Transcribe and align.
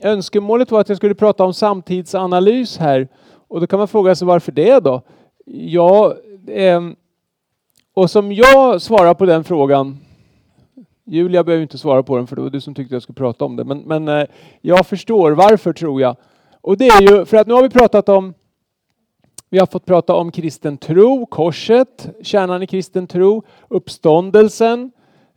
önskemålet 0.00 0.70
var 0.70 0.80
att 0.80 0.88
jag 0.88 0.96
skulle 0.96 1.14
prata 1.14 1.44
om 1.44 1.54
samtidsanalys 1.54 2.78
här. 2.78 3.08
Och 3.48 3.60
då 3.60 3.66
kan 3.66 3.78
man 3.78 3.88
fråga 3.88 4.14
sig 4.14 4.26
varför 4.26 4.52
det 4.52 4.80
då? 4.80 5.02
Ja, 5.46 6.14
eh, 6.46 6.80
och 7.94 8.10
som 8.10 8.32
jag 8.32 8.82
svarar 8.82 9.14
på 9.14 9.26
den 9.26 9.44
frågan 9.44 9.98
Julia 11.04 11.44
behöver 11.44 11.62
inte 11.62 11.78
svara 11.78 12.02
på 12.02 12.16
den 12.16 12.26
för 12.26 12.36
det 12.36 12.42
var 12.42 12.50
du 12.50 12.60
som 12.60 12.74
tyckte 12.74 12.94
jag 12.94 13.02
skulle 13.02 13.16
prata 13.16 13.44
om 13.44 13.56
det. 13.56 13.64
Men, 13.64 13.78
men 13.78 14.08
eh, 14.08 14.26
jag 14.60 14.86
förstår 14.86 15.30
varför 15.30 15.72
tror 15.72 16.00
jag. 16.00 16.16
Och 16.60 16.76
det 16.76 16.86
är 16.86 17.02
ju 17.02 17.24
för 17.24 17.36
att 17.36 17.46
nu 17.46 17.54
har 17.54 17.62
vi 17.62 17.70
pratat 17.70 18.08
om 18.08 18.34
vi 19.52 19.58
har 19.58 19.66
fått 19.66 19.86
prata 19.86 20.14
om 20.14 20.32
kristen 20.32 20.78
tro, 20.78 21.26
korset, 21.26 22.08
kärnan 22.22 22.62
i 22.62 22.66
kristen 22.66 23.06
tro, 23.06 23.42
uppståndelsen 23.68 24.90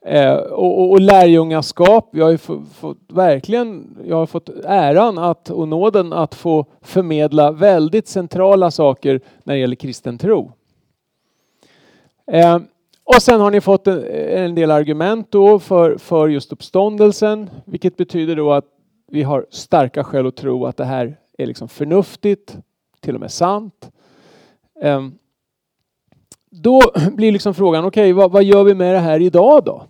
eh, 0.06 0.36
och, 0.36 0.92
och, 0.92 1.02
lärjungaskap. 1.02 2.10
jag 2.12 2.26
har 2.26 2.32
ju 2.32 2.38
fått, 2.38 2.98
verkligen, 3.08 3.98
jag 4.06 4.16
har 4.16 4.26
fått 4.26 4.50
äran 4.66 5.18
att, 5.18 5.50
och 5.50 5.68
nåden 5.68 6.14
att 6.14 6.36
få 6.36 6.66
förmedla 6.82 7.52
väldigt 7.52 8.08
centrala 8.08 8.72
saker 8.72 9.22
när 9.44 9.54
det 9.54 9.60
gäller 9.60 9.76
kristen 9.76 10.18
tro. 10.18 10.52
Eh, 12.32 12.60
och 13.04 13.22
sen 13.22 13.42
har 13.42 13.52
ni 13.52 13.62
fått 13.62 13.88
en, 13.88 14.04
en, 14.30 14.56
del 14.56 14.72
argument 14.72 15.32
då 15.32 15.60
för, 15.60 15.98
för 15.98 16.28
just 16.28 16.52
uppståndelsen, 16.52 17.50
vilket 17.66 17.98
betyder 17.98 18.36
då 18.36 18.54
att 18.54 18.66
vi 19.08 19.24
har 19.24 19.46
starka 19.50 20.04
skäl 20.04 20.28
att 20.28 20.36
tro 20.36 20.66
att 20.66 20.78
det 20.78 20.86
här 20.86 21.18
är 21.38 21.46
liksom 21.46 21.68
förnuftigt, 21.68 22.58
till 23.00 23.16
och 23.16 23.22
med 23.22 23.32
sant. 23.32 23.92
Eh, 24.82 25.08
då 26.50 26.82
blir 27.12 27.32
liksom 27.32 27.54
frågan, 27.54 27.86
okej, 27.86 28.04
okay, 28.04 28.14
vad, 28.14 28.32
vad, 28.32 28.44
gör 28.44 28.64
vi 28.64 28.76
med 28.76 28.96
det 28.96 29.00
här 29.00 29.20
idag 29.20 29.64
då? 29.64 29.84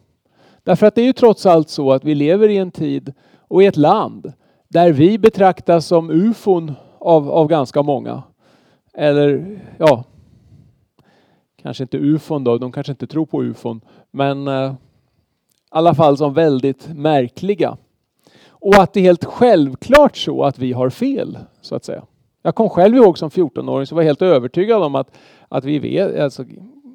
Därför 0.63 0.87
att 0.87 0.95
det 0.95 1.01
är 1.01 1.05
ju 1.05 1.13
trots 1.13 1.45
allt 1.45 1.69
så 1.69 1.91
att 1.91 2.03
vi 2.03 2.15
lever 2.15 2.49
i 2.49 2.57
en 2.57 2.71
tid 2.71 3.13
och 3.37 3.63
i 3.63 3.65
ett 3.65 3.77
land 3.77 4.33
där 4.67 4.91
vi 4.91 5.17
betraktas 5.17 5.85
som 5.85 6.09
ufon 6.09 6.73
av, 6.99 7.31
av 7.31 7.47
ganska 7.47 7.83
många. 7.83 8.23
Eller 8.93 9.59
ja, 9.77 10.03
kanske 11.61 11.83
inte 11.83 11.97
ufon 11.97 12.43
då, 12.43 12.57
de 12.57 12.71
kanske 12.71 12.91
inte 12.91 13.07
tror 13.07 13.25
på 13.25 13.43
ufon, 13.43 13.81
men 14.11 14.47
eh, 14.47 14.71
i 14.71 14.75
alla 15.69 15.95
fall 15.95 16.17
som 16.17 16.33
väldigt 16.33 16.87
märkliga. 16.95 17.77
Och 18.47 18.75
att 18.75 18.93
det 18.93 18.99
är 18.99 19.03
helt 19.03 19.25
självklart 19.25 20.17
så 20.17 20.43
att 20.43 20.59
vi 20.59 20.73
har 20.73 20.89
fel, 20.89 21.37
så 21.61 21.75
att 21.75 21.85
säga. 21.85 22.03
Jag 22.41 22.55
kom 22.55 22.69
själv 22.69 22.95
ihåg 22.95 23.17
som 23.17 23.29
14-åring 23.29 23.85
så 23.85 23.95
var 23.95 24.01
jag 24.01 24.07
helt 24.07 24.21
övertygad 24.21 24.83
om 24.83 24.95
att, 24.95 25.11
att 25.49 25.65
vi 25.65 25.79
vet, 25.79 26.19
alltså 26.19 26.45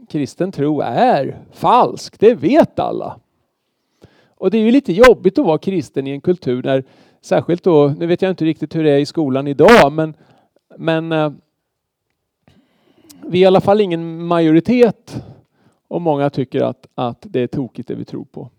kristen 0.08 0.52
tro 0.52 0.80
är 0.80 1.38
falsk, 1.52 2.20
det 2.20 2.34
vet 2.34 2.78
alla. 2.78 3.20
Och 4.38 4.50
det 4.50 4.58
är 4.58 4.62
ju 4.62 4.70
lite 4.70 4.92
jobbigt 4.92 5.38
att 5.38 5.46
vara 5.46 5.58
kristen 5.58 6.06
i 6.06 6.10
en 6.10 6.20
kultur 6.20 6.62
där, 6.62 6.84
särskilt 7.20 7.64
då, 7.64 7.94
nu 7.98 8.06
vet 8.06 8.22
jag 8.22 8.30
inte 8.30 8.44
riktigt 8.44 8.74
hur 8.74 8.84
det 8.84 8.90
är 8.90 8.98
i 8.98 9.06
skolan 9.06 9.46
idag, 9.46 9.92
men, 9.92 10.14
men 10.76 11.12
eh, 11.12 11.32
vi 13.26 13.38
är 13.38 13.42
i 13.42 13.46
alla 13.46 13.60
fall 13.60 13.80
ingen 13.80 14.26
majoritet 14.26 15.22
och 15.88 16.02
många 16.02 16.30
tycker 16.30 16.60
att, 16.60 16.86
att 16.94 17.26
det 17.28 17.40
är 17.40 17.46
tokigt 17.46 17.88
det 17.88 17.94
vi 17.94 18.04
tror 18.04 18.24
på. 18.24 18.50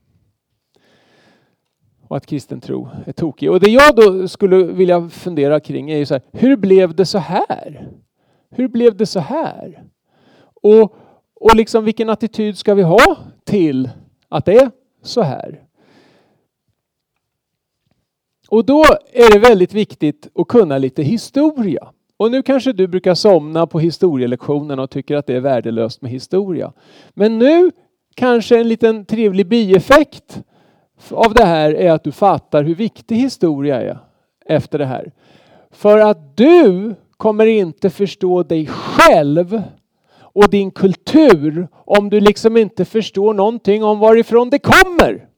Och 2.07 2.17
att 2.17 2.25
kristen 2.25 2.61
tro 2.61 2.89
är 3.05 3.11
tokig. 3.11 3.51
Och 3.51 3.59
det 3.59 3.69
jag 3.69 3.95
då 3.95 4.27
skulle 4.27 4.63
vilja 4.63 5.09
fundera 5.09 5.59
kring 5.59 5.91
är 5.91 5.97
ju 5.97 6.05
så 6.05 6.13
här, 6.13 6.23
hur 6.31 6.57
blev 6.57 6.95
det 6.95 7.05
så 7.05 7.17
här? 7.17 7.89
Hur 8.49 8.67
blev 8.67 8.97
det 8.97 9.05
så 9.05 9.19
här? 9.19 9.83
Och, 10.61 10.95
och 11.33 11.55
liksom 11.55 11.85
vilken 11.85 12.09
attityd 12.09 12.57
ska 12.57 12.73
vi 12.73 12.81
ha 12.81 13.17
till 13.43 13.89
att 14.29 14.45
det 14.45 14.53
är 14.53 14.71
så 15.01 15.21
här? 15.21 15.68
Och 18.49 18.65
då 18.65 18.83
är 19.13 19.33
det 19.33 19.39
väldigt 19.39 19.73
viktigt 19.73 20.27
att 20.35 20.47
kunna 20.47 20.77
lite 20.77 21.03
historia. 21.03 21.87
Och 22.17 22.31
nu 22.31 22.41
kanske 22.41 22.73
du 22.73 22.87
brukar 22.87 23.15
somna 23.15 23.67
på 23.67 23.79
historielektionen 23.79 24.79
och 24.79 24.89
tycker 24.89 25.15
att 25.15 25.27
det 25.27 25.35
är 25.35 25.39
värdelöst 25.39 26.01
med 26.01 26.11
historia. 26.11 26.73
Men 27.13 27.39
nu 27.39 27.71
kanske 28.15 28.59
en 28.59 28.67
liten 28.67 29.05
trevlig 29.05 29.47
bieffekt 29.47 30.43
av 31.11 31.33
det 31.33 31.45
här 31.45 31.71
är 31.73 31.91
att 31.91 32.03
du 32.03 32.11
fattar 32.11 32.63
hur 32.63 32.75
viktig 32.75 33.15
historia 33.15 33.81
är 33.81 33.99
efter 34.45 34.79
det 34.79 34.85
här. 34.85 35.11
För 35.71 35.97
att 35.97 36.37
du 36.37 36.95
kommer 37.17 37.45
inte 37.45 37.89
förstå 37.89 38.43
dig 38.43 38.67
själv 38.67 39.61
och 40.19 40.49
din 40.49 40.71
kultur 40.71 41.67
om 41.73 42.09
du 42.09 42.19
liksom 42.19 42.57
inte 42.57 42.85
förstår 42.85 43.33
någonting 43.33 43.83
om 43.83 43.99
varifrån 43.99 44.49
det 44.49 44.59
kommer. 44.59 45.28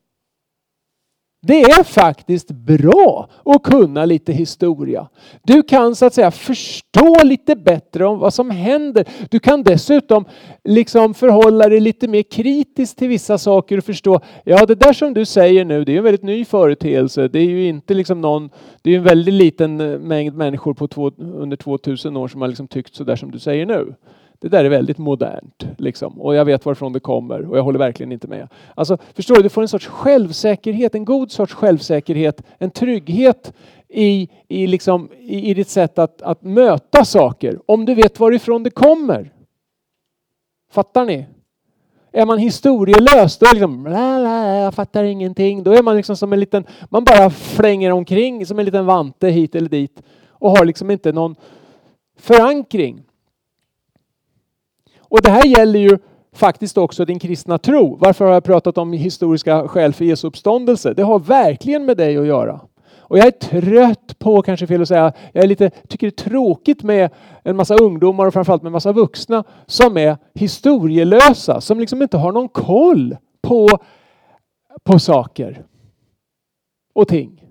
Det 1.44 1.62
är 1.62 1.84
faktiskt 1.84 2.52
bra 2.52 3.30
att 3.46 3.64
kunna 3.64 4.06
lite 4.06 4.34
historia. 4.34 5.08
Du 5.44 5.64
kan 5.64 5.96
så 5.96 6.06
att 6.06 6.14
säga 6.14 6.32
förstå 6.32 7.24
lite 7.24 7.56
bättre 7.56 8.06
om 8.06 8.20
vad 8.20 8.34
som 8.34 8.50
händer. 8.50 9.08
Du 9.30 9.40
kan 9.40 9.64
dessutom 9.64 10.26
liksom 10.64 11.14
förhålla 11.14 11.70
dig 11.70 11.80
lite 11.80 12.08
mer 12.08 12.24
kritiskt 12.24 12.98
till 12.98 13.08
vissa 13.08 13.38
saker 13.38 13.78
och 13.78 13.84
förstå, 13.84 14.20
ja 14.44 14.66
det 14.66 14.76
där 14.76 14.94
som 14.94 15.14
du 15.14 15.26
säger 15.26 15.66
nu, 15.66 15.84
det 15.84 15.94
är 15.94 15.98
en 15.98 16.04
väldigt 16.04 16.24
ny 16.24 16.46
företeelse. 16.46 17.28
Det 17.28 17.40
är 17.40 17.50
ju 17.50 17.68
inte 17.68 17.94
liksom 17.94 18.22
någon, 18.22 18.50
det 18.82 18.92
är 18.92 18.98
en 18.98 19.04
väldigt 19.04 19.34
liten 19.34 19.82
eh, 19.82 20.00
mängd 20.00 20.36
människor 20.36 20.74
på 20.74 20.88
två, 20.88 21.12
under 21.18 21.58
2000 21.58 22.18
år 22.18 22.28
som 22.28 22.42
har 22.42 22.48
liksom 22.48 22.68
tyckt 22.68 22.96
så 22.96 23.04
där 23.04 23.16
som 23.16 23.32
du 23.32 23.40
säger 23.40 23.66
nu. 23.66 23.96
Det 24.42 24.50
där 24.50 24.66
är 24.66 24.70
väldigt 24.70 24.98
modernt 24.98 25.66
liksom. 25.78 26.22
och 26.22 26.36
jag 26.36 26.46
vet 26.46 26.66
varifrån 26.66 26.94
det 26.94 27.00
kommer 27.00 27.50
och 27.50 27.58
jag 27.58 27.64
håller 27.64 27.80
verkligen 27.80 28.12
inte 28.12 28.28
med. 28.28 28.48
Alltså, 28.76 28.98
förstår 29.14 29.36
du, 29.36 29.42
du 29.42 29.50
får 29.50 29.62
en 29.62 29.68
sorts 29.68 29.88
självsäkerhet, 29.88 30.96
en 30.96 31.06
god 31.06 31.32
sorts 31.32 31.54
självsäkerhet, 31.54 32.44
en 32.58 32.72
trygghet 32.72 33.54
i, 33.88 34.30
i, 34.48 34.68
liksom, 34.68 35.10
i, 35.20 35.50
i 35.50 35.54
ditt 35.54 35.70
sätt 35.70 36.00
att, 36.00 36.22
att 36.22 36.44
möta 36.44 37.06
saker 37.06 37.60
om 37.66 37.86
du 37.86 37.96
vet 37.96 38.20
varifrån 38.20 38.64
det 38.64 38.70
kommer. 38.70 39.34
Fattar 40.72 41.06
ni? 41.06 41.26
Är 42.12 42.26
man 42.26 42.38
historielös, 42.38 43.38
då 43.38 43.46
är 43.46 43.54
liksom, 43.54 43.86
jag 43.86 44.74
fattar 44.74 45.04
ingenting. 45.04 45.64
Då 45.64 45.74
är 45.74 45.84
man 45.84 45.98
liksom 45.98 46.18
som 46.18 46.34
en 46.34 46.40
liten, 46.40 46.66
man 46.90 47.04
bara 47.04 47.30
flänger 47.30 47.92
omkring 47.92 48.46
som 48.46 48.60
en 48.60 48.66
liten 48.66 48.86
vante 48.86 49.28
hit 49.28 49.56
eller 49.56 49.70
dit 49.70 50.04
och 50.30 50.50
har 50.50 50.66
liksom 50.66 50.92
inte 50.92 51.12
någon 51.12 51.36
förankring. 52.20 53.04
Och 55.12 55.22
det 55.22 55.30
här 55.30 55.46
gäller 55.46 55.80
ju 55.80 55.98
faktiskt 56.34 56.78
också 56.78 57.06
din 57.06 57.20
kristna 57.20 57.58
tro. 57.58 57.96
Varför 57.96 58.26
har 58.26 58.34
jag 58.34 58.44
pratat 58.44 58.78
om 58.78 58.94
historiska 58.94 59.68
skäl 59.68 59.94
för 59.94 60.06
Jesu 60.06 60.28
uppståndelse? 60.28 60.94
Det 60.94 61.04
har 61.04 61.20
verkligen 61.20 61.86
med 61.86 61.98
dig 61.98 62.18
att 62.18 62.26
göra. 62.26 62.62
Och 62.98 63.18
jag 63.18 63.28
är 63.28 63.32
trött 63.32 64.20
på, 64.20 64.42
kanske 64.42 64.68
fel 64.68 64.82
att 64.82 64.88
säga, 64.88 65.14
jag 65.34 65.44
är 65.44 65.48
lite, 65.48 65.70
tycker 65.70 66.08
det 66.08 66.22
är 66.22 66.30
tråkigt 66.30 66.84
med 66.84 67.10
en 67.44 67.56
massa 67.56 67.76
ungdomar 67.76 68.28
och 68.28 68.34
framförallt 68.34 68.62
med 68.62 68.70
en 68.70 68.74
massa 68.74 68.92
vuxna 68.92 69.44
som 69.66 69.98
är 69.98 70.18
historielösa, 70.34 71.62
som 71.62 71.80
liksom 71.80 72.02
inte 72.02 72.18
har 72.18 72.32
någon 72.32 72.50
koll 72.50 73.18
på, 73.42 73.68
på 74.84 75.00
saker 75.00 75.66
och 76.94 77.08
ting. 77.08 77.44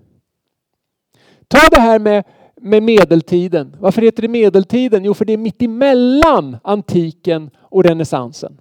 Ta 1.47 1.59
det 1.71 1.81
här 1.81 1.99
med 1.99 2.23
med 2.61 2.83
medeltiden. 2.83 3.75
Varför 3.79 4.01
heter 4.01 4.21
det 4.21 4.27
medeltiden? 4.27 5.05
Jo, 5.05 5.13
för 5.13 5.25
det 5.25 5.33
är 5.33 5.37
mitt 5.37 5.61
emellan 5.61 6.57
antiken 6.63 7.49
och 7.59 7.83
renässansen. 7.83 8.57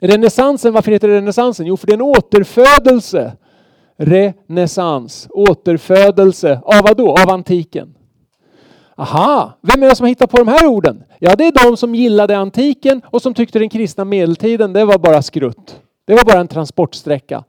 Renässansen, 0.00 0.72
varför 0.72 0.92
heter 0.92 1.08
det 1.08 1.16
renässansen? 1.16 1.66
Jo, 1.66 1.76
för 1.76 1.86
det 1.86 1.92
är 1.92 1.94
en 1.94 2.02
återfödelse. 2.02 3.32
Renässans, 3.98 5.28
återfödelse 5.30 6.60
av 6.64 6.82
vad 6.82 6.96
då? 6.96 7.10
Av 7.10 7.30
antiken. 7.30 7.94
Aha, 8.98 9.58
vem 9.60 9.82
är 9.82 9.88
det 9.88 9.96
som 9.96 10.04
har 10.04 10.08
hittat 10.08 10.30
på 10.30 10.36
de 10.36 10.48
här 10.48 10.66
orden? 10.66 11.04
Ja, 11.18 11.36
det 11.36 11.46
är 11.46 11.68
de 11.70 11.76
som 11.76 11.94
gillade 11.94 12.38
antiken 12.38 13.02
och 13.06 13.22
som 13.22 13.34
tyckte 13.34 13.58
den 13.58 13.68
kristna 13.68 14.04
medeltiden, 14.04 14.72
det 14.72 14.84
var 14.84 14.98
bara 14.98 15.22
skrutt. 15.22 15.80
Det 16.04 16.14
var 16.14 16.24
bara 16.24 16.40
en 16.40 16.48
transportsträcka. 16.48 17.44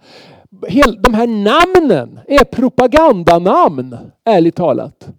de 0.99 1.13
här 1.13 1.27
namnen 1.27 2.19
är 2.27 2.43
propagandanamn, 2.43 3.97
ärligt 4.25 4.55
talat. 4.55 5.09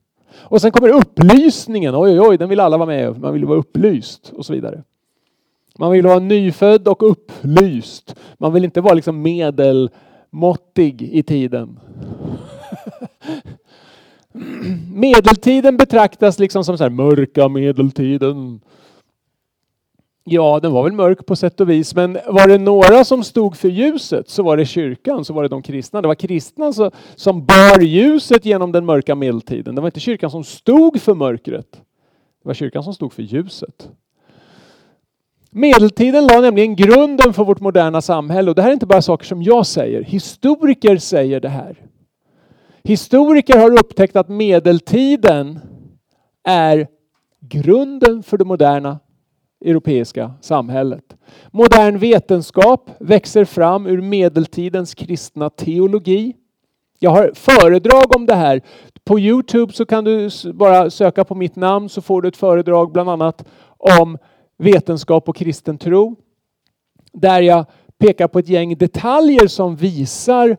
Och 0.40 0.60
sen 0.60 0.72
kommer 0.72 0.88
upplysningen. 0.88 1.94
Oj, 1.94 2.10
oj, 2.10 2.20
oj, 2.20 2.38
den 2.38 2.48
vill 2.48 2.60
alla 2.60 2.76
vara 2.76 2.86
med 2.86 3.20
Man 3.20 3.32
vill 3.32 3.44
vara 3.44 3.58
upplyst 3.58 4.32
och 4.36 4.46
så 4.46 4.52
vidare. 4.52 4.82
Man 5.78 5.92
vill 5.92 6.06
vara 6.06 6.18
nyfödd 6.18 6.88
och 6.88 7.10
upplyst. 7.10 8.16
Man 8.38 8.52
vill 8.52 8.64
inte 8.64 8.80
vara 8.80 8.94
liksom 8.94 9.22
medelmåttig 9.22 11.02
i 11.02 11.22
tiden. 11.22 11.80
Medeltiden 14.94 15.76
betraktas 15.76 16.38
liksom 16.38 16.64
som 16.64 16.78
så 16.78 16.84
här 16.84 16.90
mörka 16.90 17.48
medeltiden. 17.48 18.60
Ja, 20.30 20.60
den 20.62 20.72
var 20.72 20.82
väl 20.82 20.92
mörk 20.92 21.26
på 21.26 21.36
sätt 21.36 21.60
och 21.60 21.70
vis, 21.70 21.94
men 21.94 22.18
var 22.26 22.48
det 22.48 22.58
några 22.58 23.04
som 23.04 23.24
stod 23.24 23.56
för 23.56 23.68
ljuset 23.68 24.28
så 24.28 24.42
var 24.42 24.56
det 24.56 24.66
kyrkan, 24.66 25.24
så 25.24 25.32
var 25.32 25.42
det 25.42 25.48
de 25.48 25.62
kristna. 25.62 26.02
Det 26.02 26.08
var 26.08 26.14
kristna 26.14 26.72
som 27.16 27.44
bar 27.46 27.80
ljuset 27.80 28.44
genom 28.44 28.72
den 28.72 28.84
mörka 28.84 29.14
medeltiden. 29.14 29.74
Det 29.74 29.80
var 29.80 29.88
inte 29.88 30.00
kyrkan 30.00 30.30
som 30.30 30.44
stod 30.44 31.00
för 31.00 31.14
mörkret. 31.14 31.72
Det 32.42 32.48
var 32.48 32.54
kyrkan 32.54 32.82
som 32.82 32.94
stod 32.94 33.12
för 33.12 33.22
ljuset. 33.22 33.88
Medeltiden 35.50 36.26
la 36.26 36.40
nämligen 36.40 36.76
grunden 36.76 37.32
för 37.32 37.44
vårt 37.44 37.60
moderna 37.60 38.02
samhälle 38.02 38.50
och 38.50 38.54
det 38.54 38.62
här 38.62 38.68
är 38.68 38.72
inte 38.72 38.86
bara 38.86 39.02
saker 39.02 39.26
som 39.26 39.42
jag 39.42 39.66
säger. 39.66 40.02
Historiker 40.02 40.96
säger 40.96 41.40
det 41.40 41.48
här. 41.48 41.76
Historiker 42.82 43.58
har 43.58 43.78
upptäckt 43.78 44.16
att 44.16 44.28
medeltiden 44.28 45.60
är 46.44 46.86
grunden 47.40 48.22
för 48.22 48.38
det 48.38 48.44
moderna 48.44 48.98
europeiska 49.64 50.32
samhället. 50.40 51.16
Modern 51.50 51.98
vetenskap 51.98 52.90
växer 53.00 53.44
fram 53.44 53.86
ur 53.86 54.00
medeltidens 54.00 54.94
kristna 54.94 55.50
teologi. 55.50 56.36
Jag 56.98 57.10
har 57.10 57.32
föredrag 57.34 58.16
om 58.16 58.26
det 58.26 58.34
här. 58.34 58.60
På 59.04 59.18
Youtube 59.20 59.72
så 59.72 59.86
kan 59.86 60.04
du 60.04 60.30
bara 60.52 60.90
söka 60.90 61.24
på 61.24 61.34
mitt 61.34 61.56
namn 61.56 61.88
så 61.88 62.02
får 62.02 62.22
du 62.22 62.28
ett 62.28 62.36
föredrag 62.36 62.92
bland 62.92 63.10
annat 63.10 63.44
om 63.78 64.18
vetenskap 64.58 65.28
och 65.28 65.36
kristen 65.36 65.78
tro. 65.78 66.16
Där 67.12 67.42
jag 67.42 67.64
pekar 67.98 68.28
på 68.28 68.38
ett 68.38 68.48
gäng 68.48 68.78
detaljer 68.78 69.46
som 69.46 69.76
visar 69.76 70.56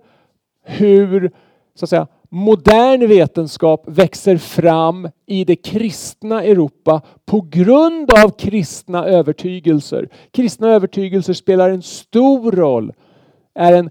hur 0.64 1.32
så 1.76 1.86
att 1.86 1.90
säga, 1.90 2.08
modern 2.30 3.08
vetenskap 3.08 3.84
växer 3.88 4.38
fram 4.38 5.10
i 5.26 5.46
det 5.46 5.56
kristna 5.56 6.44
Europa 6.44 7.02
på 7.26 7.42
grund 7.42 8.12
av 8.12 8.30
kristna 8.30 9.06
övertygelser. 9.06 10.10
Kristna 10.32 10.70
övertygelser 10.70 11.34
spelar 11.34 11.70
en 11.70 11.82
stor 11.82 12.52
roll, 12.52 12.94
är 13.54 13.74
en 13.74 13.90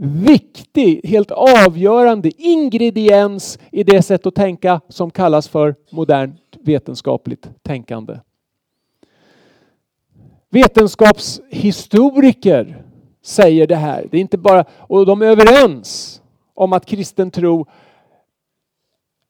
viktig, 0.00 1.00
helt 1.04 1.30
avgörande 1.30 2.42
ingrediens 2.42 3.58
i 3.72 3.82
det 3.82 4.02
sätt 4.02 4.26
att 4.26 4.34
tänka 4.34 4.80
som 4.88 5.10
kallas 5.10 5.48
för 5.48 5.74
modernt 5.90 6.56
vetenskapligt 6.60 7.50
tänkande. 7.62 8.18
Vetenskapshistoriker 10.50 12.82
säger 13.22 13.66
det 13.66 13.76
här. 13.76 14.06
Det 14.10 14.16
är 14.16 14.20
inte 14.20 14.38
bara, 14.38 14.64
och 14.78 15.06
de 15.06 15.22
är 15.22 15.26
överens 15.26 16.22
om 16.58 16.72
att 16.72 16.86
kristen 16.86 17.30
tro 17.30 17.66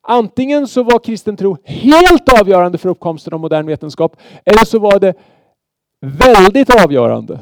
Antingen 0.01 0.67
så 0.67 0.83
var 0.83 0.99
kristen 0.99 1.37
tro 1.37 1.57
helt 1.65 2.39
avgörande 2.41 2.77
för 2.77 2.89
uppkomsten 2.89 3.33
av 3.33 3.39
modern 3.39 3.67
vetenskap 3.67 4.17
eller 4.45 4.65
så 4.65 4.79
var 4.79 4.99
det 4.99 5.13
väldigt 6.01 6.83
avgörande. 6.85 7.39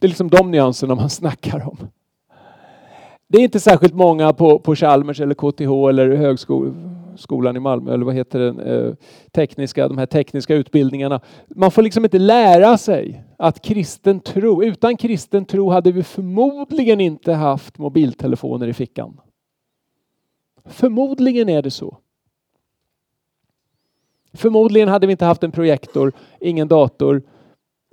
Det 0.00 0.06
är 0.06 0.08
liksom 0.08 0.28
de 0.28 0.50
nyanserna 0.50 0.94
man 0.94 1.10
snackar 1.10 1.68
om. 1.68 1.76
Det 3.28 3.38
är 3.38 3.42
inte 3.42 3.60
särskilt 3.60 3.94
många 3.94 4.32
på, 4.32 4.58
på 4.58 4.74
Chalmers 4.74 5.20
eller 5.20 5.34
KTH 5.34 5.88
eller 5.88 6.16
Skolan 7.16 7.56
i 7.56 7.60
Malmö 7.60 7.94
eller 7.94 8.04
vad 8.04 8.14
heter 8.14 8.38
den, 8.38 8.60
eh, 8.60 8.94
tekniska, 9.32 9.88
de 9.88 9.98
här 9.98 10.06
tekniska 10.06 10.54
utbildningarna. 10.54 11.20
Man 11.48 11.70
får 11.70 11.82
liksom 11.82 12.04
inte 12.04 12.18
lära 12.18 12.78
sig 12.78 13.24
att 13.38 13.62
kristen 13.62 14.20
tro, 14.20 14.64
utan 14.64 14.96
kristen 14.96 15.44
tro 15.44 15.70
hade 15.70 15.92
vi 15.92 16.02
förmodligen 16.02 17.00
inte 17.00 17.32
haft 17.32 17.78
mobiltelefoner 17.78 18.68
i 18.68 18.72
fickan. 18.72 19.20
Förmodligen 20.64 21.48
är 21.48 21.62
det 21.62 21.70
så. 21.70 21.98
Förmodligen 24.32 24.88
hade 24.88 25.06
vi 25.06 25.10
inte 25.10 25.24
haft 25.24 25.42
en 25.42 25.52
projektor, 25.52 26.12
ingen 26.40 26.68
dator, 26.68 27.22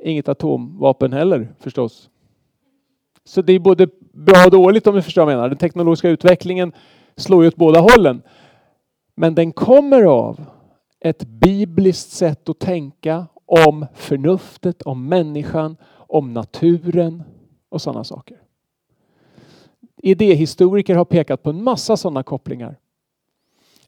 inget 0.03 0.29
atomvapen 0.29 1.13
heller 1.13 1.47
förstås. 1.59 2.09
Så 3.23 3.41
det 3.41 3.53
är 3.53 3.59
både 3.59 3.87
bra 4.13 4.45
och 4.45 4.51
dåligt 4.51 4.87
om 4.87 4.95
du 4.95 5.01
förstår 5.01 5.25
vad 5.25 5.33
jag 5.33 5.37
menar. 5.37 5.49
Den 5.49 5.57
teknologiska 5.57 6.09
utvecklingen 6.09 6.71
slår 7.15 7.43
ju 7.43 7.47
åt 7.47 7.55
båda 7.55 7.79
hållen. 7.79 8.21
Men 9.21 9.35
den 9.35 9.51
kommer 9.51 10.03
av 10.03 10.45
ett 10.99 11.23
bibliskt 11.23 12.11
sätt 12.11 12.49
att 12.49 12.59
tänka 12.59 13.27
om 13.45 13.85
förnuftet, 13.93 14.81
om 14.81 15.07
människan, 15.07 15.77
om 15.91 16.33
naturen 16.33 17.23
och 17.69 17.81
sådana 17.81 18.03
saker. 18.03 18.37
Idéhistoriker 19.97 20.95
har 20.95 21.05
pekat 21.05 21.43
på 21.43 21.49
en 21.49 21.63
massa 21.63 21.97
sådana 21.97 22.23
kopplingar. 22.23 22.77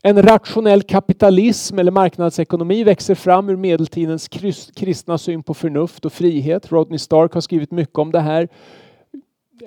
En 0.02 0.24
rationell 0.24 0.82
kapitalism 0.82 1.80
eller 1.80 1.92
marknadsekonomi 1.92 2.84
växer 2.84 3.16
fram 3.16 3.50
ur 3.50 3.56
medeltidens 3.56 4.28
kristna 4.76 5.18
syn 5.18 5.44
på 5.44 5.54
förnuft 5.54 6.06
och 6.06 6.14
frihet. 6.14 6.72
Rodney 6.72 7.00
Stark 7.00 7.34
har 7.34 7.42
skrivit 7.42 7.72
mycket 7.72 7.98
om 7.98 8.12
det 8.12 8.20
här. 8.20 8.48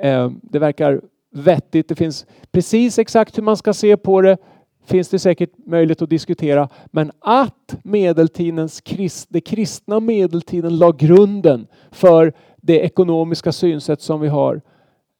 Eh, 0.00 0.30
det 0.42 0.58
verkar 0.58 1.00
vettigt. 1.32 1.88
Det 1.88 1.94
finns 1.94 2.26
precis 2.50 2.98
exakt 2.98 3.38
hur 3.38 3.42
man 3.42 3.56
ska 3.56 3.72
se 3.72 3.96
på 3.96 4.20
det 4.20 4.36
finns 4.84 5.08
det 5.08 5.18
säkert 5.18 5.50
möjlighet 5.66 6.02
att 6.02 6.10
diskutera. 6.10 6.68
Men 6.86 7.12
att 7.18 7.76
medeltidens 7.82 8.82
det 9.28 9.40
kristna 9.40 10.00
medeltiden 10.00 10.78
la 10.78 10.92
grunden 10.92 11.66
för 11.90 12.32
det 12.56 12.80
ekonomiska 12.80 13.52
synsätt 13.52 14.00
som 14.00 14.20
vi 14.20 14.28
har. 14.28 14.62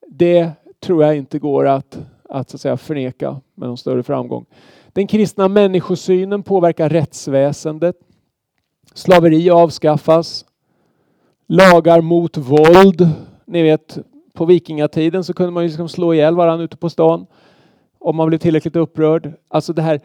Det 0.09 0.51
tror 0.81 1.05
jag 1.05 1.17
inte 1.17 1.39
går 1.39 1.67
att, 1.67 1.99
att, 2.29 2.51
så 2.51 2.57
att 2.57 2.61
säga, 2.61 2.77
förneka 2.77 3.41
med 3.55 3.69
någon 3.69 3.79
större 3.79 4.03
framgång. 4.03 4.47
Den 4.93 5.07
kristna 5.07 5.49
människosynen 5.49 6.43
påverkar 6.43 6.89
rättsväsendet. 6.89 7.97
Slaveri 8.95 9.51
avskaffas. 9.51 10.45
Lagar 11.47 12.01
mot 12.01 12.37
våld. 12.37 13.09
Ni 13.45 13.63
vet, 13.63 13.99
på 14.33 14.45
vikingatiden 14.45 15.25
så 15.25 15.35
kunde 15.35 15.53
man 15.53 15.63
ju 15.63 15.69
liksom 15.69 15.89
slå 15.89 16.15
ihjäl 16.15 16.37
varandra 16.37 16.65
ute 16.65 16.77
på 16.77 16.91
stan 16.91 17.27
om 18.05 18.17
man 18.17 18.29
blev 18.29 18.39
tillräckligt 18.39 18.77
upprörd. 18.77 19.33
Alltså 19.49 19.73
det 19.73 19.83
här, 19.83 20.01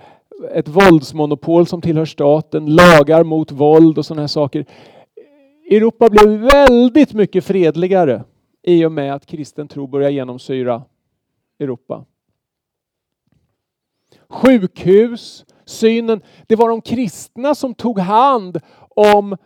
ett 0.53 0.67
våldsmonopol 0.67 1.67
som 1.67 1.81
tillhör 1.81 2.05
staten, 2.05 2.75
lagar 2.75 3.23
mot 3.23 3.51
våld 3.51 3.97
och 3.97 4.05
sådana 4.05 4.21
här 4.21 4.27
saker. 4.27 4.65
Europa 5.71 6.09
blev 6.09 6.29
väldigt 6.29 7.13
mycket 7.13 7.43
fredligare 7.43 8.23
i 8.63 8.85
och 8.85 8.91
med 8.91 9.13
att 9.13 9.25
kristen 9.25 9.67
tro 9.67 9.87
började 9.87 10.13
genomsyra 10.13 10.83
Europa. 11.59 12.05
Sjukhus, 14.29 15.45
synen. 15.65 16.21
Det 16.47 16.55
var 16.55 16.69
de 16.69 16.81
kristna 16.81 17.55
som 17.55 17.73
tog 17.73 17.99
hand 17.99 18.59
om 18.89 19.37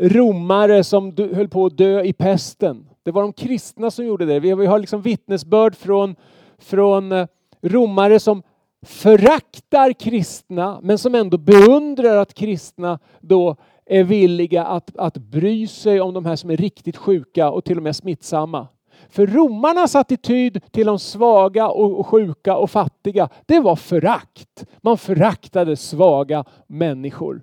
romare 0.00 0.84
som 0.84 1.16
höll 1.16 1.48
på 1.48 1.66
att 1.66 1.76
dö 1.76 2.02
i 2.02 2.12
pesten. 2.12 2.88
Det 3.02 3.10
var 3.10 3.22
de 3.22 3.32
kristna 3.32 3.90
som 3.90 4.06
gjorde 4.06 4.26
det. 4.26 4.40
Vi 4.40 4.66
har 4.66 4.78
liksom 4.78 5.02
vittnesbörd 5.02 5.74
från, 5.74 6.16
från 6.58 7.12
eh, 7.12 7.26
romare 7.62 8.20
som 8.20 8.42
föraktar 8.82 9.92
kristna 9.92 10.80
men 10.82 10.98
som 10.98 11.14
ändå 11.14 11.38
beundrar 11.38 12.16
att 12.16 12.34
kristna 12.34 12.98
då 13.20 13.56
är 13.86 14.04
villiga 14.04 14.64
att, 14.64 14.96
att 14.96 15.16
bry 15.16 15.66
sig 15.66 16.00
om 16.00 16.14
de 16.14 16.26
här 16.26 16.36
som 16.36 16.50
är 16.50 16.56
riktigt 16.56 16.96
sjuka 16.96 17.50
och 17.50 17.64
till 17.64 17.76
och 17.76 17.82
med 17.82 17.96
smittsamma. 17.96 18.68
För 19.08 19.26
romarnas 19.26 19.96
attityd 19.96 20.72
till 20.72 20.86
de 20.86 20.98
svaga 20.98 21.68
och 21.68 22.06
sjuka 22.06 22.56
och 22.56 22.70
fattiga, 22.70 23.28
det 23.46 23.60
var 23.60 23.76
förakt. 23.76 24.66
Man 24.80 24.98
föraktade 24.98 25.76
svaga 25.76 26.44
människor. 26.66 27.42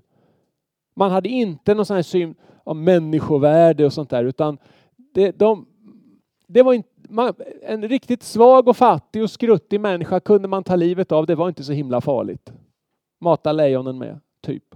Man 0.96 1.12
hade 1.12 1.30
inte 1.30 1.74
någon 1.74 1.86
sån 1.86 1.96
här 1.96 2.04
syn 2.04 2.36
av 2.64 2.76
människovärde 2.76 3.86
och 3.86 3.94
sånt 3.94 4.10
där, 4.10 4.24
utan 4.24 4.58
det, 5.14 5.32
de, 5.32 5.66
det 6.48 6.64
var 6.64 6.74
inte, 6.74 6.90
man, 7.16 7.34
en 7.62 7.88
riktigt 7.88 8.24
svag 8.24 8.68
och 8.68 8.78
fattig 8.78 9.24
och 9.24 9.32
skruttig 9.32 9.82
människa 9.82 10.20
kunde 10.20 10.48
man 10.48 10.64
ta 10.64 10.76
livet 10.76 11.12
av. 11.12 11.26
Det 11.26 11.36
var 11.36 11.48
inte 11.48 11.64
så 11.64 11.72
himla 11.72 12.02
farligt. 12.02 12.54
Mata 13.20 13.52
lejonen 13.52 13.98
med, 13.98 14.20
typ. 14.42 14.76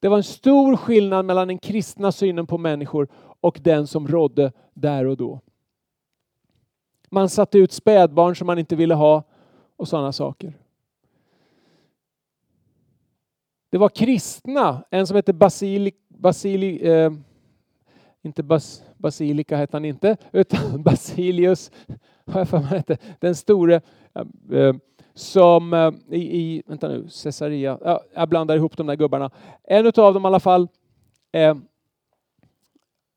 Det 0.00 0.08
var 0.08 0.16
en 0.16 0.22
stor 0.22 0.76
skillnad 0.76 1.24
mellan 1.24 1.48
den 1.48 1.58
kristna 1.58 2.12
synen 2.12 2.46
på 2.46 2.58
människor 2.58 3.08
och 3.40 3.60
den 3.62 3.86
som 3.86 4.08
rådde 4.08 4.52
där 4.74 5.06
och 5.06 5.16
då. 5.16 5.40
Man 7.10 7.28
satte 7.28 7.58
ut 7.58 7.72
spädbarn 7.72 8.36
som 8.36 8.46
man 8.46 8.58
inte 8.58 8.76
ville 8.76 8.94
ha 8.94 9.22
och 9.76 9.88
sådana 9.88 10.12
saker. 10.12 10.54
Det 13.70 13.78
var 13.78 13.88
kristna, 13.88 14.84
en 14.90 15.06
som 15.06 15.16
hette 15.16 15.32
Basili, 15.32 15.92
Basili 16.08 16.90
eh, 16.90 17.12
inte 18.22 18.42
Bas, 18.42 18.84
Basilika 19.02 19.56
hette 19.56 19.76
han 19.76 19.84
inte, 19.84 20.16
utan 20.32 20.82
Basilius, 20.82 21.70
har 22.26 22.40
jag 22.40 22.48
för 22.48 22.58
mig 22.58 22.68
hette, 22.68 22.98
den 23.20 23.34
store 23.34 23.80
eh, 24.14 24.58
eh, 24.58 24.74
som 25.14 25.72
eh, 25.72 25.92
i, 26.10 26.40
i, 26.40 26.62
vänta 26.66 26.88
nu, 26.88 27.08
Caesarea, 27.22 27.78
ja, 27.84 28.02
jag 28.14 28.28
blandar 28.28 28.56
ihop 28.56 28.76
de 28.76 28.86
där 28.86 28.96
gubbarna. 28.96 29.30
En 29.64 29.86
av 29.86 30.14
dem 30.14 30.24
i 30.24 30.26
alla 30.26 30.40
fall 30.40 30.68
eh, 31.32 31.56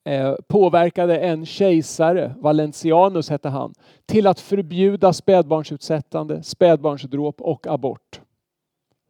eh, 0.04 0.34
påverkade 0.48 1.18
en 1.18 1.46
kejsare, 1.46 2.34
Valentianus 2.38 3.30
hette 3.30 3.48
han, 3.48 3.74
till 4.06 4.26
att 4.26 4.40
förbjuda 4.40 5.12
spädbarnsutsättande, 5.12 6.42
spädbarnsdråp 6.42 7.40
och 7.40 7.66
abort. 7.66 8.20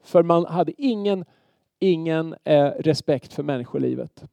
För 0.04 0.22
man 0.22 0.46
hade 0.46 0.72
ingen, 0.78 1.24
ingen 1.78 2.34
eh, 2.44 2.66
respekt 2.66 3.32
för 3.32 3.42
människolivet. 3.42 4.24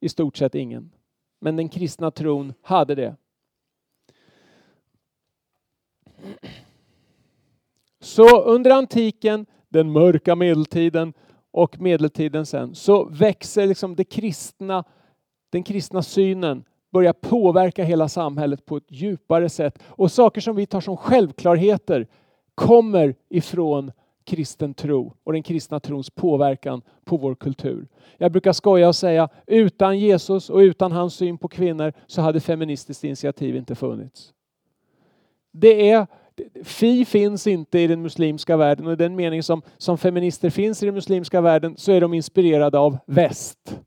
I 0.00 0.08
stort 0.08 0.36
sett 0.36 0.54
ingen. 0.54 0.90
Men 1.40 1.56
den 1.56 1.68
kristna 1.68 2.10
tron 2.10 2.54
hade 2.62 2.94
det. 2.94 3.16
Så 8.00 8.42
under 8.42 8.70
antiken, 8.70 9.46
den 9.68 9.92
mörka 9.92 10.34
medeltiden 10.34 11.12
och 11.50 11.80
medeltiden 11.80 12.46
sen, 12.46 12.74
så 12.74 13.04
växer 13.04 13.66
liksom 13.66 13.96
det 13.96 14.04
kristna, 14.04 14.84
den 15.50 15.62
kristna 15.62 16.02
synen 16.02 16.64
Börjar 16.94 17.12
påverka 17.12 17.84
hela 17.84 18.08
samhället 18.08 18.66
på 18.66 18.76
ett 18.76 18.84
djupare 18.88 19.48
sätt. 19.48 19.78
Och 19.86 20.12
saker 20.12 20.40
som 20.40 20.56
vi 20.56 20.66
tar 20.66 20.80
som 20.80 20.96
självklarheter 20.96 22.06
kommer 22.54 23.14
ifrån 23.28 23.92
kristen 24.24 24.74
tro 24.74 25.14
och 25.24 25.32
den 25.32 25.42
kristna 25.42 25.80
trons 25.80 26.10
påverkan 26.10 26.82
på 27.04 27.16
vår 27.16 27.34
kultur. 27.34 27.86
Jag 28.18 28.32
brukar 28.32 28.52
skoja 28.52 28.88
och 28.88 28.96
säga 28.96 29.28
utan 29.46 29.98
Jesus 29.98 30.50
och 30.50 30.58
utan 30.58 30.92
hans 30.92 31.14
syn 31.14 31.38
på 31.38 31.48
kvinnor 31.48 31.92
så 32.06 32.22
hade 32.22 32.40
feministiskt 32.40 33.04
initiativ 33.04 33.56
inte 33.56 33.74
funnits. 33.74 34.32
Det 35.52 35.90
är, 35.90 36.06
Fi 36.62 37.04
finns 37.04 37.46
inte 37.46 37.78
i 37.78 37.86
den 37.86 38.02
muslimska 38.02 38.56
världen 38.56 38.86
och 38.86 38.92
i 38.92 38.96
den 38.96 39.16
mening 39.16 39.42
som, 39.42 39.62
som 39.78 39.98
feminister 39.98 40.50
finns 40.50 40.82
i 40.82 40.86
den 40.86 40.94
muslimska 40.94 41.40
världen 41.40 41.76
så 41.76 41.92
är 41.92 42.00
de 42.00 42.14
inspirerade 42.14 42.78
av 42.78 42.98
väst. 43.06 43.80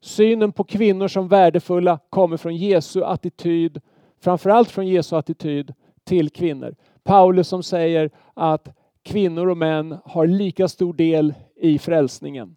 Synen 0.00 0.52
på 0.52 0.64
kvinnor 0.64 1.08
som 1.08 1.28
värdefulla 1.28 1.98
kommer 2.10 2.36
från 2.36 2.56
Jesu 2.56 3.02
attityd, 3.04 3.80
framförallt 4.20 4.70
från 4.70 4.86
Jesu 4.86 5.16
attityd 5.16 5.74
till 6.04 6.30
kvinnor. 6.30 6.74
Paulus 7.06 7.48
som 7.48 7.62
säger 7.62 8.10
att 8.34 8.68
kvinnor 9.02 9.48
och 9.48 9.56
män 9.56 9.98
har 10.04 10.26
lika 10.26 10.68
stor 10.68 10.94
del 10.94 11.34
i 11.56 11.78
frälsningen. 11.78 12.56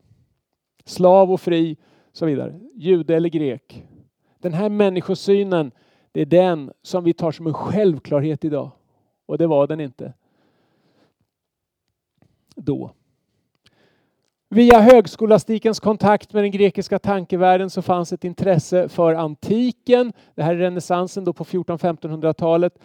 Slav 0.86 1.32
och 1.32 1.41
fri, 1.41 1.77
så 2.13 2.25
vidare. 2.25 2.60
Jude 2.74 3.15
eller 3.15 3.29
grek. 3.29 3.86
Den 4.39 4.53
här 4.53 4.70
människosynen, 4.70 5.72
det 6.12 6.22
är 6.22 6.25
den 6.25 6.72
som 6.82 7.03
vi 7.03 7.13
tar 7.13 7.32
som 7.32 7.48
en 7.48 7.53
självklarhet 7.53 8.46
idag. 8.46 8.72
Och 9.25 9.38
det 9.38 9.48
var 9.48 9.68
den 9.68 9.79
inte 9.79 10.13
då. 12.56 12.91
Via 14.50 14.79
högskolastikens 14.79 15.79
kontakt 15.79 16.34
med 16.34 16.44
den 16.44 16.51
grekiska 16.51 17.00
tankevärlden 17.00 17.70
så 17.70 17.82
fanns 17.82 18.13
ett 18.13 18.24
intresse 18.24 18.89
för 18.89 19.15
antiken. 19.15 20.13
Det 20.36 20.44
här 20.44 20.53
är 20.56 20.58
renässansen 20.58 21.24
då 21.24 21.34
på 21.34 21.44
1400-1500-talet. 21.44 22.79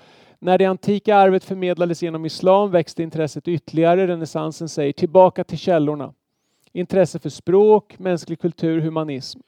När 0.45 0.59
det 0.59 0.65
antika 0.65 1.17
arvet 1.17 1.45
förmedlades 1.45 2.03
genom 2.03 2.27
islam 2.27 2.71
växte 2.71 3.03
intresset 3.03 3.49
ytterligare. 3.49 4.07
Renässansen 4.07 4.69
säger 4.69 4.93
tillbaka 4.93 5.45
till 5.45 5.59
källorna. 5.59 6.15
Intresse 6.73 7.19
för 7.19 7.29
språk, 7.29 7.99
mänsklig 7.99 8.41
kultur, 8.41 8.81
humanism. 8.81 9.41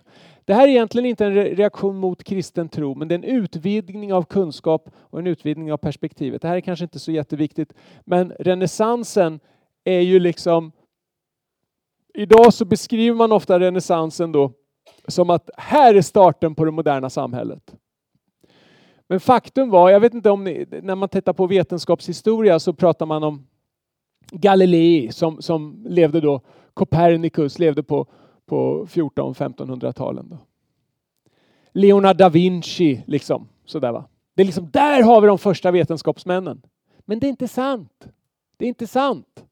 Det 0.45 0.55
här 0.55 0.69
är 0.69 0.69
egentligen 0.69 1.07
inte 1.07 1.27
en 1.27 1.35
reaktion 1.35 1.97
mot 1.97 2.25
kristen 2.25 2.69
tro, 2.69 2.95
men 2.95 3.09
det 3.09 3.15
är 3.15 3.19
en 3.19 3.25
utvidgning 3.25 4.13
av 4.13 4.23
kunskap 4.23 4.91
och 4.97 5.19
en 5.19 5.27
utvidgning 5.27 5.73
av 5.73 5.77
perspektivet. 5.77 6.43
Det 6.43 6.49
här 6.49 6.57
är 6.57 6.61
kanske 6.61 6.85
inte 6.85 6.99
så 6.99 7.13
jätteviktigt, 7.13 7.73
men 8.05 8.33
renässansen 8.39 9.41
är 9.85 10.01
ju 10.01 10.21
liksom... 10.21 10.73
Idag 12.15 12.55
så 12.55 12.65
beskriver 12.65 13.17
man 13.17 13.33
ofta 13.33 13.61
renässansen 13.61 14.33
då 14.33 14.53
som 15.09 15.31
att 15.31 15.51
här 15.57 15.95
är 15.95 16.03
starten 16.03 16.55
på 16.55 16.65
det 16.65 16.71
moderna 16.71 17.11
samhället. 17.11 17.75
Men 19.09 19.21
faktum 19.21 19.71
var, 19.71 19.91
jag 19.91 20.01
vet 20.01 20.15
inte 20.15 20.31
om 20.31 20.45
ni, 20.45 20.67
när 20.83 20.95
man 20.95 21.09
tittar 21.09 21.33
på 21.33 21.47
vetenskapshistoria 21.47 22.59
så 22.59 22.73
pratar 22.73 23.07
man 23.07 23.23
om 23.25 23.47
Galilei 24.31 25.13
som, 25.13 25.43
som 25.43 25.85
levde 25.89 26.21
då, 26.21 26.41
Copernicus 26.75 27.59
levde 27.59 27.83
på, 27.83 28.07
på 28.47 28.87
1400-1500-talen. 28.87 30.37
Leonardo 31.73 32.19
da 32.19 32.29
Vinci, 32.29 33.03
liksom. 33.07 33.49
Sådär 33.65 33.93
va. 33.93 34.05
Det 34.35 34.43
är 34.43 34.47
liksom, 34.47 34.71
där 34.71 35.03
har 35.03 35.21
vi 35.21 35.27
de 35.27 35.39
första 35.39 35.71
vetenskapsmännen. 35.71 36.63
Men 37.05 37.19
det 37.19 37.27
är 37.27 37.29
inte 37.29 37.49
sant. 37.49 38.09
Det 38.57 38.65
är 38.65 38.69
inte 38.69 38.87
sant. 38.87 39.45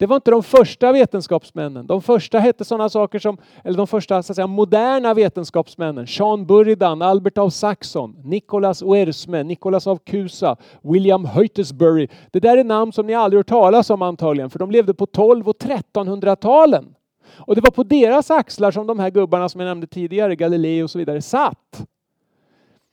Det 0.00 0.06
var 0.06 0.16
inte 0.16 0.30
de 0.30 0.42
första 0.42 0.92
vetenskapsmännen. 0.92 1.86
De 1.86 2.02
första 2.02 2.38
hette 2.38 2.64
sådana 2.64 2.88
saker 2.88 3.18
som, 3.18 3.38
eller 3.64 3.76
de 3.76 3.86
första 3.86 4.22
så 4.22 4.32
att 4.32 4.36
säga, 4.36 4.46
moderna 4.46 5.14
vetenskapsmännen. 5.14 6.06
Jean 6.08 6.46
Buridan, 6.46 7.02
Albert 7.02 7.38
av 7.38 7.50
Saxon, 7.50 8.16
Nicolas 8.24 8.82
Oersme, 8.82 9.42
Nicolas 9.42 9.86
av 9.86 9.96
Cusa, 9.96 10.56
William 10.82 11.24
Heutersbury. 11.24 12.08
Det 12.30 12.40
där 12.40 12.56
är 12.56 12.64
namn 12.64 12.92
som 12.92 13.06
ni 13.06 13.14
aldrig 13.14 13.38
hört 13.38 13.48
talas 13.48 13.90
om 13.90 14.02
antagligen, 14.02 14.50
för 14.50 14.58
de 14.58 14.70
levde 14.70 14.94
på 14.94 15.06
12 15.06 15.48
och 15.48 15.56
1300-talen. 15.56 16.94
Och 17.36 17.54
det 17.54 17.60
var 17.60 17.70
på 17.70 17.82
deras 17.82 18.30
axlar 18.30 18.70
som 18.70 18.86
de 18.86 18.98
här 18.98 19.10
gubbarna 19.10 19.48
som 19.48 19.60
jag 19.60 19.68
nämnde 19.68 19.86
tidigare, 19.86 20.36
Galilei 20.36 20.82
och 20.82 20.90
så 20.90 20.98
vidare, 20.98 21.22
satt. 21.22 21.86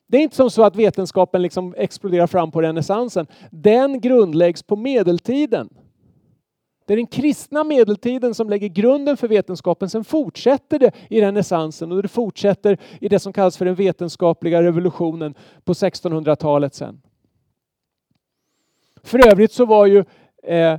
Det 0.08 0.18
är 0.18 0.22
inte 0.22 0.36
som 0.36 0.50
så 0.50 0.64
att 0.64 0.76
vetenskapen 0.76 1.42
liksom 1.42 1.74
exploderar 1.78 2.28
fram 2.28 2.52
på 2.52 2.62
renässansen. 2.62 3.28
Den 3.52 4.02
grundläggs 4.02 4.64
på 4.64 4.76
medeltiden. 4.76 5.70
Det 6.88 6.94
är 6.94 6.98
den 6.98 7.08
kristna 7.08 7.64
medeltiden 7.64 8.34
som 8.34 8.50
lägger 8.50 8.68
grunden 8.68 9.18
för 9.18 9.28
vetenskapen. 9.28 9.90
Sen 9.90 10.04
fortsätter 10.04 10.80
det 10.80 10.92
i 11.10 11.22
renässansen 11.22 11.92
och 11.92 12.02
det 12.02 12.08
fortsätter 12.08 12.78
i 13.02 13.10
det 13.10 13.20
som 13.20 13.34
kallas 13.34 13.58
för 13.58 13.66
den 13.66 13.76
vetenskapliga 13.76 14.64
revolutionen 14.64 15.36
på 15.64 15.74
1600-talet 15.74 16.74
sen. 16.76 17.02
För 19.04 19.28
övrigt 19.28 19.52
så 19.52 19.66
var 19.66 19.86
ju 19.86 20.04
eh, 20.44 20.78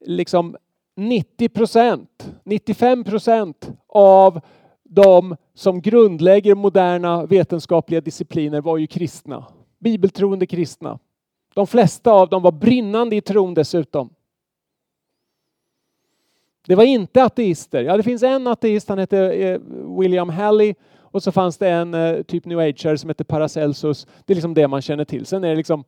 liksom 0.00 0.56
90 0.96 1.48
procent, 1.48 2.32
95 2.44 3.04
procent 3.04 3.70
av 3.88 4.40
de 4.82 5.36
som 5.54 5.80
grundlägger 5.80 6.54
moderna 6.54 7.26
vetenskapliga 7.26 8.00
discipliner 8.00 8.60
var 8.60 8.78
ju 8.78 8.86
kristna. 8.86 9.44
Bibeltroende 9.78 10.46
kristna. 10.46 10.98
De 11.54 11.66
flesta 11.66 12.12
av 12.12 12.28
dem 12.28 12.42
var 12.42 12.52
brinnande 12.52 13.16
i 13.16 13.20
tron 13.20 13.54
dessutom. 13.54 14.10
Det 16.66 16.74
var 16.74 16.84
inte 16.84 17.24
ateister. 17.24 17.82
Ja, 17.82 17.96
det 17.96 18.02
finns 18.02 18.22
en 18.22 18.46
ateist, 18.46 18.88
han 18.88 18.98
hette 18.98 19.18
eh, 19.18 19.60
William 20.00 20.28
Halley 20.28 20.74
och 21.00 21.22
så 21.22 21.32
fanns 21.32 21.58
det 21.58 21.70
en 21.70 21.94
eh, 21.94 22.22
typ 22.22 22.44
new 22.44 22.58
ager 22.58 22.96
som 22.96 23.10
hette 23.10 23.24
Paracelsus. 23.24 24.06
Det 24.24 24.32
är 24.32 24.34
liksom 24.34 24.54
det 24.54 24.68
man 24.68 24.82
känner 24.82 25.04
till. 25.04 25.26
Sen 25.26 25.44
är 25.44 25.48
det 25.48 25.56
liksom 25.56 25.84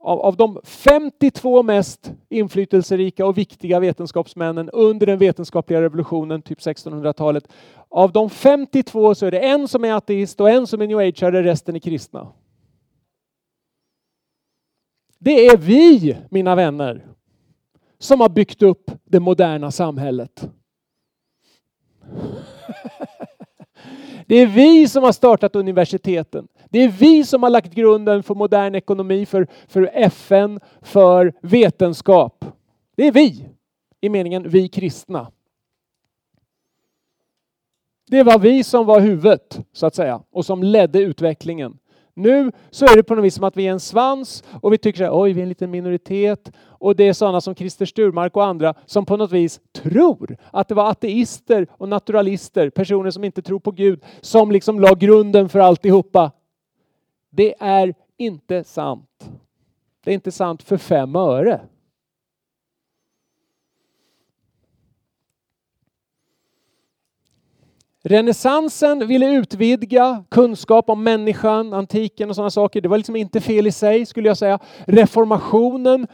av, 0.00 0.20
av 0.20 0.36
de 0.36 0.60
52 0.64 1.62
mest 1.62 2.12
inflytelserika 2.28 3.26
och 3.26 3.38
viktiga 3.38 3.80
vetenskapsmännen 3.80 4.70
under 4.70 5.06
den 5.06 5.18
vetenskapliga 5.18 5.82
revolutionen, 5.82 6.42
typ 6.42 6.58
1600-talet. 6.58 7.48
Av 7.88 8.12
de 8.12 8.30
52 8.30 9.14
så 9.14 9.26
är 9.26 9.30
det 9.30 9.38
en 9.38 9.68
som 9.68 9.84
är 9.84 9.92
ateist 9.94 10.40
och 10.40 10.50
en 10.50 10.66
som 10.66 10.82
är 10.82 10.86
new 10.86 10.98
ageare, 10.98 11.42
resten 11.42 11.76
är 11.76 11.80
kristna. 11.80 12.28
Det 15.18 15.46
är 15.46 15.56
vi, 15.56 16.16
mina 16.30 16.54
vänner 16.54 17.09
som 18.00 18.20
har 18.20 18.28
byggt 18.28 18.62
upp 18.62 18.90
det 19.04 19.20
moderna 19.20 19.70
samhället. 19.70 20.50
Det 24.26 24.36
är 24.36 24.46
vi 24.46 24.88
som 24.88 25.02
har 25.02 25.12
startat 25.12 25.56
universiteten. 25.56 26.48
Det 26.68 26.78
är 26.78 26.88
vi 26.88 27.24
som 27.24 27.42
har 27.42 27.50
lagt 27.50 27.74
grunden 27.74 28.22
för 28.22 28.34
modern 28.34 28.74
ekonomi, 28.74 29.26
för, 29.26 29.46
för 29.68 29.90
FN, 29.94 30.60
för 30.82 31.32
vetenskap. 31.42 32.44
Det 32.96 33.06
är 33.06 33.12
vi, 33.12 33.48
i 34.00 34.08
meningen 34.08 34.48
vi 34.48 34.68
kristna. 34.68 35.32
Det 38.06 38.22
var 38.22 38.38
vi 38.38 38.64
som 38.64 38.86
var 38.86 39.00
huvudet, 39.00 39.60
så 39.72 39.86
att 39.86 39.94
säga, 39.94 40.22
och 40.30 40.46
som 40.46 40.62
ledde 40.62 40.98
utvecklingen. 40.98 41.78
Nu 42.22 42.52
så 42.70 42.84
är 42.84 42.96
det 42.96 43.02
på 43.02 43.14
något 43.14 43.24
vis 43.24 43.34
som 43.34 43.44
att 43.44 43.56
vi 43.56 43.66
är 43.66 43.72
en 43.72 43.80
svans 43.80 44.44
och 44.60 44.72
vi 44.72 44.78
tycker 44.78 45.04
att 45.04 45.12
oj, 45.12 45.32
vi 45.32 45.40
är 45.40 45.42
en 45.42 45.48
liten 45.48 45.70
minoritet. 45.70 46.52
Och 46.60 46.96
det 46.96 47.08
är 47.08 47.12
sådana 47.12 47.40
som 47.40 47.54
Christer 47.54 47.86
Sturmark 47.86 48.36
och 48.36 48.44
andra 48.44 48.74
som 48.86 49.06
på 49.06 49.16
något 49.16 49.32
vis 49.32 49.60
tror 49.72 50.36
att 50.50 50.68
det 50.68 50.74
var 50.74 50.90
ateister 50.90 51.66
och 51.70 51.88
naturalister, 51.88 52.70
personer 52.70 53.10
som 53.10 53.24
inte 53.24 53.42
tror 53.42 53.60
på 53.60 53.70
Gud, 53.70 54.04
som 54.20 54.50
liksom 54.50 54.80
la 54.80 54.94
grunden 54.94 55.48
för 55.48 55.58
alltihopa. 55.58 56.32
Det 57.30 57.54
är 57.60 57.94
inte 58.16 58.64
sant. 58.64 59.30
Det 60.04 60.10
är 60.10 60.14
inte 60.14 60.32
sant 60.32 60.62
för 60.62 60.76
fem 60.76 61.16
öre. 61.16 61.60
Renässansen 68.02 69.06
ville 69.06 69.26
utvidga 69.26 70.24
kunskap 70.28 70.90
om 70.90 71.04
människan, 71.04 71.72
antiken 71.72 72.30
och 72.30 72.36
sådana 72.36 72.50
saker. 72.50 72.80
Det 72.80 72.88
var 72.88 72.96
liksom 72.96 73.16
inte 73.16 73.40
fel 73.40 73.66
i 73.66 73.72
sig 73.72 74.06
skulle 74.06 74.28
jag 74.28 74.36
säga. 74.38 74.58
Reformationen, 74.86 76.06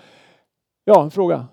ja 0.84 1.02
en 1.02 1.10
fråga. 1.10 1.46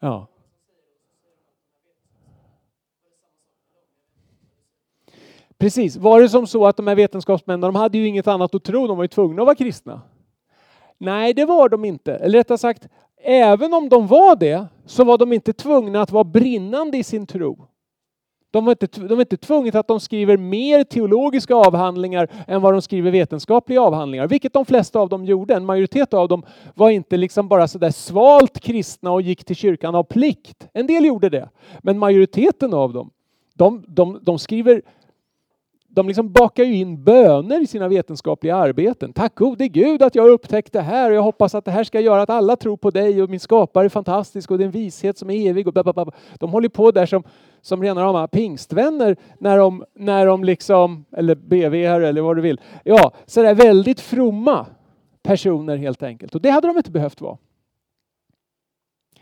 Ja. 0.00 0.26
Precis, 5.58 5.96
var 5.96 6.20
det 6.20 6.28
som 6.28 6.46
så 6.46 6.66
att 6.66 6.76
de 6.76 6.86
här 6.86 6.94
vetenskapsmännen, 6.94 7.60
de 7.60 7.74
hade 7.74 7.98
ju 7.98 8.06
inget 8.06 8.26
annat 8.26 8.54
att 8.54 8.64
tro, 8.64 8.86
de 8.86 8.96
var 8.96 9.04
ju 9.04 9.08
tvungna 9.08 9.42
att 9.42 9.46
vara 9.46 9.56
kristna. 9.56 10.02
Nej, 10.98 11.34
det 11.34 11.44
var 11.44 11.68
de 11.68 11.84
inte. 11.84 12.14
Eller 12.14 12.38
rättare 12.38 12.58
sagt, 12.58 12.88
även 13.22 13.74
om 13.74 13.88
de 13.88 14.06
var 14.06 14.36
det 14.36 14.66
så 14.86 15.04
var 15.04 15.18
de 15.18 15.32
inte 15.32 15.52
tvungna 15.52 16.02
att 16.02 16.10
vara 16.10 16.24
brinnande 16.24 16.98
i 16.98 17.04
sin 17.04 17.26
tro. 17.26 17.68
De 18.50 18.64
var, 18.64 18.72
inte, 18.72 19.00
de 19.00 19.14
var 19.14 19.20
inte 19.20 19.36
tvungna 19.36 19.80
att 19.80 19.88
de 19.88 20.00
skriver 20.00 20.36
mer 20.36 20.84
teologiska 20.84 21.54
avhandlingar 21.54 22.28
än 22.46 22.62
vad 22.62 22.74
de 22.74 22.82
skriver 22.82 23.10
vetenskapliga 23.10 23.82
avhandlingar, 23.82 24.26
vilket 24.26 24.52
de 24.52 24.64
flesta 24.66 25.00
av 25.00 25.08
dem 25.08 25.24
gjorde. 25.24 25.54
En 25.54 25.64
majoritet 25.64 26.14
av 26.14 26.28
dem 26.28 26.42
var 26.74 26.90
inte 26.90 27.16
liksom 27.16 27.48
bara 27.48 27.68
sådär 27.68 27.90
svalt 27.90 28.60
kristna 28.60 29.12
och 29.12 29.22
gick 29.22 29.44
till 29.44 29.56
kyrkan 29.56 29.94
av 29.94 30.02
plikt. 30.02 30.68
En 30.72 30.86
del 30.86 31.04
gjorde 31.04 31.28
det, 31.28 31.48
men 31.78 31.98
majoriteten 31.98 32.74
av 32.74 32.92
dem, 32.92 33.10
de, 33.54 33.84
de, 33.88 34.18
de 34.22 34.38
skriver 34.38 34.82
de 35.90 36.08
liksom 36.08 36.32
bakar 36.32 36.64
ju 36.64 36.74
in 36.74 37.04
böner 37.04 37.62
i 37.62 37.66
sina 37.66 37.88
vetenskapliga 37.88 38.56
arbeten. 38.56 39.12
Tack 39.12 39.34
gode 39.34 39.68
Gud 39.68 40.02
att 40.02 40.14
jag 40.14 40.22
har 40.22 40.30
upptäckt 40.30 40.72
det 40.72 40.80
här 40.80 41.10
och 41.10 41.16
jag 41.16 41.22
hoppas 41.22 41.54
att 41.54 41.64
det 41.64 41.70
här 41.70 41.84
ska 41.84 42.00
göra 42.00 42.22
att 42.22 42.30
alla 42.30 42.56
tror 42.56 42.76
på 42.76 42.90
dig 42.90 43.22
och 43.22 43.30
min 43.30 43.40
skapare 43.40 43.84
är 43.84 43.88
fantastisk 43.88 44.50
och 44.50 44.58
det 44.58 44.64
är 44.64 44.66
en 44.66 44.70
vishet 44.70 45.18
som 45.18 45.30
är 45.30 45.48
evig. 45.50 45.68
Och. 45.68 46.12
De 46.38 46.50
håller 46.50 46.68
på 46.68 46.90
där 46.90 47.06
som, 47.06 47.22
som 47.60 47.82
rena 47.82 48.02
rama 48.02 48.28
pingstvänner 48.28 49.16
när 49.38 49.58
de, 49.58 49.84
när 49.94 50.26
de 50.26 50.44
liksom, 50.44 51.04
eller 51.16 51.34
BV 51.34 51.74
eller 51.84 52.22
vad 52.22 52.36
du 52.36 52.42
vill. 52.42 52.60
Ja, 52.84 53.12
sådär 53.26 53.54
väldigt 53.54 54.00
fromma 54.00 54.66
personer 55.22 55.76
helt 55.76 56.02
enkelt. 56.02 56.34
Och 56.34 56.40
det 56.40 56.50
hade 56.50 56.66
de 56.68 56.76
inte 56.76 56.90
behövt 56.90 57.20
vara. 57.20 57.38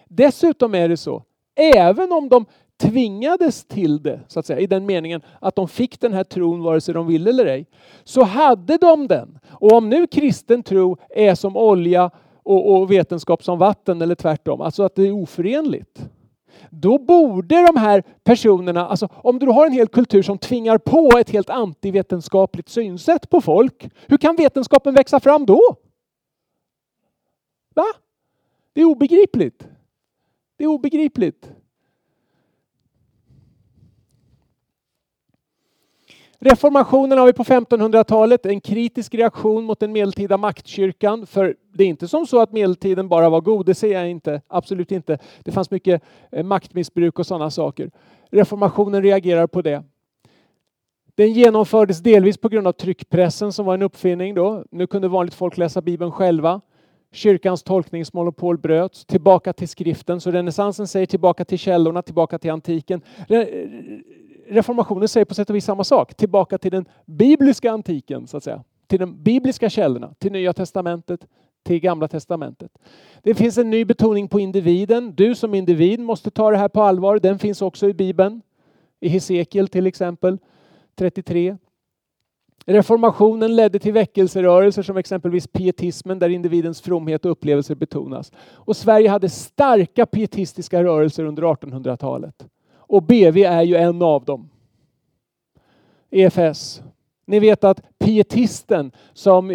Dessutom 0.08 0.75
är 0.75 0.88
det 0.88 0.96
så, 0.96 1.23
även 1.56 2.12
om 2.12 2.28
de 2.28 2.46
tvingades 2.76 3.64
till 3.64 4.02
det, 4.02 4.21
så 4.28 4.40
att 4.40 4.47
säga, 4.47 4.61
i 4.61 4.66
den 4.66 4.87
meningen 4.87 5.23
att 5.40 5.56
de 5.56 5.68
fick 5.68 6.00
den 6.00 6.12
här 6.12 6.25
tron 6.25 6.62
vare 6.62 6.80
sig 6.80 6.95
de 6.95 7.06
ville 7.06 7.30
eller 7.30 7.47
ej, 7.47 7.66
så 8.04 8.23
hade 8.23 8.76
de 8.76 9.06
den. 9.06 9.38
Och 9.50 9.73
om 9.73 9.88
nu 9.88 10.06
kristen 10.06 10.62
tro 10.62 10.97
är 11.11 11.35
som 11.35 11.56
olja 11.56 12.11
och, 12.42 12.73
och 12.73 12.90
vetenskap 12.90 13.45
som 13.45 13.59
vatten 13.59 14.02
eller 14.02 14.14
tvärtom, 14.14 14.61
alltså 14.61 14.83
att 14.83 14.95
det 14.95 15.02
är 15.02 15.12
oförenligt, 15.12 16.09
då 16.71 16.99
borde 16.99 17.66
de 17.66 17.76
här 17.76 18.02
personerna, 18.25 18.88
alltså 18.88 19.09
om 19.12 19.38
du 19.38 19.47
har 19.47 19.66
en 19.66 19.73
hel 19.73 19.88
kultur 19.88 20.23
som 20.23 20.38
tvingar 20.38 20.78
på 20.78 21.18
ett 21.18 21.30
helt 21.30 21.50
antivetenskapligt 21.50 22.68
synsätt 22.68 23.30
på 23.30 23.40
folk, 23.40 23.88
hur 24.06 24.16
kan 24.16 24.37
vetenskapen 24.37 24.95
växa 24.95 25.21
fram 25.21 25.47
då? 25.47 25.61
Va? 27.75 27.87
Det 28.73 28.80
är 28.80 28.85
obegripligt. 28.85 29.68
Det 30.56 30.64
är 30.64 30.68
obegripligt. 30.68 31.50
Reformationen 36.46 37.18
har 37.18 37.26
vi 37.26 37.32
på 37.32 37.44
1500-talet, 37.44 38.46
en 38.46 38.60
kritisk 38.60 39.14
reaktion 39.14 39.64
mot 39.64 39.80
den 39.80 39.92
medeltida 39.92 40.36
maktkyrkan. 40.36 41.26
För 41.26 41.56
det 41.72 41.84
är 41.84 41.88
inte 41.88 42.08
som 42.08 42.26
så 42.26 42.40
att 42.40 42.52
medeltiden 42.52 43.08
bara 43.08 43.28
var 43.28 43.40
god, 43.40 43.66
det 43.66 43.74
säger 43.74 43.98
jag 43.98 44.10
inte. 44.10 44.42
Absolut 44.48 44.92
inte. 44.92 45.18
Det 45.44 45.52
fanns 45.52 45.70
mycket 45.70 46.02
eh, 46.32 46.44
maktmissbruk 46.44 47.18
och 47.18 47.26
sådana 47.26 47.50
saker. 47.50 47.90
Reformationen 48.30 49.02
reagerar 49.02 49.46
på 49.46 49.62
det. 49.62 49.82
Den 51.14 51.32
genomfördes 51.32 51.98
delvis 51.98 52.38
på 52.38 52.48
grund 52.48 52.66
av 52.66 52.72
tryckpressen 52.72 53.52
som 53.52 53.66
var 53.66 53.74
en 53.74 53.82
uppfinning 53.82 54.34
då. 54.34 54.64
Nu 54.70 54.86
kunde 54.86 55.08
vanligt 55.08 55.34
folk 55.34 55.56
läsa 55.56 55.80
Bibeln 55.80 56.12
själva. 56.12 56.60
Kyrkans 57.16 57.62
tolkningsmonopol 57.62 58.58
bröts, 58.58 59.04
tillbaka 59.04 59.52
till 59.52 59.68
skriften. 59.68 60.20
Så 60.20 60.30
renässansen 60.30 60.87
säger 60.87 61.06
tillbaka 61.06 61.44
till 61.44 61.58
källorna, 61.58 62.02
tillbaka 62.02 62.38
till 62.38 62.50
antiken 62.50 63.02
reformationen 64.49 65.08
säger 65.08 65.25
på 65.25 65.35
sätt 65.35 65.50
och 65.50 65.56
vis 65.56 65.64
samma 65.64 65.85
sak, 65.85 66.14
tillbaka 66.14 66.58
till 66.58 66.70
den 66.70 66.88
bibliska 67.04 67.70
antiken, 67.70 68.26
så 68.26 68.37
att 68.37 68.44
säga. 68.44 68.64
Till 68.87 69.00
de 69.00 69.23
bibliska 69.23 69.70
källorna, 69.70 70.14
till 70.18 70.32
Nya 70.32 70.52
Testamentet, 70.52 71.26
till 71.62 71.80
Gamla 71.80 72.08
Testamentet. 72.08 72.70
Det 73.23 73.35
finns 73.35 73.58
en 73.58 73.70
ny 73.70 73.85
betoning 73.85 74.28
på 74.28 74.40
individen. 74.40 75.14
Du 75.14 75.35
som 75.35 75.54
individ 75.54 76.00
måste 76.00 76.30
ta 76.30 76.50
det 76.50 76.56
här 76.56 76.68
på 76.68 76.82
allvar. 76.82 77.18
Den 77.18 77.38
finns 77.38 77.62
också 77.62 77.88
i 77.88 77.94
Bibeln. 77.94 78.42
I 79.00 79.08
Hesekiel 79.08 79.68
till 79.68 79.87
exempel, 79.87 80.38
33. 80.94 81.56
Reformationen 82.66 83.56
ledde 83.56 83.78
till 83.78 83.92
väckelserörelser 83.92 84.82
som 84.82 84.96
exempelvis 84.96 85.46
pietismen 85.46 86.18
där 86.18 86.28
individens 86.28 86.80
fromhet 86.80 87.25
och 87.25 87.30
upplevelser 87.30 87.75
betonas. 87.75 88.32
Och 88.54 88.76
Sverige 88.76 89.08
hade 89.08 89.28
starka 89.28 90.06
pietistiska 90.06 90.85
rörelser 90.85 91.25
under 91.25 91.42
1800-talet. 91.42 92.46
Och 92.76 93.02
BV 93.02 93.44
är 93.44 93.62
ju 93.62 93.76
en 93.76 94.02
av 94.02 94.25
dem. 94.25 94.49
EFS. 96.11 96.82
Ni 97.26 97.40
vet 97.40 97.64
att 97.64 97.99
pietisten 97.99 98.93
som 99.12 99.49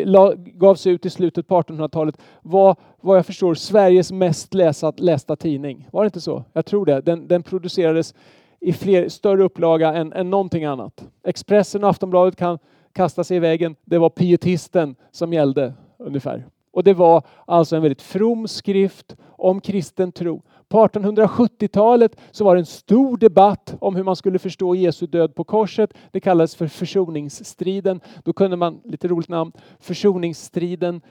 gavs 0.53 0.87
ut 0.87 1.05
i 1.05 1.09
slutet 1.09 1.47
på 1.47 1.61
1800-talet 1.61 2.17
var 2.41 2.75
vad 3.01 3.17
jag 3.17 3.25
förstår 3.25 3.53
Sveriges 3.53 4.11
mest 4.11 4.53
läsa, 4.53 4.93
lästa 4.97 5.35
tidning. 5.35 5.87
Var 5.91 6.03
det 6.03 6.07
inte 6.07 6.21
så? 6.21 6.43
Jag 6.53 6.65
tror 6.65 6.85
det. 6.85 7.01
Den, 7.01 7.27
den 7.27 7.43
producerades 7.43 8.13
i 8.59 8.73
fler, 8.73 9.09
större 9.09 9.43
upplaga 9.43 9.93
än, 9.93 10.13
än 10.13 10.29
någonting 10.29 10.65
annat. 10.65 11.05
Expressen 11.23 11.83
och 11.83 11.89
Aftonbladet 11.89 12.35
kan 12.35 12.59
kasta 12.93 13.23
sig 13.23 13.37
i 13.37 13.39
vägen. 13.39 13.75
Det 13.85 13.97
var 13.97 14.09
pietisten 14.09 14.95
som 15.11 15.33
gällde 15.33 15.73
ungefär. 15.97 16.45
Och 16.71 16.83
det 16.83 16.93
var 16.93 17.23
alltså 17.45 17.75
en 17.75 17.81
väldigt 17.81 18.01
from 18.01 18.47
skrift 18.47 19.15
om 19.37 19.61
kristen 19.61 20.11
tro. 20.11 20.41
På 20.69 20.87
1870-talet 20.87 22.15
så 22.31 22.43
var 22.43 22.55
det 22.55 22.61
en 22.61 22.65
stor 22.65 23.17
debatt 23.17 23.75
om 23.79 23.95
hur 23.95 24.03
man 24.03 24.15
skulle 24.15 24.39
förstå 24.39 24.75
Jesu 24.75 25.07
död 25.07 25.35
på 25.35 25.43
korset. 25.43 25.93
Det 26.11 26.19
kallades 26.19 26.55
för 26.55 26.67
försoningsstriden. 26.67 28.01
Då 28.23 28.33
kunde 28.33 28.57
man, 28.57 28.81
lite 28.83 29.07
roligt 29.07 29.29
namn, 29.29 29.51
försoningsstriden. 29.79 31.01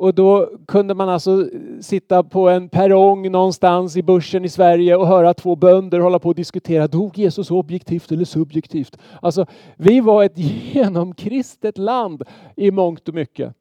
Och 0.00 0.14
då 0.14 0.50
kunde 0.66 0.94
man 0.94 1.08
alltså 1.08 1.48
sitta 1.80 2.22
på 2.22 2.48
en 2.48 2.68
perrong 2.68 3.30
någonstans 3.30 3.96
i 3.96 4.02
börsen 4.02 4.44
i 4.44 4.48
Sverige 4.48 4.96
och 4.96 5.06
höra 5.06 5.34
två 5.34 5.56
bönder 5.56 6.00
hålla 6.00 6.18
på 6.18 6.28
och 6.28 6.34
diskutera, 6.34 6.86
dog 6.86 7.18
Jesus 7.18 7.50
objektivt 7.50 8.12
eller 8.12 8.24
subjektivt? 8.24 8.98
Alltså, 9.22 9.46
vi 9.76 10.00
var 10.00 10.24
ett 10.24 10.38
genomkristet 10.74 11.78
land 11.78 12.22
i 12.56 12.70
mångt 12.70 13.08
och 13.08 13.14
mycket. 13.14 13.54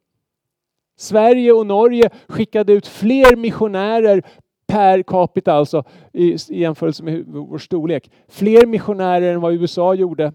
Sverige 0.98 1.52
och 1.52 1.68
Norge 1.68 2.10
skickade 2.28 2.74
ut 2.74 2.88
fler 2.88 3.36
missionärer 3.36 4.24
per 4.68 5.04
capita 5.04 5.54
alltså 5.54 5.84
i, 6.14 6.38
jämförelse 6.50 7.04
med 7.04 7.26
vår 7.28 7.58
storlek. 7.58 8.12
Fler 8.28 8.66
missionärer 8.66 9.34
än 9.34 9.42
vad 9.42 9.54
USA 9.54 9.94
gjorde 9.94 10.34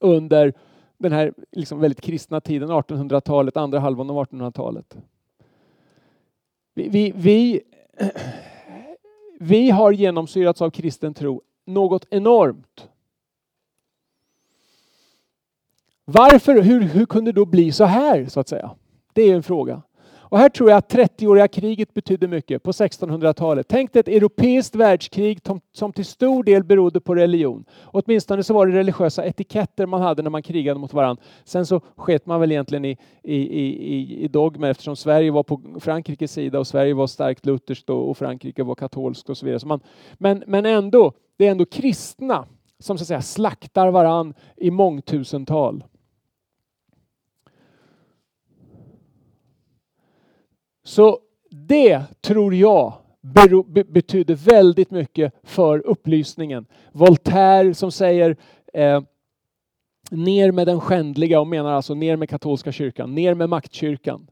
under 0.00 0.54
den 1.04 1.18
här 1.18 1.32
liksom 1.52 1.80
väldigt 1.80 2.00
kristna 2.00 2.40
tiden, 2.40 2.70
1800-talet, 2.70 3.56
andra 3.56 3.78
halvan 3.78 4.10
av 4.10 4.16
1800-talet. 4.16 4.96
Vi, 6.74 6.88
vi, 6.88 7.12
vi, 7.16 7.60
vi 9.40 9.70
har 9.70 9.92
genomsyrats 9.92 10.62
av 10.62 10.70
kristen 10.70 11.14
tro 11.14 11.42
något 11.66 12.06
enormt. 12.10 12.88
Varför, 16.04 16.62
hur, 16.62 16.80
hur 16.80 17.06
kunde 17.06 17.32
det 17.32 17.40
då 17.40 17.46
bli 17.46 17.72
så 17.72 17.84
här 17.84 18.26
så 18.26 18.40
att 18.40 18.48
säga? 18.48 18.70
Det 19.12 19.22
är 19.22 19.34
en 19.34 19.42
fråga. 19.42 19.82
Och 20.26 20.38
här 20.38 20.48
tror 20.48 20.70
jag 20.70 20.76
att 20.76 20.92
30-åriga 20.92 21.48
kriget 21.48 21.94
betydde 21.94 22.28
mycket 22.28 22.62
på 22.62 22.72
1600-talet. 22.72 23.68
Tänk 23.68 23.92
dig 23.92 24.00
ett 24.00 24.08
europeiskt 24.08 24.74
världskrig 24.74 25.40
som 25.72 25.92
till 25.92 26.04
stor 26.04 26.44
del 26.44 26.64
berodde 26.64 27.00
på 27.00 27.14
religion. 27.14 27.64
Åtminstone 27.84 28.42
så 28.42 28.54
var 28.54 28.66
det 28.66 28.72
religiösa 28.72 29.24
etiketter 29.24 29.86
man 29.86 30.00
hade 30.00 30.22
när 30.22 30.30
man 30.30 30.42
krigade 30.42 30.80
mot 30.80 30.92
varandra. 30.92 31.22
Sen 31.44 31.66
så 31.66 31.80
sket 31.96 32.26
man 32.26 32.40
väl 32.40 32.52
egentligen 32.52 32.84
i, 32.84 32.96
i, 33.22 33.36
i, 33.36 34.24
i 34.24 34.28
dogmer 34.28 34.70
eftersom 34.70 34.96
Sverige 34.96 35.30
var 35.30 35.42
på 35.42 35.60
Frankrikes 35.80 36.32
sida 36.32 36.58
och 36.58 36.66
Sverige 36.66 36.94
var 36.94 37.06
starkt 37.06 37.46
lutherskt 37.46 37.90
och 37.90 38.18
Frankrike 38.18 38.62
var 38.62 38.74
katolskt 38.74 39.30
och 39.30 39.36
så 39.36 39.46
vidare. 39.46 39.60
Så 39.60 39.66
man, 39.66 39.80
men, 40.14 40.44
men 40.46 40.66
ändå, 40.66 41.12
det 41.36 41.46
är 41.46 41.50
ändå 41.50 41.64
kristna 41.64 42.46
som 42.78 42.98
så 42.98 43.02
att 43.02 43.08
säga 43.08 43.22
slaktar 43.22 43.90
varann 43.90 44.34
i 44.56 44.70
mångtusental. 44.70 45.84
Så 50.84 51.18
det 51.50 52.02
tror 52.20 52.54
jag 52.54 52.92
betyder 53.86 54.34
väldigt 54.34 54.90
mycket 54.90 55.32
för 55.42 55.86
upplysningen. 55.86 56.66
Voltaire 56.92 57.74
som 57.74 57.92
säger 57.92 58.36
eh, 58.72 59.02
ner 60.10 60.52
med 60.52 60.66
den 60.66 60.80
skändliga 60.80 61.40
och 61.40 61.46
menar 61.46 61.72
alltså 61.72 61.94
ner 61.94 62.16
med 62.16 62.28
katolska 62.28 62.72
kyrkan, 62.72 63.14
ner 63.14 63.34
med 63.34 63.48
maktkyrkan. 63.48 64.26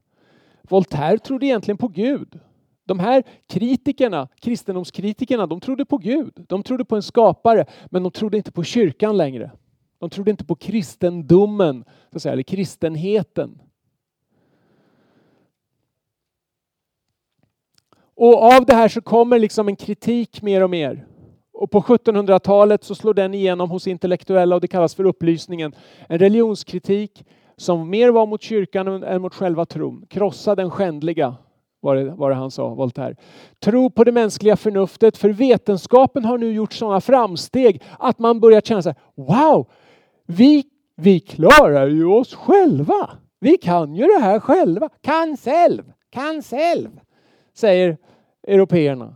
Voltaire 0.61 1.17
trodde 1.17 1.45
egentligen 1.45 1.77
på 1.77 1.87
Gud. 1.87 2.39
De 2.85 2.99
här 2.99 3.23
kritikerna, 3.47 4.27
kristendomskritikerna, 4.41 5.47
de 5.47 5.59
trodde 5.59 5.85
på 5.85 5.97
Gud. 5.97 6.45
De 6.47 6.63
trodde 6.63 6.85
på 6.85 6.95
en 6.95 7.03
skapare, 7.03 7.65
men 7.85 8.03
de 8.03 8.11
trodde 8.11 8.37
inte 8.37 8.51
på 8.51 8.63
kyrkan 8.63 9.17
längre. 9.17 9.51
De 9.99 10.09
trodde 10.09 10.31
inte 10.31 10.45
på 10.45 10.55
kristendomen, 10.55 11.83
så 12.11 12.15
att 12.15 12.21
säga, 12.21 12.33
eller 12.33 12.43
kristenheten. 12.43 13.61
Och 18.23 18.43
av 18.43 18.65
det 18.65 18.73
här 18.73 18.87
så 18.87 19.01
kommer 19.01 19.39
liksom 19.39 19.67
en 19.67 19.75
kritik 19.75 20.41
mer 20.41 20.63
och 20.63 20.69
mer. 20.69 21.05
Och 21.53 21.71
på 21.71 21.81
1700-talet 21.81 22.83
så 22.83 22.95
slår 22.95 23.13
den 23.13 23.33
igenom 23.33 23.69
hos 23.69 23.87
intellektuella 23.87 24.55
och 24.55 24.61
det 24.61 24.67
kallas 24.67 24.95
för 24.95 25.03
upplysningen. 25.03 25.75
En 26.09 26.19
religionskritik 26.19 27.25
som 27.57 27.89
mer 27.89 28.09
var 28.09 28.25
mot 28.25 28.41
kyrkan 28.41 29.03
än 29.03 29.21
mot 29.21 29.33
själva 29.33 29.65
tron. 29.65 30.05
Krossa 30.09 30.55
den 30.55 30.71
skändliga 30.71 31.35
var 31.81 31.95
det, 31.95 32.09
var 32.09 32.29
det 32.29 32.35
han 32.35 32.51
sa, 32.51 32.67
Voltaire. 32.67 33.15
Tro 33.59 33.89
på 33.89 34.03
det 34.03 34.11
mänskliga 34.11 34.55
förnuftet, 34.55 35.17
för 35.17 35.29
vetenskapen 35.29 36.25
har 36.25 36.37
nu 36.37 36.53
gjort 36.53 36.73
sådana 36.73 37.01
framsteg 37.01 37.81
att 37.99 38.19
man 38.19 38.39
börjar 38.39 38.61
känna 38.61 38.81
sig 38.81 38.95
wow, 39.15 39.67
vi, 40.25 40.63
vi 40.95 41.19
klarar 41.19 41.87
ju 41.87 42.05
oss 42.05 42.33
själva. 42.33 43.09
Vi 43.39 43.57
kan 43.57 43.95
ju 43.95 44.07
det 44.07 44.19
här 44.19 44.39
själva. 44.39 44.89
Kan 45.01 45.37
själv, 45.37 45.83
kan 46.11 46.43
själv, 46.43 46.89
säger 47.53 47.97
européerna. 48.47 49.15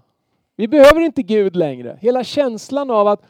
Vi 0.56 0.68
behöver 0.68 1.02
inte 1.02 1.24
Gud 1.24 1.56
längre. 1.56 1.98
Hela 2.02 2.24
känslan 2.24 2.92
av 2.92 3.08
att 3.08 3.22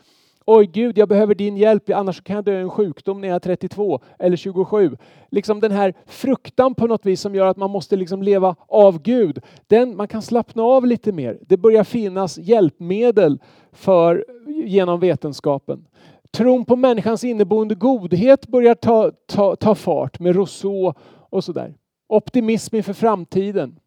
Oj 0.49 0.65
Gud, 0.65 0.97
jag 0.97 1.09
behöver 1.09 1.35
din 1.35 1.57
hjälp, 1.57 1.89
annars 1.89 2.21
kan 2.21 2.35
jag 2.35 2.45
dö 2.45 2.57
i 2.57 2.61
en 2.61 2.69
sjukdom 2.69 3.21
när 3.21 3.27
jag 3.27 3.35
är 3.35 3.39
32 3.39 3.99
eller 4.19 4.37
27. 4.37 4.97
Liksom 5.29 5.59
den 5.59 5.71
här 5.71 5.93
fruktan 6.05 6.75
på 6.75 6.87
något 6.87 7.05
vis 7.05 7.21
som 7.21 7.35
gör 7.35 7.45
att 7.45 7.57
man 7.57 7.69
måste 7.69 7.95
liksom 7.95 8.23
leva 8.23 8.55
av 8.67 9.01
Gud. 9.01 9.39
Den, 9.67 9.95
man 9.97 10.07
kan 10.07 10.21
slappna 10.21 10.63
av 10.63 10.85
lite 10.85 11.11
mer. 11.11 11.39
Det 11.41 11.57
börjar 11.57 11.83
finnas 11.83 12.37
hjälpmedel 12.37 13.39
för, 13.71 14.25
genom 14.47 14.99
vetenskapen. 14.99 15.87
Tron 16.31 16.65
på 16.65 16.75
människans 16.75 17.23
inneboende 17.23 17.75
godhet 17.75 18.47
börjar 18.47 18.75
ta, 18.75 19.11
ta, 19.25 19.55
ta 19.55 19.75
fart 19.75 20.19
med 20.19 20.35
Rousseau 20.35 20.93
och 21.29 21.43
sådär. 21.43 21.73
Optimism 22.07 22.75
inför 22.75 22.93
framtiden. 22.93 23.79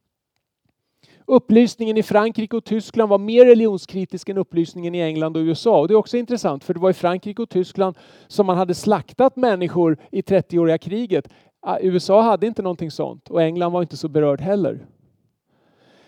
Upplysningen 1.30 1.96
i 1.96 2.02
Frankrike 2.02 2.56
och 2.56 2.64
Tyskland 2.64 3.10
var 3.10 3.18
mer 3.18 3.44
religionskritisk 3.44 4.28
än 4.28 4.38
upplysningen 4.38 4.94
i 4.94 5.00
England 5.00 5.36
och 5.36 5.40
USA. 5.40 5.80
Och 5.80 5.88
det 5.88 5.94
är 5.94 5.96
också 5.96 6.16
intressant 6.16 6.64
för 6.64 6.74
det 6.74 6.80
var 6.80 6.90
i 6.90 6.94
Frankrike 6.94 7.42
och 7.42 7.48
Tyskland 7.48 7.96
som 8.28 8.46
man 8.46 8.56
hade 8.56 8.74
slaktat 8.74 9.36
människor 9.36 9.98
i 10.10 10.20
30-åriga 10.20 10.78
kriget. 10.78 11.28
Ah, 11.60 11.78
USA 11.80 12.22
hade 12.22 12.46
inte 12.46 12.62
någonting 12.62 12.90
sånt 12.90 13.28
och 13.28 13.42
England 13.42 13.72
var 13.72 13.82
inte 13.82 13.96
så 13.96 14.08
berörd 14.08 14.40
heller. 14.40 14.86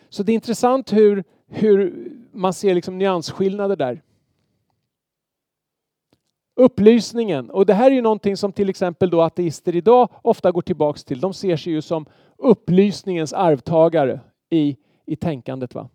Så 0.08 0.22
det 0.22 0.32
är 0.32 0.34
intressant 0.34 0.92
hur, 0.92 1.24
hur 1.48 2.08
man 2.32 2.52
ser 2.52 2.74
liksom 2.74 2.98
nyansskillnader 2.98 3.76
där. 3.76 4.02
Upplysningen, 6.56 7.50
och 7.50 7.66
det 7.66 7.74
här 7.74 7.90
är 7.90 7.94
ju 7.94 8.02
någonting 8.02 8.36
som 8.36 8.52
till 8.52 8.68
exempel 8.68 9.10
då 9.10 9.22
ateister 9.22 9.76
idag 9.76 10.08
ofta 10.22 10.52
går 10.52 10.62
tillbaks 10.62 11.04
till. 11.04 11.20
De 11.20 11.34
ser 11.34 11.56
sig 11.56 11.72
ju 11.72 11.82
som 11.82 12.06
upplysningens 12.38 13.32
arvtagare 13.32 14.20
i 14.50 14.76
i 15.06 15.16
tänkandet. 15.16 15.74
Va? 15.74 15.88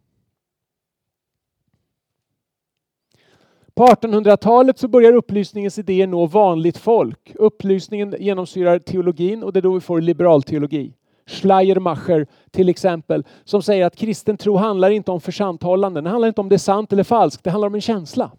På 3.77 3.85
1800-talet 3.85 4.79
så 4.79 4.87
börjar 4.87 5.13
upplysningens 5.13 5.79
idéer 5.79 6.07
nå 6.07 6.25
vanligt 6.25 6.77
folk. 6.77 7.31
Upplysningen 7.35 8.15
genomsyrar 8.19 8.79
teologin 8.79 9.43
och 9.43 9.53
det 9.53 9.59
är 9.59 9.61
då 9.61 9.73
vi 9.73 9.81
får 9.81 10.01
liberalteologi. 10.01 10.93
Schleiermacher 11.25 12.27
till 12.51 12.69
exempel, 12.69 13.25
som 13.43 13.61
säger 13.61 13.85
att 13.85 13.95
kristen 13.95 14.37
tro 14.37 14.55
handlar 14.55 14.89
inte 14.89 15.11
om 15.11 15.21
försanthållanden. 15.21 16.03
Det 16.03 16.09
handlar 16.09 16.27
inte 16.27 16.41
om 16.41 16.49
det 16.49 16.55
är 16.55 16.57
sant 16.57 16.93
eller 16.93 17.03
falskt, 17.03 17.43
det 17.43 17.49
handlar 17.49 17.67
om 17.67 17.75
en 17.75 17.81
känsla. 17.81 18.31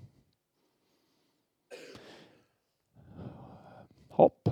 Hopp. 4.08 4.48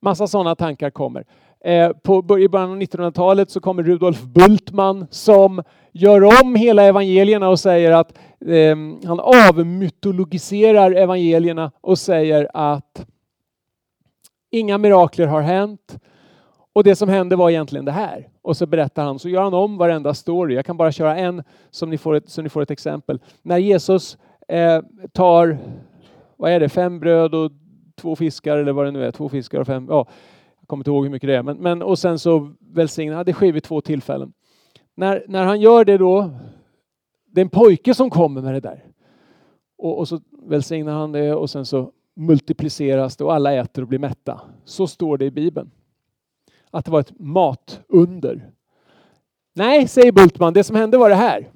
Massa 0.00 0.26
sådana 0.26 0.54
tankar 0.54 0.90
kommer. 0.90 1.26
Eh, 1.64 1.92
på, 1.92 2.38
I 2.38 2.48
början 2.48 2.70
av 2.70 2.78
1900-talet 2.78 3.50
så 3.50 3.60
kommer 3.60 3.82
Rudolf 3.82 4.22
Bultmann 4.22 5.06
som 5.10 5.62
gör 5.92 6.42
om 6.42 6.54
hela 6.54 6.82
evangelierna 6.82 7.48
och 7.48 7.60
säger 7.60 7.92
att 7.92 8.18
eh, 8.46 8.76
han 9.06 9.20
avmytologiserar 9.20 10.92
evangelierna 10.92 11.72
och 11.80 11.98
säger 11.98 12.48
att 12.54 13.06
inga 14.50 14.78
mirakler 14.78 15.26
har 15.26 15.40
hänt 15.40 15.98
och 16.72 16.84
det 16.84 16.96
som 16.96 17.08
hände 17.08 17.36
var 17.36 17.50
egentligen 17.50 17.84
det 17.84 17.92
här. 17.92 18.28
Och 18.42 18.56
så 18.56 18.66
berättar 18.66 19.04
han, 19.04 19.18
så 19.18 19.28
gör 19.28 19.42
han 19.42 19.54
om 19.54 19.78
varenda 19.78 20.14
story. 20.14 20.54
Jag 20.54 20.66
kan 20.66 20.76
bara 20.76 20.92
köra 20.92 21.16
en 21.16 21.42
som 21.70 21.90
ni 21.90 21.98
får 21.98 22.14
ett, 22.14 22.28
så 22.28 22.42
ni 22.42 22.48
får 22.48 22.62
ett 22.62 22.70
exempel. 22.70 23.20
När 23.42 23.58
Jesus 23.58 24.18
eh, 24.48 24.82
tar, 25.12 25.58
vad 26.36 26.52
är 26.52 26.60
det, 26.60 26.68
fem 26.68 27.00
bröd 27.00 27.34
och 27.34 27.50
två 27.96 28.16
fiskar 28.16 28.56
eller 28.58 28.72
vad 28.72 28.84
det 28.86 28.90
nu 28.90 29.04
är, 29.04 29.10
två 29.10 29.28
fiskar 29.28 29.60
och 29.60 29.66
fem, 29.66 29.86
ja, 29.90 30.06
kommer 30.68 30.80
inte 30.80 30.90
ihåg 30.90 31.04
hur 31.04 31.10
mycket 31.10 31.26
det 31.26 31.36
är, 31.36 31.42
men, 31.42 31.56
men 31.56 31.82
och 31.82 31.98
sen 31.98 32.18
så 32.18 32.54
välsignar 32.60 33.16
han, 33.16 33.26
det 33.26 33.32
sker 33.32 33.52
vid 33.52 33.62
två 33.62 33.80
tillfällen. 33.80 34.32
När, 34.94 35.24
när 35.28 35.44
han 35.44 35.60
gör 35.60 35.84
det 35.84 35.98
då, 35.98 36.30
det 37.26 37.40
är 37.40 37.44
en 37.44 37.50
pojke 37.50 37.94
som 37.94 38.10
kommer 38.10 38.42
med 38.42 38.54
det 38.54 38.60
där. 38.60 38.84
Och, 39.78 39.98
och 39.98 40.08
så 40.08 40.20
välsignar 40.42 40.92
han 40.92 41.12
det 41.12 41.34
och 41.34 41.50
sen 41.50 41.66
så 41.66 41.92
multipliceras 42.16 43.16
det 43.16 43.24
och 43.24 43.34
alla 43.34 43.52
äter 43.52 43.82
och 43.82 43.88
blir 43.88 43.98
mätta. 43.98 44.40
Så 44.64 44.86
står 44.86 45.18
det 45.18 45.24
i 45.24 45.30
Bibeln. 45.30 45.70
Att 46.70 46.84
det 46.84 46.90
var 46.90 47.00
ett 47.00 47.18
matunder. 47.18 48.50
Nej, 49.54 49.88
säger 49.88 50.12
Bultman, 50.12 50.52
det 50.52 50.64
som 50.64 50.76
hände 50.76 50.98
var 50.98 51.08
det 51.08 51.14
här. 51.14 51.50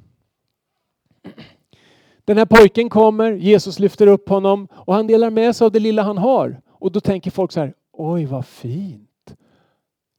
Den 2.24 2.38
här 2.38 2.46
pojken 2.46 2.88
kommer, 2.88 3.32
Jesus 3.32 3.78
lyfter 3.78 4.06
upp 4.06 4.28
honom 4.28 4.68
och 4.72 4.94
han 4.94 5.06
delar 5.06 5.30
med 5.30 5.56
sig 5.56 5.64
av 5.64 5.72
det 5.72 5.80
lilla 5.80 6.02
han 6.02 6.18
har. 6.18 6.60
Och 6.68 6.92
då 6.92 7.00
tänker 7.00 7.30
folk 7.30 7.52
så 7.52 7.60
här, 7.60 7.74
Oj, 8.04 8.24
vad 8.24 8.46
fint. 8.46 9.36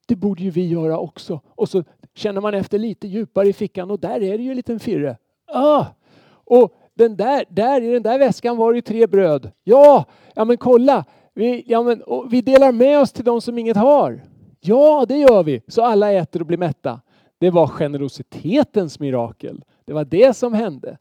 Det 0.07 0.15
borde 0.15 0.43
ju 0.43 0.49
vi 0.49 0.67
göra 0.67 0.99
också. 0.99 1.41
Och 1.47 1.69
så 1.69 1.83
känner 2.13 2.41
man 2.41 2.53
efter 2.53 2.79
lite 2.79 3.07
djupare 3.07 3.47
i 3.47 3.53
fickan 3.53 3.91
och 3.91 3.99
där 3.99 4.23
är 4.23 4.37
det 4.37 4.43
ju 4.43 4.49
en 4.49 4.55
liten 4.55 4.79
firre. 4.79 5.17
Ah! 5.47 5.85
Och 6.25 6.73
den 6.93 7.15
där, 7.15 7.45
där 7.49 7.81
i 7.81 7.87
den 7.87 8.03
där 8.03 8.19
väskan 8.19 8.57
var 8.57 8.73
det 8.73 8.77
ju 8.77 8.81
tre 8.81 9.07
bröd. 9.07 9.51
Ja, 9.63 10.05
ja 10.35 10.45
men 10.45 10.57
kolla. 10.57 11.05
Vi, 11.33 11.63
ja, 11.67 11.83
men, 11.83 12.03
vi 12.29 12.41
delar 12.41 12.71
med 12.71 12.99
oss 12.99 13.11
till 13.11 13.25
de 13.25 13.41
som 13.41 13.57
inget 13.57 13.77
har. 13.77 14.23
Ja, 14.59 15.05
det 15.07 15.17
gör 15.17 15.43
vi. 15.43 15.61
Så 15.67 15.81
alla 15.81 16.11
äter 16.11 16.39
och 16.39 16.47
blir 16.47 16.57
mätta. 16.57 17.01
Det 17.37 17.49
var 17.49 17.67
generositetens 17.67 18.99
mirakel. 18.99 19.63
Det 19.85 19.93
var 19.93 20.05
det 20.05 20.37
som 20.37 20.53
hände. 20.53 20.97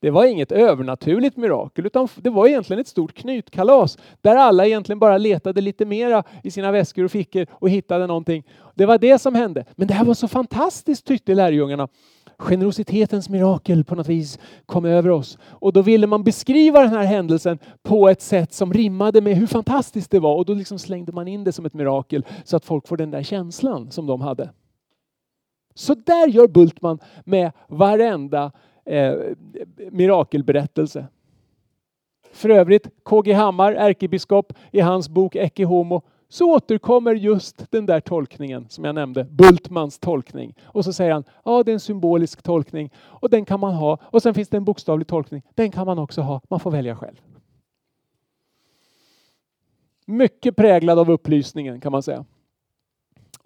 Det 0.00 0.10
var 0.10 0.24
inget 0.24 0.52
övernaturligt 0.52 1.36
mirakel 1.36 1.86
utan 1.86 2.08
det 2.16 2.30
var 2.30 2.46
egentligen 2.46 2.80
ett 2.80 2.88
stort 2.88 3.14
knytkalas 3.14 3.98
där 4.20 4.36
alla 4.36 4.66
egentligen 4.66 4.98
bara 4.98 5.18
letade 5.18 5.60
lite 5.60 5.84
mera 5.84 6.24
i 6.42 6.50
sina 6.50 6.72
väskor 6.72 7.04
och 7.04 7.10
fickor 7.10 7.46
och 7.50 7.70
hittade 7.70 8.06
någonting. 8.06 8.44
Det 8.74 8.86
var 8.86 8.98
det 8.98 9.18
som 9.18 9.34
hände. 9.34 9.64
Men 9.74 9.88
det 9.88 9.94
här 9.94 10.04
var 10.04 10.14
så 10.14 10.28
fantastiskt 10.28 11.06
tyckte 11.06 11.34
lärjungarna. 11.34 11.88
Generositetens 12.38 13.28
mirakel 13.28 13.84
på 13.84 13.94
något 13.94 14.08
vis 14.08 14.38
kom 14.66 14.84
över 14.84 15.10
oss. 15.10 15.38
Och 15.42 15.72
då 15.72 15.82
ville 15.82 16.06
man 16.06 16.24
beskriva 16.24 16.80
den 16.80 16.90
här 16.92 17.04
händelsen 17.04 17.58
på 17.82 18.08
ett 18.08 18.22
sätt 18.22 18.52
som 18.52 18.72
rimmade 18.72 19.20
med 19.20 19.36
hur 19.36 19.46
fantastiskt 19.46 20.10
det 20.10 20.20
var 20.20 20.36
och 20.36 20.44
då 20.44 20.54
liksom 20.54 20.78
slängde 20.78 21.12
man 21.12 21.28
in 21.28 21.44
det 21.44 21.52
som 21.52 21.66
ett 21.66 21.74
mirakel 21.74 22.26
så 22.44 22.56
att 22.56 22.64
folk 22.64 22.88
får 22.88 22.96
den 22.96 23.10
där 23.10 23.22
känslan 23.22 23.90
som 23.90 24.06
de 24.06 24.20
hade. 24.20 24.50
Så 25.74 25.94
där 25.94 26.28
gör 26.28 26.48
Bultman 26.48 26.98
med 27.24 27.52
varenda 27.68 28.52
eh, 28.86 29.14
mirakelberättelse. 29.90 31.06
För 32.32 32.48
övrigt, 32.48 32.88
KG 33.02 33.32
Hammar, 33.32 33.72
ärkebiskop, 33.72 34.52
i 34.70 34.80
hans 34.80 35.08
bok 35.08 35.36
Ecce 35.36 35.64
Homo 35.64 36.02
så 36.28 36.54
återkommer 36.54 37.14
just 37.14 37.70
den 37.70 37.86
där 37.86 38.00
tolkningen 38.00 38.66
som 38.68 38.84
jag 38.84 38.94
nämnde, 38.94 39.24
Bultmans 39.24 39.98
tolkning. 39.98 40.54
Och 40.62 40.84
så 40.84 40.92
säger 40.92 41.12
han, 41.12 41.24
ja 41.44 41.62
det 41.62 41.70
är 41.70 41.72
en 41.72 41.80
symbolisk 41.80 42.42
tolkning 42.42 42.92
och 42.96 43.30
den 43.30 43.44
kan 43.44 43.60
man 43.60 43.74
ha. 43.74 43.98
Och 44.02 44.22
sen 44.22 44.34
finns 44.34 44.48
det 44.48 44.56
en 44.56 44.64
bokstavlig 44.64 45.06
tolkning, 45.06 45.42
den 45.54 45.70
kan 45.70 45.86
man 45.86 45.98
också 45.98 46.20
ha. 46.20 46.40
Man 46.48 46.60
får 46.60 46.70
välja 46.70 46.96
själv. 46.96 47.16
Mycket 50.06 50.56
präglad 50.56 50.98
av 50.98 51.10
upplysningen 51.10 51.80
kan 51.80 51.92
man 51.92 52.02
säga. 52.02 52.24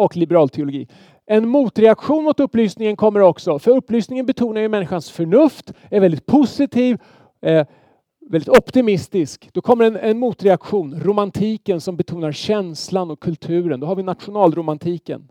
Och 0.01 0.17
liberal 0.17 0.49
teologi. 0.49 0.89
En 1.27 1.49
motreaktion 1.49 2.25
mot 2.25 2.41
upplysningen 2.41 2.97
kommer 2.97 3.21
också, 3.21 3.59
för 3.59 3.71
upplysningen 3.71 4.27
betonar 4.27 4.61
ju 4.61 4.69
människans 4.69 5.11
förnuft, 5.11 5.73
är 5.91 6.01
väldigt 6.01 6.27
positiv, 6.27 6.99
eh, 7.43 7.67
väldigt 8.31 8.49
optimistisk. 8.49 9.49
Då 9.53 9.61
kommer 9.61 9.85
en, 9.85 9.97
en 9.97 10.19
motreaktion, 10.19 11.01
romantiken 11.01 11.81
som 11.81 11.97
betonar 11.97 12.33
känslan 12.33 13.11
och 13.11 13.21
kulturen. 13.21 13.81
Då 13.81 13.87
har 13.87 13.97
vi 13.97 14.03
nationalromantiken. 14.03 15.29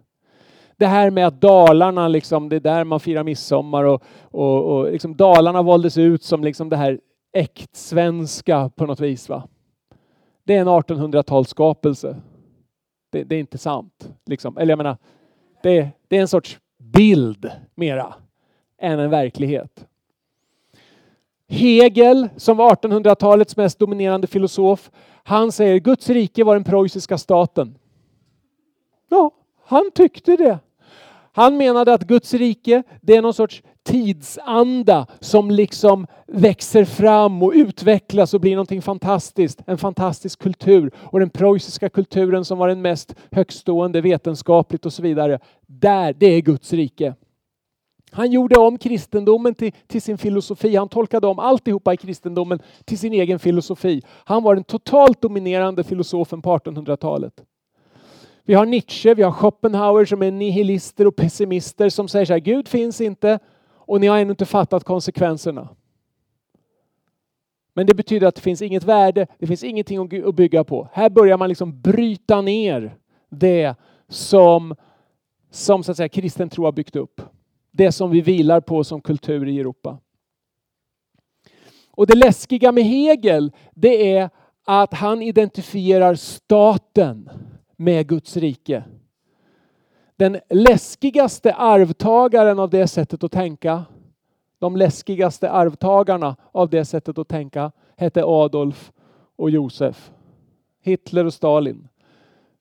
Det 0.78 0.88
här 0.88 1.12
med 1.12 1.28
att 1.28 1.42
Dalarna, 1.42 2.08
liksom, 2.08 2.50
det 2.50 2.56
är 2.56 2.60
där 2.60 2.84
man 2.84 3.00
firar 3.00 3.24
midsommar 3.24 3.84
och, 3.84 4.04
och, 4.22 4.64
och 4.64 4.92
liksom 4.92 5.16
Dalarna 5.16 5.62
valdes 5.62 5.98
ut 5.98 6.24
som 6.24 6.44
liksom 6.44 6.70
det 6.70 6.78
här 6.78 7.00
äktsvenska 7.34 8.72
på 8.76 8.86
något 8.86 9.00
vis. 9.00 9.30
Va? 9.30 9.44
Det 10.44 10.56
är 10.56 10.62
en 10.62 10.68
1800-talsskapelse. 10.68 12.16
Det, 13.10 13.24
det, 13.24 13.36
är 13.36 13.40
inte 13.40 13.58
sant. 13.58 14.10
Liksom. 14.26 14.58
Eller 14.58 14.72
jag 14.72 14.78
menar, 14.78 14.98
det, 15.64 15.90
det 16.08 16.18
är 16.18 16.22
en 16.22 16.28
sorts 16.28 16.60
bild 16.78 17.52
mera 17.76 18.14
än 18.78 19.00
en 19.00 19.10
verklighet. 19.10 19.86
Hegel, 21.48 22.30
som 22.38 22.58
var 22.58 22.76
1800-talets 22.76 23.58
mest 23.58 23.80
dominerande 23.80 24.28
filosof, 24.28 24.92
han 25.24 25.52
säger 25.52 25.80
Guds 25.80 26.10
rike 26.10 26.44
var 26.44 26.54
den 26.54 26.64
preussiska 26.64 27.18
staten. 27.18 27.78
Ja, 29.10 29.32
han 29.66 29.92
tyckte 29.96 30.36
det. 30.36 30.60
Han 31.32 31.58
menade 31.58 31.94
att 31.94 32.04
Guds 32.04 32.34
rike, 32.34 32.84
det 33.02 33.16
är 33.16 33.22
någon 33.22 33.34
sorts 33.34 33.64
tidsanda 33.90 35.08
som 35.20 35.52
liksom 35.52 36.08
växer 36.28 36.86
fram 36.86 37.44
och 37.44 37.52
utvecklas 37.56 38.34
och 38.34 38.42
blir 38.42 38.52
någonting 38.52 38.82
fantastiskt. 38.82 39.62
En 39.66 39.78
fantastisk 39.78 40.40
kultur. 40.40 40.92
Och 40.98 41.20
den 41.20 41.30
preussiska 41.30 41.90
kulturen 41.90 42.46
som 42.46 42.58
var 42.58 42.68
den 42.68 42.82
mest 42.82 43.16
högstående 43.32 44.02
vetenskapligt 44.02 44.86
och 44.86 44.94
så 44.94 45.02
vidare. 45.02 45.40
Där, 45.68 46.14
det 46.14 46.26
är 46.26 46.42
Guds 46.42 46.74
rike. 46.74 47.14
Han 48.12 48.32
gjorde 48.32 48.60
om 48.60 48.78
kristendomen 48.78 49.56
till, 49.56 49.72
till, 49.88 50.02
sin 50.02 50.18
filosofi. 50.18 50.76
Han 50.76 50.90
tolkade 50.90 51.28
om 51.28 51.40
alltihopa 51.40 51.94
i 51.94 51.98
kristendomen 51.98 52.60
till 52.86 53.00
sin 53.00 53.14
egen 53.14 53.40
filosofi. 53.40 54.02
Han 54.08 54.44
var 54.44 54.56
den 54.56 54.64
totalt 54.64 55.22
dominerande 55.22 55.84
filosofen 55.84 56.42
på 56.42 56.58
1800-talet. 56.58 57.34
Vi 58.44 58.54
har 58.54 58.66
Nietzsche, 58.66 59.14
vi 59.14 59.24
har 59.24 59.32
Schopenhauer 59.32 60.06
som 60.06 60.22
är 60.22 60.32
nihilister 60.32 61.08
och 61.08 61.16
pessimister 61.16 61.90
som 61.90 62.08
säger 62.08 62.26
så 62.26 62.34
här, 62.34 62.40
Gud 62.40 62.68
finns 62.68 63.02
inte 63.02 63.40
och 63.90 64.02
ni 64.02 64.08
har 64.08 64.18
ännu 64.18 64.30
inte 64.32 64.46
fattat 64.46 64.84
konsekvenserna. 64.84 65.70
Men 67.74 67.86
det 67.86 67.94
betyder 67.94 68.28
att 68.28 68.36
det 68.36 68.42
finns 68.42 68.62
inget 68.62 68.84
värde, 68.84 69.28
det 69.40 69.48
finns 69.48 69.64
ingenting 69.64 70.26
att 70.28 70.36
bygga 70.36 70.64
på. 70.64 70.90
Här 70.94 71.10
börjar 71.10 71.38
man 71.38 71.50
liksom 71.50 71.82
bryta 71.82 72.42
ner 72.42 72.98
det 73.30 73.76
som, 74.08 74.76
som 75.52 75.84
så 75.84 75.92
att 75.92 75.98
säga, 75.98 76.10
kristen 76.10 76.50
tro 76.50 76.66
har 76.66 76.72
byggt 76.72 76.96
upp. 76.96 77.22
Det 77.72 77.92
som 77.92 78.12
vi 78.12 78.22
vilar 78.22 78.62
på 78.62 78.84
som 78.84 79.02
kultur 79.02 79.48
i 79.48 79.60
Europa. 79.60 80.00
Och 81.92 82.08
det 82.08 82.16
läskiga 82.16 82.72
med 82.72 82.84
Hegel, 82.84 83.52
det 83.74 84.16
är 84.16 84.30
att 84.66 84.94
han 84.94 85.22
identifierar 85.22 86.16
staten 86.16 87.30
med 87.76 88.08
Guds 88.08 88.38
rike. 88.38 88.84
Den 90.20 90.40
läskigaste 90.50 91.54
arvtagaren 91.54 92.60
av 92.60 92.70
det 92.70 92.88
sättet 92.88 93.24
att 93.24 93.32
tänka, 93.32 93.86
de 94.60 94.76
läskigaste 94.76 95.52
arvtagarna 95.52 96.36
av 96.52 96.70
det 96.70 96.86
sättet 96.86 97.18
att 97.18 97.28
tänka 97.28 97.72
hette 97.98 98.24
Adolf 98.26 98.92
och 99.36 99.50
Josef. 99.50 100.12
Hitler 100.82 101.26
och 101.26 101.34
Stalin. 101.34 101.88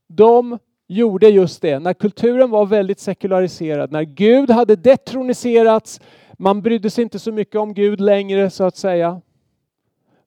De 0.06 0.58
gjorde 0.86 1.28
just 1.28 1.62
det. 1.62 1.78
När 1.78 1.94
kulturen 1.94 2.50
var 2.50 2.66
väldigt 2.66 3.00
sekulariserad, 3.00 3.92
när 3.92 4.02
Gud 4.02 4.50
hade 4.50 4.76
detroniserats, 4.76 6.00
man 6.32 6.62
brydde 6.62 6.90
sig 6.90 7.02
inte 7.02 7.18
så 7.18 7.32
mycket 7.32 7.56
om 7.56 7.74
Gud 7.74 8.00
längre 8.00 8.50
så 8.50 8.64
att 8.64 8.76
säga. 8.76 9.20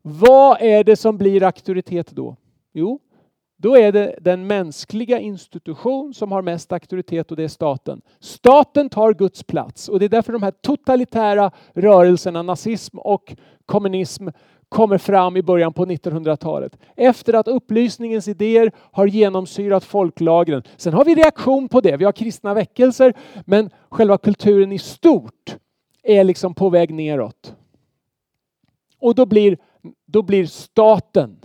Vad 0.02 0.62
är 0.62 0.84
det 0.84 0.96
som 0.96 1.18
blir 1.18 1.44
auktoritet 1.44 2.12
då? 2.12 2.36
Jo, 2.74 3.00
då 3.62 3.78
är 3.78 3.92
det 3.92 4.16
den 4.22 4.48
mänskliga 4.48 5.20
institution 5.20 6.14
som 6.14 6.32
har 6.32 6.42
mest 6.42 6.72
auktoritet 6.72 7.32
och 7.32 7.38
det 7.38 7.44
är 7.44 7.48
staten. 7.48 8.02
Staten 8.20 8.90
tar 8.90 9.14
Guds 9.14 9.44
plats 9.44 9.90
och 9.90 10.00
det 10.00 10.06
är 10.06 10.10
därför 10.10 10.34
de 10.34 10.44
här 10.44 10.52
totalitära 10.52 11.52
rörelserna, 11.74 12.42
nazism 12.42 13.00
och 13.00 13.36
kommunism, 13.66 14.28
kommer 14.70 14.98
fram 14.98 15.38
i 15.38 15.44
början 15.44 15.74
på 15.74 15.86
1900-talet. 15.86 16.78
Efter 16.96 17.34
att 17.34 17.48
upplysningens 17.48 18.28
idéer 18.28 18.72
har 18.78 19.08
genomsyrat 19.08 19.84
folklagren. 19.84 20.64
Sen 20.78 20.94
har 20.94 21.06
vi 21.06 21.16
reaktion 21.16 21.70
på 21.70 21.82
det. 21.82 21.98
Vi 21.98 22.06
har 22.06 22.12
kristna 22.12 22.54
väckelser, 22.54 23.14
men 23.46 23.70
själva 23.90 24.18
kulturen 24.18 24.72
i 24.72 24.80
stort 24.80 25.58
är 26.04 26.24
liksom 26.24 26.54
på 26.54 26.70
väg 26.70 26.94
neråt. 26.94 27.56
Och 29.00 29.16
då 29.16 29.26
blir, 29.26 29.58
då 30.06 30.22
blir 30.22 30.46
staten 30.46 31.38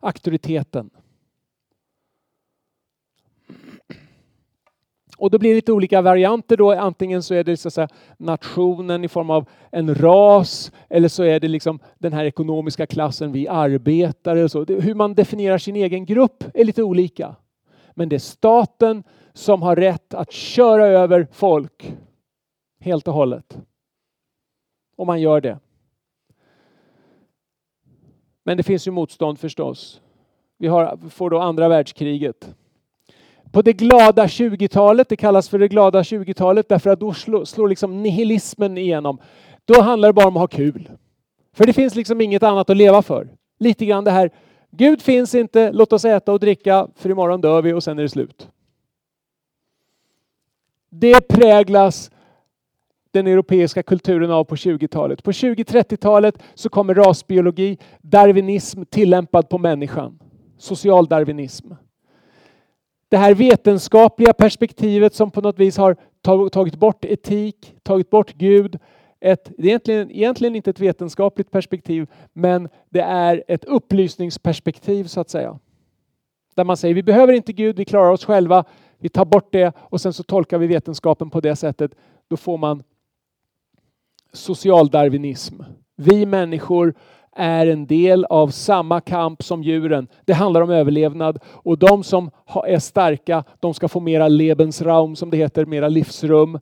auktoriteten. 0.00 0.90
Och 5.20 5.30
då 5.30 5.38
blir 5.38 5.50
det 5.50 5.54
lite 5.54 5.72
olika 5.72 6.02
varianter 6.02 6.56
då. 6.56 6.72
Antingen 6.72 7.22
så 7.22 7.34
är 7.34 7.44
det 7.44 7.56
så 7.56 7.68
att 7.68 7.74
säga, 7.74 7.88
nationen 8.18 9.04
i 9.04 9.08
form 9.08 9.30
av 9.30 9.48
en 9.70 9.94
ras 9.94 10.72
eller 10.88 11.08
så 11.08 11.22
är 11.22 11.40
det 11.40 11.48
liksom 11.48 11.78
den 11.98 12.12
här 12.12 12.24
ekonomiska 12.24 12.86
klassen, 12.86 13.32
vi 13.32 13.48
arbetare. 13.48 14.44
Och 14.44 14.50
så. 14.50 14.64
Hur 14.64 14.94
man 14.94 15.14
definierar 15.14 15.58
sin 15.58 15.76
egen 15.76 16.06
grupp 16.06 16.44
är 16.54 16.64
lite 16.64 16.82
olika. 16.82 17.36
Men 17.94 18.08
det 18.08 18.16
är 18.16 18.20
staten 18.20 19.02
som 19.32 19.62
har 19.62 19.76
rätt 19.76 20.14
att 20.14 20.32
köra 20.32 20.86
över 20.86 21.28
folk 21.32 21.94
helt 22.80 23.08
och 23.08 23.14
hållet. 23.14 23.58
Och 24.96 25.06
man 25.06 25.20
gör 25.20 25.40
det. 25.40 25.58
Men 28.44 28.56
det 28.56 28.62
finns 28.62 28.86
ju 28.86 28.90
motstånd 28.90 29.38
förstås. 29.38 30.00
Vi 30.58 30.68
har, 30.68 30.96
får 31.10 31.30
då 31.30 31.38
andra 31.38 31.68
världskriget. 31.68 32.54
På 33.52 33.62
det 33.62 33.72
glada 33.72 34.26
20-talet, 34.26 35.08
det 35.08 35.16
kallas 35.16 35.48
för 35.48 35.58
det 35.58 35.68
glada 35.68 36.02
20-talet 36.02 36.68
därför 36.68 36.90
att 36.90 37.00
då 37.00 37.12
slår, 37.12 37.44
slår 37.44 37.68
liksom 37.68 38.02
nihilismen 38.02 38.78
igenom. 38.78 39.18
Då 39.64 39.80
handlar 39.80 40.08
det 40.08 40.12
bara 40.12 40.28
om 40.28 40.36
att 40.36 40.40
ha 40.40 40.46
kul. 40.46 40.90
För 41.52 41.66
det 41.66 41.72
finns 41.72 41.94
liksom 41.94 42.20
inget 42.20 42.42
annat 42.42 42.70
att 42.70 42.76
leva 42.76 43.02
för. 43.02 43.28
Lite 43.58 43.86
grann 43.86 44.04
det 44.04 44.10
här, 44.10 44.30
Gud 44.70 45.02
finns 45.02 45.34
inte, 45.34 45.72
låt 45.72 45.92
oss 45.92 46.04
äta 46.04 46.32
och 46.32 46.40
dricka 46.40 46.88
för 46.96 47.10
imorgon 47.10 47.40
dör 47.40 47.62
vi 47.62 47.72
och 47.72 47.82
sen 47.82 47.98
är 47.98 48.02
det 48.02 48.08
slut. 48.08 48.48
Det 50.90 51.28
präglas 51.28 52.10
den 53.10 53.26
europeiska 53.26 53.82
kulturen 53.82 54.30
av 54.30 54.44
på 54.44 54.54
20-talet. 54.54 55.22
På 55.22 55.30
20-30-talet 55.30 56.42
så 56.54 56.68
kommer 56.68 56.94
rasbiologi, 56.94 57.78
darwinism 58.00 58.82
tillämpad 58.84 59.48
på 59.48 59.58
människan. 59.58 60.18
Social 60.58 61.06
darwinism 61.06 61.72
det 63.10 63.16
här 63.16 63.34
vetenskapliga 63.34 64.32
perspektivet 64.32 65.14
som 65.14 65.30
på 65.30 65.40
något 65.40 65.58
vis 65.58 65.76
har 65.76 65.96
tagit 66.50 66.76
bort 66.76 67.04
etik, 67.04 67.74
tagit 67.82 68.10
bort 68.10 68.32
Gud. 68.32 68.78
Ett, 69.20 69.52
det 69.58 69.62
är 69.62 69.68
egentligen, 69.68 70.10
egentligen 70.10 70.56
inte 70.56 70.70
ett 70.70 70.80
vetenskapligt 70.80 71.50
perspektiv, 71.50 72.06
men 72.32 72.68
det 72.90 73.00
är 73.00 73.44
ett 73.48 73.64
upplysningsperspektiv 73.64 75.04
så 75.04 75.20
att 75.20 75.30
säga. 75.30 75.58
Där 76.54 76.64
man 76.64 76.76
säger 76.76 76.94
vi 76.94 77.02
behöver 77.02 77.32
inte 77.32 77.52
Gud, 77.52 77.76
vi 77.76 77.84
klarar 77.84 78.10
oss 78.10 78.24
själva, 78.24 78.64
vi 78.98 79.08
tar 79.08 79.24
bort 79.24 79.52
det 79.52 79.72
och 79.78 80.00
sen 80.00 80.12
så 80.12 80.22
tolkar 80.22 80.58
vi 80.58 80.66
vetenskapen 80.66 81.30
på 81.30 81.40
det 81.40 81.56
sättet. 81.56 81.94
Då 82.28 82.36
får 82.36 82.58
man 82.58 82.82
socialdarwinism. 84.32 85.62
Vi 85.96 86.26
människor 86.26 86.94
är 87.36 87.66
en 87.66 87.86
del 87.86 88.24
av 88.24 88.48
samma 88.48 89.00
kamp 89.00 89.42
som 89.42 89.62
djuren. 89.62 90.08
Det 90.24 90.32
handlar 90.32 90.60
om 90.60 90.70
överlevnad 90.70 91.38
och 91.44 91.78
de 91.78 92.04
som 92.04 92.30
är 92.66 92.78
starka, 92.78 93.44
de 93.60 93.74
ska 93.74 93.88
få 93.88 94.00
mera 94.00 94.28
Lebensraum 94.28 95.16
som 95.16 95.30
det 95.30 95.36
heter, 95.36 95.66
mera 95.66 95.88
livsrum 95.88 96.58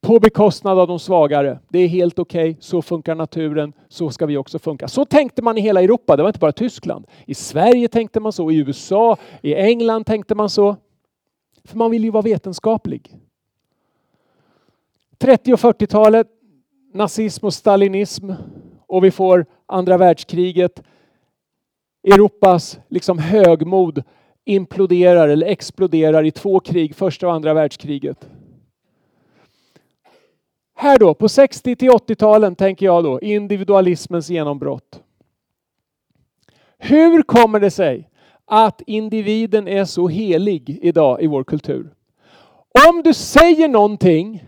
på 0.00 0.18
bekostnad 0.18 0.78
av 0.78 0.86
de 0.86 0.98
svagare. 0.98 1.58
Det 1.68 1.78
är 1.78 1.88
helt 1.88 2.18
okej, 2.18 2.50
okay. 2.50 2.60
så 2.60 2.82
funkar 2.82 3.14
naturen, 3.14 3.72
så 3.88 4.10
ska 4.10 4.26
vi 4.26 4.36
också 4.36 4.58
funka. 4.58 4.88
Så 4.88 5.04
tänkte 5.04 5.42
man 5.42 5.58
i 5.58 5.60
hela 5.60 5.82
Europa, 5.82 6.16
det 6.16 6.22
var 6.22 6.30
inte 6.30 6.38
bara 6.38 6.52
Tyskland. 6.52 7.06
I 7.26 7.34
Sverige 7.34 7.88
tänkte 7.88 8.20
man 8.20 8.32
så, 8.32 8.50
i 8.50 8.56
USA, 8.56 9.16
i 9.42 9.54
England 9.54 10.04
tänkte 10.04 10.34
man 10.34 10.50
så. 10.50 10.76
För 11.64 11.78
man 11.78 11.90
vill 11.90 12.04
ju 12.04 12.10
vara 12.10 12.22
vetenskaplig. 12.22 13.16
30 15.18 15.52
och 15.52 15.58
40-talet, 15.58 16.26
nazism 16.92 17.46
och 17.46 17.54
stalinism 17.54 18.32
och 18.86 19.04
vi 19.04 19.10
får 19.10 19.46
andra 19.72 19.96
världskriget. 19.96 20.82
Europas 22.02 22.78
liksom 22.88 23.18
högmod 23.18 24.02
imploderar 24.44 25.28
eller 25.28 25.46
exploderar 25.46 26.24
i 26.24 26.30
två 26.30 26.60
krig, 26.60 26.94
första 26.94 27.26
och 27.26 27.34
andra 27.34 27.54
världskriget. 27.54 28.28
Här 30.74 30.98
då, 30.98 31.14
på 31.14 31.28
60 31.28 31.76
till 31.76 31.90
80-talen 31.90 32.54
tänker 32.54 32.86
jag 32.86 33.04
då, 33.04 33.20
individualismens 33.20 34.30
genombrott. 34.30 35.02
Hur 36.78 37.22
kommer 37.22 37.60
det 37.60 37.70
sig 37.70 38.08
att 38.44 38.82
individen 38.86 39.68
är 39.68 39.84
så 39.84 40.08
helig 40.08 40.78
idag 40.82 41.22
i 41.22 41.26
vår 41.26 41.44
kultur? 41.44 41.94
Om 42.88 43.02
du 43.02 43.14
säger 43.14 43.68
någonting 43.68 44.44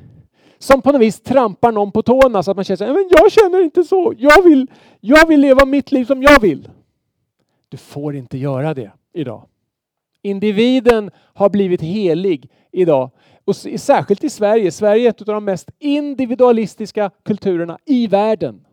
som 0.64 0.82
på 0.82 0.92
något 0.92 1.00
vis 1.00 1.20
trampar 1.20 1.72
någon 1.72 1.92
på 1.92 2.02
tårna 2.02 2.42
så 2.42 2.50
att 2.50 2.56
man 2.56 2.64
känner 2.64 2.92
men 2.92 3.08
jag 3.10 3.32
känner 3.32 3.62
inte 3.62 3.84
så. 3.84 4.14
Jag 4.18 4.42
vill, 4.42 4.66
jag 5.00 5.28
vill 5.28 5.40
leva 5.40 5.64
mitt 5.64 5.92
liv 5.92 6.04
som 6.04 6.22
jag 6.22 6.40
vill. 6.40 6.68
Du 7.68 7.76
får 7.76 8.16
inte 8.16 8.38
göra 8.38 8.74
det 8.74 8.92
idag. 9.12 9.48
Individen 10.22 11.10
har 11.34 11.48
blivit 11.48 11.80
helig 11.80 12.50
idag. 12.72 13.10
Och 13.44 13.56
särskilt 13.56 14.24
i 14.24 14.30
Sverige. 14.30 14.70
Sverige 14.72 15.06
är 15.06 15.10
ett 15.10 15.20
av 15.20 15.26
de 15.26 15.44
mest 15.44 15.70
individualistiska 15.78 17.10
kulturerna 17.22 17.78
i 17.84 18.06
världen. 18.06 18.66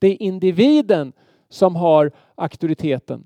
Det 0.00 0.06
är 0.06 0.22
individen 0.22 1.12
som 1.48 1.76
har 1.76 2.12
auktoriteten. 2.34 3.24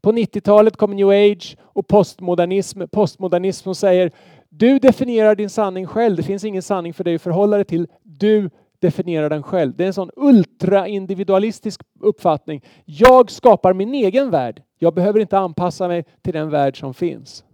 På 0.00 0.12
90-talet 0.12 0.76
kom 0.76 0.96
new 0.96 1.08
age 1.08 1.56
och 1.62 1.86
postmodernism. 1.86 2.82
Postmodernism 2.92 3.64
som 3.64 3.74
säger 3.74 4.12
du 4.50 4.78
definierar 4.78 5.34
din 5.34 5.50
sanning 5.50 5.86
själv. 5.86 6.16
Det 6.16 6.22
finns 6.22 6.44
ingen 6.44 6.62
sanning 6.62 6.94
för 6.94 7.04
dig 7.04 7.14
att 7.14 7.22
förhålla 7.22 7.56
dig 7.56 7.64
till. 7.64 7.86
Du 8.02 8.50
definierar 8.78 9.30
den 9.30 9.42
själv. 9.42 9.76
Det 9.76 9.82
är 9.82 9.86
en 9.86 9.94
sån 9.94 10.10
ultraindividualistisk 10.16 11.80
uppfattning. 12.00 12.64
Jag 12.84 13.30
skapar 13.30 13.72
min 13.72 13.94
egen 13.94 14.30
värld. 14.30 14.62
Jag 14.78 14.94
behöver 14.94 15.20
inte 15.20 15.38
anpassa 15.38 15.88
mig 15.88 16.04
till 16.22 16.32
den 16.32 16.50
värld 16.50 16.80
som 16.80 16.94
finns. 16.94 17.44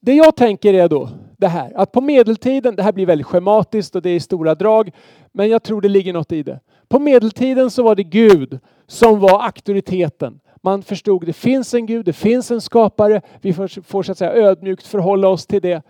Det 0.00 0.14
jag 0.14 0.36
tänker 0.36 0.74
är 0.74 0.88
då 0.88 1.08
det 1.36 1.48
här, 1.48 1.72
att 1.76 1.92
på 1.92 2.00
medeltiden, 2.00 2.76
det 2.76 2.82
här 2.82 2.92
blir 2.92 3.06
väldigt 3.06 3.26
schematiskt 3.26 3.96
och 3.96 4.02
det 4.02 4.10
är 4.10 4.20
stora 4.20 4.54
drag, 4.54 4.90
men 5.32 5.48
jag 5.48 5.62
tror 5.62 5.80
det 5.80 5.88
ligger 5.88 6.12
något 6.12 6.32
i 6.32 6.42
det. 6.42 6.60
På 6.88 6.98
medeltiden 6.98 7.70
så 7.70 7.82
var 7.82 7.94
det 7.94 8.02
Gud 8.02 8.60
som 8.86 9.20
var 9.20 9.44
auktoriteten. 9.44 10.40
Man 10.64 10.82
förstod 10.82 11.26
det 11.26 11.32
finns 11.32 11.74
en 11.74 11.86
Gud, 11.86 12.04
det 12.04 12.12
finns 12.12 12.50
en 12.50 12.60
skapare, 12.60 13.20
vi 13.40 13.52
får, 13.52 13.82
får 13.82 14.02
så 14.02 14.12
att 14.12 14.18
säga 14.18 14.32
ödmjukt 14.32 14.86
förhålla 14.86 15.28
oss 15.28 15.46
till 15.46 15.62
det. 15.62 15.82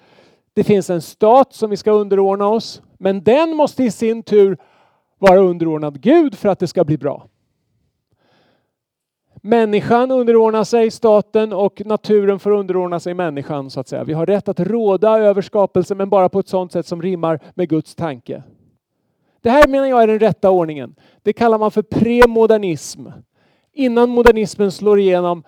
Det 0.54 0.64
finns 0.64 0.90
en 0.90 1.02
stat 1.02 1.54
som 1.54 1.70
vi 1.70 1.76
ska 1.76 1.90
underordna 1.90 2.48
oss, 2.48 2.82
men 2.98 3.22
den 3.22 3.56
måste 3.56 3.84
i 3.84 3.90
sin 3.90 4.22
tur 4.22 4.56
vara 5.18 5.40
underordnad 5.40 6.00
Gud 6.00 6.34
för 6.34 6.48
att 6.48 6.58
det 6.58 6.68
ska 6.68 6.84
bli 6.84 6.98
bra. 6.98 7.26
Människan 9.44 10.10
underordnar 10.10 10.64
sig 10.64 10.90
staten 10.90 11.52
och 11.52 11.82
naturen 11.86 12.38
får 12.38 12.50
underordna 12.50 13.00
sig 13.00 13.14
människan 13.14 13.70
så 13.70 13.80
att 13.80 13.88
säga. 13.88 14.04
Vi 14.04 14.12
har 14.12 14.26
rätt 14.26 14.48
att 14.48 14.60
råda 14.60 15.18
över 15.18 15.42
skapelsen 15.42 15.96
men 15.96 16.10
bara 16.10 16.28
på 16.28 16.38
ett 16.38 16.48
sådant 16.48 16.72
sätt 16.72 16.86
som 16.86 17.02
rimmar 17.02 17.40
med 17.54 17.68
Guds 17.68 17.94
tanke. 17.94 18.42
Det 19.40 19.50
här 19.50 19.68
menar 19.68 19.86
jag 19.86 20.02
är 20.02 20.06
den 20.06 20.18
rätta 20.18 20.50
ordningen. 20.50 20.94
Det 21.22 21.32
kallar 21.32 21.58
man 21.58 21.70
för 21.70 21.82
premodernism. 21.82 23.06
Innan 23.72 24.10
modernismen 24.10 24.72
slår 24.72 25.00
igenom 25.00 25.42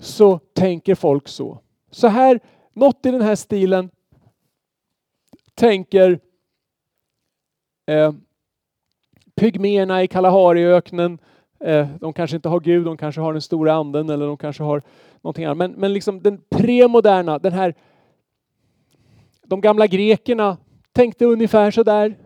så 0.00 0.38
tänker 0.38 0.94
folk 0.94 1.28
så. 1.28 1.58
Så 1.90 2.08
här, 2.08 2.40
något 2.72 3.06
i 3.06 3.10
den 3.10 3.22
här 3.22 3.34
stilen 3.34 3.90
tänker 5.54 6.20
eh, 7.86 8.12
pygméerna 9.34 10.02
i 10.02 10.08
Kalahariöknen. 10.08 11.18
Eh, 11.60 11.88
de 12.00 12.12
kanske 12.12 12.36
inte 12.36 12.48
har 12.48 12.60
Gud, 12.60 12.84
de 12.84 12.96
kanske 12.96 13.20
har 13.20 13.32
den 13.32 13.42
stora 13.42 13.72
anden 13.72 14.10
eller 14.10 14.26
de 14.26 14.36
kanske 14.36 14.62
har 14.62 14.82
någonting 15.20 15.44
annat. 15.44 15.56
Men, 15.56 15.72
men 15.72 15.92
liksom 15.92 16.22
den 16.22 16.40
premoderna, 16.50 17.38
den 17.38 17.52
här 17.52 17.74
de 19.46 19.60
gamla 19.60 19.86
grekerna 19.86 20.56
tänkte 20.92 21.24
ungefär 21.24 21.70
så 21.70 21.82
där. 21.82 22.16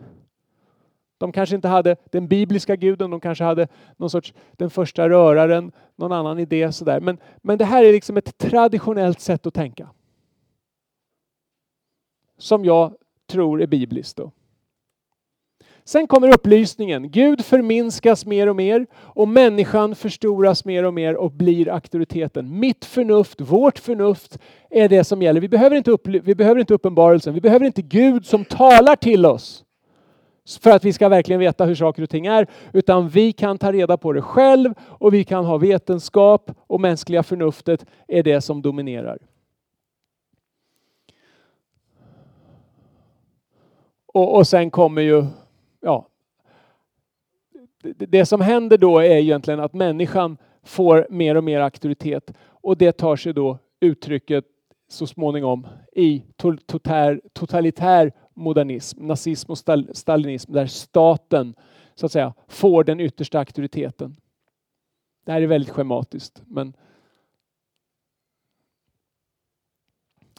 De 1.19 1.31
kanske 1.31 1.55
inte 1.55 1.67
hade 1.67 1.95
den 2.11 2.27
bibliska 2.27 2.75
guden, 2.75 3.11
de 3.11 3.19
kanske 3.19 3.43
hade 3.43 3.67
någon 3.97 4.09
sorts 4.09 4.33
den 4.51 4.69
första 4.69 5.09
röraren, 5.09 5.71
någon 5.95 6.11
annan 6.11 6.39
idé 6.39 6.71
sådär. 6.71 6.99
Men, 6.99 7.17
men 7.41 7.57
det 7.57 7.65
här 7.65 7.83
är 7.83 7.91
liksom 7.91 8.17
ett 8.17 8.37
traditionellt 8.37 9.19
sätt 9.19 9.45
att 9.45 9.53
tänka. 9.53 9.89
Som 12.37 12.65
jag 12.65 12.93
tror 13.27 13.61
är 13.61 13.67
bibliskt. 13.67 14.17
Då. 14.17 14.31
Sen 15.83 16.07
kommer 16.07 16.33
upplysningen. 16.33 17.11
Gud 17.11 17.45
förminskas 17.45 18.25
mer 18.25 18.49
och 18.49 18.55
mer 18.55 18.87
och 18.93 19.27
människan 19.27 19.95
förstoras 19.95 20.65
mer 20.65 20.85
och 20.85 20.93
mer 20.93 21.15
och 21.15 21.31
blir 21.31 21.69
auktoriteten. 21.69 22.59
Mitt 22.59 22.85
förnuft, 22.85 23.41
vårt 23.41 23.79
förnuft 23.79 24.39
är 24.69 24.89
det 24.89 25.03
som 25.03 25.21
gäller. 25.21 25.41
Vi 25.41 25.49
behöver 25.49 25.75
inte, 25.75 25.97
vi 26.03 26.35
behöver 26.35 26.59
inte 26.59 26.73
uppenbarelsen. 26.73 27.33
Vi 27.33 27.41
behöver 27.41 27.65
inte 27.65 27.81
Gud 27.81 28.25
som 28.25 28.45
talar 28.45 28.95
till 28.95 29.25
oss 29.25 29.65
för 30.61 30.71
att 30.71 30.85
vi 30.85 30.93
ska 30.93 31.09
verkligen 31.09 31.39
veta 31.39 31.65
hur 31.65 31.75
saker 31.75 32.03
och 32.03 32.09
ting 32.09 32.25
är, 32.25 32.47
utan 32.73 33.09
vi 33.09 33.31
kan 33.31 33.57
ta 33.57 33.71
reda 33.71 33.97
på 33.97 34.13
det 34.13 34.21
själv 34.21 34.73
och 34.81 35.13
vi 35.13 35.23
kan 35.23 35.45
ha 35.45 35.57
vetenskap 35.57 36.51
och 36.67 36.81
mänskliga 36.81 37.23
förnuftet 37.23 37.85
är 38.07 38.23
det 38.23 38.41
som 38.41 38.61
dominerar. 38.61 39.17
Och, 44.05 44.37
och 44.37 44.47
sen 44.47 44.71
kommer 44.71 45.01
ju, 45.01 45.25
ja, 45.79 46.07
det, 47.83 48.05
det 48.05 48.25
som 48.25 48.41
händer 48.41 48.77
då 48.77 48.99
är 48.99 49.15
egentligen 49.15 49.59
att 49.59 49.73
människan 49.73 50.37
får 50.63 51.07
mer 51.09 51.35
och 51.35 51.43
mer 51.43 51.59
auktoritet 51.59 52.33
och 52.41 52.77
det 52.77 52.91
tar 52.91 53.15
sig 53.15 53.33
då 53.33 53.57
uttrycket 53.79 54.45
så 54.87 55.07
småningom 55.07 55.67
i 55.91 56.23
totalitär, 56.35 57.21
totalitär 57.33 58.11
modernism, 58.39 59.07
nazism 59.07 59.51
och 59.51 59.57
stalinism 59.93 60.53
där 60.53 60.65
staten 60.65 61.55
så 61.95 62.05
att 62.05 62.11
säga 62.11 62.33
får 62.47 62.83
den 62.83 62.99
yttersta 62.99 63.39
auktoriteten. 63.39 64.17
Det 65.25 65.31
här 65.31 65.41
är 65.41 65.47
väldigt 65.47 65.69
schematiskt. 65.69 66.41
Men 66.45 66.73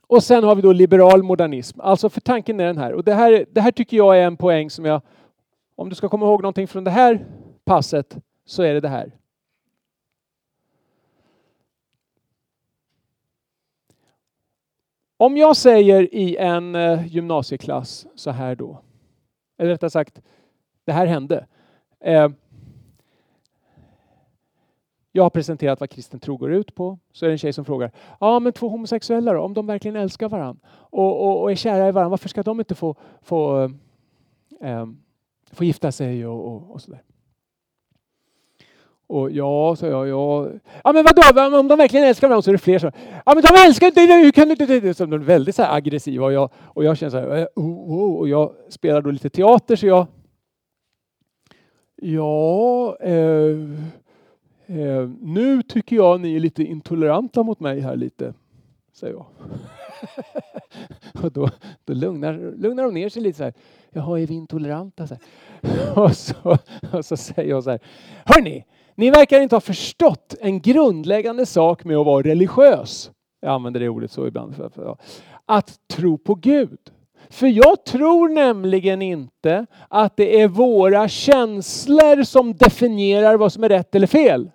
och 0.07 0.23
sen 0.23 0.45
har 0.45 0.55
vi 0.55 0.63
då 0.63 0.73
liberal 0.73 1.23
modernism. 1.23 1.81
Alltså 1.81 2.09
för 2.09 2.21
tanken 2.21 2.61
är 2.61 2.67
den 2.67 2.79
här. 2.79 2.93
Och 2.93 3.05
det 3.05 3.15
här, 3.15 3.47
det 3.53 3.61
här 3.61 3.73
tycker 3.73 3.97
jag 3.97 4.19
är 4.19 4.27
en 4.27 4.37
poäng 4.37 4.71
som 4.71 4.85
jag, 4.85 5.03
om 5.77 5.89
du 5.89 5.95
ska 5.95 6.09
komma 6.09 6.27
ihåg 6.27 6.43
någonting 6.43 6.69
från 6.69 6.85
det 6.85 6.91
här 6.91 7.27
passet, 7.65 8.17
så 8.45 8.63
är 8.63 8.75
det 8.75 8.81
det 8.81 8.89
här. 8.89 9.13
Om 15.21 15.37
jag 15.37 15.57
säger 15.57 16.15
i 16.15 16.37
en 16.37 16.75
eh, 16.75 17.07
gymnasieklass 17.07 18.07
så 18.15 18.31
här 18.31 18.55
då, 18.55 18.81
eller 19.59 19.71
rättare 19.71 19.91
sagt, 19.91 20.23
det 20.85 20.93
här 20.93 21.07
hände. 21.07 21.47
Eh, 22.01 22.29
jag 25.13 25.23
har 25.23 25.31
presenterat 25.31 25.81
vad 25.81 25.91
kristen 25.91 26.21
tro 26.21 26.37
går 26.37 26.53
ut 26.53 26.75
på. 26.75 26.99
Så 27.13 27.25
är 27.25 27.29
det 27.29 27.35
en 27.35 27.39
tjej 27.39 27.53
som 27.53 27.65
frågar, 27.65 27.91
ja 28.21 28.41
men 28.41 28.53
två 28.53 28.69
homosexuella 28.69 29.33
då, 29.33 29.41
om 29.41 29.55
de 29.55 29.67
verkligen 29.67 29.97
älskar 29.97 30.29
varandra 30.29 30.69
och, 30.73 31.27
och, 31.27 31.43
och 31.43 31.51
är 31.51 31.55
kära 31.55 31.89
i 31.89 31.93
varandra, 31.93 32.11
varför 32.11 32.29
ska 32.29 32.43
de 32.43 32.61
inte 32.61 32.75
få, 32.75 32.97
få, 33.23 33.63
eh, 34.61 34.71
eh, 34.71 34.87
få 35.53 35.65
gifta 35.65 35.93
sig 35.93 36.27
och, 36.27 36.47
och, 36.47 36.71
och 36.71 36.83
sådär? 36.83 37.03
Och 39.11 39.31
ja, 39.31 39.77
sa 39.77 39.87
jag, 39.87 40.09
ja. 40.09 40.49
Ja 40.85 40.93
men 40.93 41.05
vadå, 41.05 41.59
om 41.59 41.69
de 41.69 41.79
verkligen 41.79 42.07
älskar 42.07 42.29
varandra 42.29 42.43
så 42.43 42.51
är 42.51 42.53
det 42.53 42.59
fler 42.59 42.79
som, 42.79 42.93
ja 43.27 43.35
men 43.35 43.43
de 43.43 43.67
älskar 43.67 43.87
inte, 43.87 44.01
hur 44.01 44.31
kan 44.31 44.49
du 44.49 44.53
inte? 44.53 44.95
Så 44.95 45.07
de 45.07 45.13
är 45.13 45.19
väldigt 45.19 45.57
så 45.57 45.63
aggressiva 45.63 46.25
och 46.25 46.33
jag, 46.33 46.51
och 46.57 46.85
jag 46.85 46.97
känner 46.97 47.11
så 47.11 47.19
här, 47.19 47.37
äh, 47.37 47.47
oh, 47.57 47.91
oh, 47.91 48.15
och 48.15 48.29
jag 48.29 48.53
spelar 48.69 49.03
då 49.03 49.11
lite 49.11 49.31
teater 49.31 49.77
så 49.77 49.87
jag, 49.87 50.07
ja, 51.97 52.97
eh, 53.01 53.57
eh, 54.67 55.09
nu 55.21 55.63
tycker 55.63 55.97
jag 55.97 56.21
ni 56.21 56.37
är 56.37 56.41
lite 56.41 56.65
intoleranta 56.65 57.43
mot 57.43 57.61
mig 57.61 57.81
här 57.81 57.97
lite, 57.97 58.35
säger 58.93 59.15
jag. 59.15 59.27
och 61.25 61.33
då, 61.33 61.51
då 61.85 61.93
lugnar, 61.93 62.55
lugnar 62.57 62.85
de 62.85 62.95
ner 62.95 63.09
sig 63.09 63.23
lite 63.23 63.39
så 63.39 63.45
här, 63.45 63.55
jaha 63.91 64.21
är 64.21 64.27
vi 64.27 64.35
intoleranta? 64.35 65.07
Så 65.07 65.17
och, 65.97 66.17
så, 66.17 66.59
och 66.93 67.05
så 67.05 67.17
säger 67.17 67.51
jag 67.51 67.65
så 67.65 67.71
här, 67.71 67.81
hörni, 68.25 68.65
ni 68.95 69.11
verkar 69.11 69.41
inte 69.41 69.57
ha 69.57 69.61
förstått 69.61 70.35
en 70.41 70.61
grundläggande 70.61 71.47
sak 71.47 71.85
med 71.85 71.97
att 71.97 72.07
vara 72.07 72.23
religiös. 72.23 73.11
Jag 73.41 73.53
använder 73.53 73.81
det 73.81 73.89
ordet 73.89 74.13
så 74.13 74.27
ibland. 74.27 74.57
För, 74.57 74.69
för, 74.69 74.97
att 75.47 75.79
tro 75.89 76.19
på 76.19 76.35
Gud. 76.35 76.79
För 77.29 77.47
jag 77.47 77.85
tror 77.85 78.29
nämligen 78.29 79.03
inte 79.03 79.67
att 79.89 80.17
det 80.17 80.41
är 80.41 80.49
våra 80.49 81.09
känslor 81.09 82.23
som 82.23 82.57
definierar 82.57 83.37
vad 83.37 83.53
som 83.53 83.65
är 83.65 83.69
rätt 83.69 83.95
eller 83.95 84.07
fel. 84.07 84.51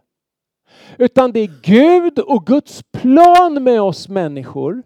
Utan 0.98 1.32
det 1.32 1.40
är 1.40 1.52
Gud 1.62 2.20
och 2.20 2.46
Guds 2.46 2.84
plan 2.92 3.64
med 3.64 3.82
oss 3.82 4.10
människor 4.10 4.84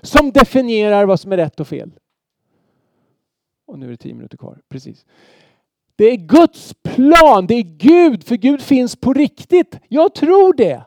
som 0.00 0.30
definierar 0.30 1.06
vad 1.06 1.20
som 1.20 1.32
är 1.32 1.36
rätt 1.36 1.60
och 1.60 1.68
fel. 1.68 1.90
Och 3.66 3.78
nu 3.78 3.86
är 3.86 3.90
det 3.90 3.96
tio 3.96 4.14
minuter 4.14 4.36
kvar. 4.36 4.60
Precis. 4.68 5.06
Det 5.96 6.04
är 6.04 6.16
Guds 6.16 6.74
plan, 6.82 7.46
det 7.46 7.54
är 7.54 7.62
Gud, 7.62 8.26
för 8.26 8.36
Gud 8.36 8.62
finns 8.62 8.96
på 8.96 9.12
riktigt. 9.12 9.78
Jag 9.88 10.14
tror 10.14 10.54
det. 10.54 10.84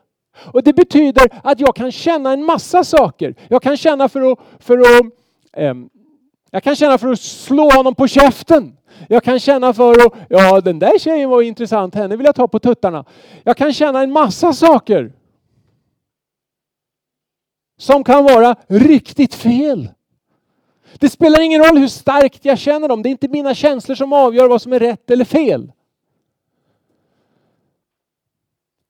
Och 0.52 0.62
det 0.62 0.72
betyder 0.72 1.40
att 1.44 1.60
jag 1.60 1.76
kan 1.76 1.92
känna 1.92 2.32
en 2.32 2.44
massa 2.44 2.84
saker. 2.84 3.34
Jag 3.48 3.62
kan 3.62 3.76
känna 3.76 4.08
för 4.08 4.32
att, 4.32 4.38
för 4.58 4.78
att, 4.78 5.12
ähm, 5.56 5.88
jag 6.50 6.62
kan 6.62 6.76
känna 6.76 6.98
för 6.98 7.08
att 7.08 7.20
slå 7.20 7.70
honom 7.70 7.94
på 7.94 8.08
käften. 8.08 8.76
Jag 9.08 9.24
kan 9.24 9.40
känna 9.40 9.74
för 9.74 10.06
att, 10.06 10.14
ja 10.28 10.60
den 10.60 10.78
där 10.78 10.98
tjejen 10.98 11.30
var 11.30 11.42
intressant, 11.42 11.94
henne 11.94 12.16
vill 12.16 12.26
jag 12.26 12.34
ta 12.34 12.48
på 12.48 12.58
tuttarna. 12.58 13.04
Jag 13.42 13.56
kan 13.56 13.72
känna 13.72 14.02
en 14.02 14.12
massa 14.12 14.52
saker. 14.52 15.12
Som 17.78 18.04
kan 18.04 18.24
vara 18.24 18.56
riktigt 18.68 19.34
fel. 19.34 19.88
Det 20.94 21.08
spelar 21.08 21.40
ingen 21.40 21.64
roll 21.64 21.78
hur 21.78 21.88
starkt 21.88 22.44
jag 22.44 22.58
känner 22.58 22.88
dem. 22.88 23.02
Det 23.02 23.08
är 23.08 23.10
inte 23.10 23.28
mina 23.28 23.54
känslor 23.54 23.96
som 23.96 24.12
avgör 24.12 24.48
vad 24.48 24.62
som 24.62 24.72
är 24.72 24.78
rätt 24.78 25.10
eller 25.10 25.24
fel. 25.24 25.72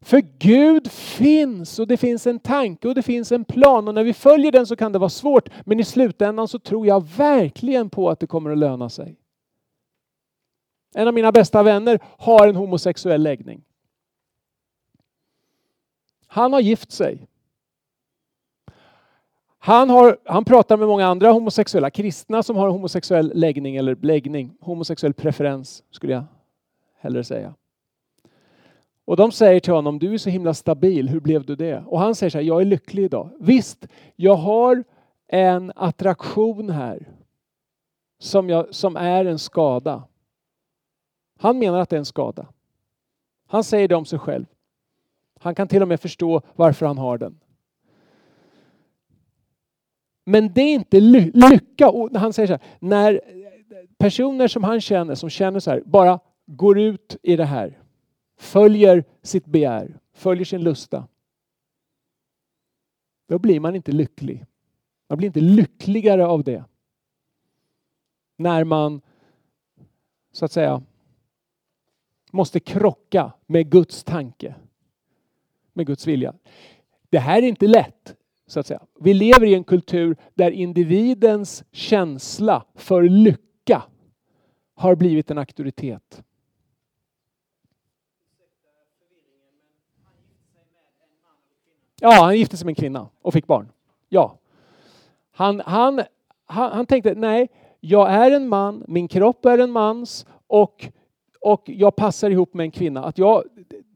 För 0.00 0.22
Gud 0.38 0.90
finns 0.92 1.78
och 1.78 1.87
det 1.87 1.96
finns 1.96 2.26
en 2.26 2.38
tanke 2.38 2.88
och 2.88 2.94
det 2.94 3.02
finns 3.02 3.32
en 3.32 3.44
plan 3.44 3.88
och 3.88 3.94
när 3.94 4.04
vi 4.04 4.14
följer 4.14 4.52
den 4.52 4.66
så 4.66 4.76
kan 4.76 4.92
det 4.92 4.98
vara 4.98 5.11
svårt. 5.11 5.48
Men 5.64 5.80
i 5.80 5.84
slutändan 5.84 6.48
så 6.48 6.58
tror 6.58 6.87
jag 6.87 7.06
verkligen 7.16 7.90
på 7.90 8.11
att 8.11 8.20
det 8.20 8.26
kommer 8.26 8.50
att 8.50 8.58
löna 8.58 8.88
sig. 8.88 9.16
En 10.94 11.08
av 11.08 11.14
mina 11.14 11.32
bästa 11.32 11.62
vänner 11.62 11.98
har 12.02 12.48
en 12.48 12.56
homosexuell 12.56 13.22
läggning. 13.22 13.64
Han 16.26 16.52
har 16.52 16.61
gift 16.61 16.92
sig. 16.92 17.26
Han, 19.59 19.90
har, 19.90 20.18
han 20.24 20.44
pratar 20.44 20.76
med 20.76 20.88
många 20.88 21.06
andra 21.06 21.30
homosexuella 21.30 21.90
kristna 21.90 22.42
som 22.42 22.56
har 22.56 22.68
homosexuell 22.68 23.32
läggning 23.34 23.76
eller 23.76 23.94
läggning, 23.94 24.56
homosexuell 24.61 25.14
preferens 25.14 25.84
skulle 25.90 26.12
jag 26.12 26.24
hellre 27.00 27.24
säga. 27.24 27.54
Och 29.04 29.16
de 29.16 29.32
säger 29.32 29.61
till 29.61 29.72
honom, 29.72 29.98
du 29.98 30.14
är 30.14 30.18
så 30.18 30.30
himla 30.30 30.54
stabil, 30.54 31.09
hur 31.09 31.20
blev 31.20 31.44
du 31.44 31.56
det? 31.56 31.84
Och 31.86 32.00
han 32.00 32.14
säger 32.14 32.30
så 32.30 32.38
här, 32.38 32.44
jag 32.44 32.61
är 32.61 32.64
lycklig 32.64 33.04
idag. 33.04 33.30
Visst, 33.40 33.86
jag 34.16 34.34
har 34.34 34.84
en 35.28 35.72
attraktion 35.76 36.70
här 36.70 37.09
som, 38.18 38.50
jag, 38.50 38.74
som 38.74 38.96
är 38.96 39.24
en 39.24 39.38
skada. 39.38 40.02
Han 41.38 41.59
menar 41.59 41.78
att 41.78 41.90
det 41.90 41.96
är 41.96 41.98
en 41.98 42.04
skada. 42.04 42.46
Han 43.46 43.64
säger 43.64 43.88
det 43.88 43.94
om 43.94 44.04
sig 44.04 44.18
själv. 44.18 44.46
Han 45.40 45.54
kan 45.54 45.68
till 45.68 45.82
och 45.82 45.88
med 45.88 46.00
förstå 46.00 46.42
varför 46.56 46.86
han 46.86 46.98
har 46.98 47.18
den. 47.18 47.40
Men 50.29 50.53
det 50.53 50.61
är 50.61 50.74
inte 50.74 51.01
ly 51.01 51.31
lycka. 51.35 51.91
Och 51.91 52.11
han 52.11 52.33
säger 52.33 52.47
så 52.47 52.53
här, 52.53 52.62
när 52.79 53.20
personer 53.99 54.49
som 54.49 54.64
han 54.64 54.81
känner, 54.81 55.14
som 55.14 55.31
känner 55.31 55.61
så 55.61 55.70
här, 55.70 55.83
bara 55.87 56.20
går 56.47 56.79
ut 56.79 57.16
i 57.22 57.37
det 57.37 57.45
här, 57.45 57.79
följer 58.37 59.05
sitt 59.22 59.47
begär, 59.47 59.99
följer 60.12 60.45
sin 60.45 60.62
lusta. 60.62 61.09
Då 63.29 63.39
blir 63.39 63.61
man 63.61 63.76
inte 63.76 63.93
lycklig. 63.93 64.45
Man 65.09 65.18
blir 65.18 65.26
inte 65.26 65.41
lyckligare 65.41 66.26
av 66.26 66.45
det. 66.45 66.64
När 68.37 68.64
man, 68.64 69.01
så 70.33 70.45
att 70.45 70.53
säga, 70.53 70.83
måste 72.31 72.61
krocka 72.61 73.33
med 73.47 73.70
Guds 73.70 74.05
tanke. 74.05 74.55
Med 75.72 75.87
Guds 75.87 76.07
vilja. 76.07 76.35
Det 77.11 77.18
här 77.18 77.43
är 77.43 77.47
inte 77.47 77.66
lätt. 77.66 78.14
Så 78.49 78.61
att 78.61 78.66
säga. 78.66 78.80
Vi 79.01 79.14
lever 79.14 79.46
i 79.46 79.55
en 79.55 79.64
kultur 79.64 80.16
där 80.34 80.51
individens 80.51 81.64
känsla 81.72 82.64
för 82.74 83.03
lycka 83.03 83.82
har 84.74 84.94
blivit 84.94 85.30
en 85.30 85.38
auktoritet. 85.38 86.22
Ja, 92.01 92.22
han 92.22 92.36
gifte 92.36 92.57
sig 92.57 92.64
med 92.64 92.70
en 92.72 92.74
kvinna 92.74 93.09
och 93.22 93.32
fick 93.32 93.46
barn. 93.46 93.68
Ja. 94.09 94.38
Han, 95.30 95.61
han, 95.61 96.03
han, 96.46 96.72
han 96.72 96.86
tänkte, 96.86 97.14
nej, 97.14 97.49
jag 97.80 98.11
är 98.11 98.30
en 98.30 98.49
man, 98.49 98.84
min 98.88 99.09
kropp 99.09 99.44
är 99.44 99.59
en 99.59 99.70
mans 99.70 100.26
och, 100.46 100.88
och 101.40 101.62
jag 101.66 101.96
passar 101.96 102.30
ihop 102.30 102.55
med 102.55 102.64
en 102.64 102.70
kvinna. 102.70 103.05
Att 103.05 103.18
jag, 103.18 103.44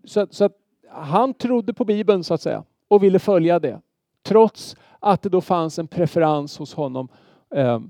så, 0.05 0.27
så 0.31 0.45
att 0.45 0.57
han 0.89 1.35
trodde 1.35 1.75
på 1.75 1.85
Bibeln 1.85 2.25
så 2.25 2.35
att 2.35 2.43
säga 2.43 2.65
och 2.89 3.03
ville 3.03 3.19
följa 3.19 3.59
det. 3.59 3.81
Trots 4.23 4.77
att 5.01 5.23
det 5.23 5.29
då 5.29 5.41
fanns 5.41 5.79
en 5.79 5.87
preferens 5.87 6.59
hos 6.59 6.75
honom 6.75 7.09
eh, 7.55 7.81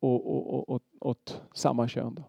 och, 0.00 0.54
och, 0.54 0.68
och, 0.68 0.82
åt 1.00 1.40
samma 1.54 1.88
kön. 1.88 2.14
Då. 2.14 2.22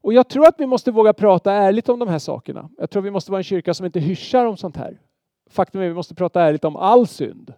Och 0.00 0.12
jag 0.12 0.28
tror 0.28 0.46
att 0.48 0.54
vi 0.60 0.66
måste 0.66 0.90
våga 0.90 1.12
prata 1.12 1.52
ärligt 1.52 1.88
om 1.88 1.98
de 1.98 2.08
här 2.08 2.18
sakerna. 2.18 2.70
Jag 2.78 2.90
tror 2.90 3.02
vi 3.02 3.10
måste 3.10 3.30
vara 3.30 3.40
en 3.40 3.44
kyrka 3.44 3.74
som 3.74 3.86
inte 3.86 4.00
hyschar 4.00 4.46
om 4.46 4.56
sånt 4.56 4.76
här. 4.76 5.00
Faktum 5.50 5.80
är 5.80 5.84
att 5.84 5.90
vi 5.90 5.94
måste 5.94 6.14
prata 6.14 6.42
ärligt 6.42 6.64
om 6.64 6.76
all 6.76 7.06
synd. 7.06 7.54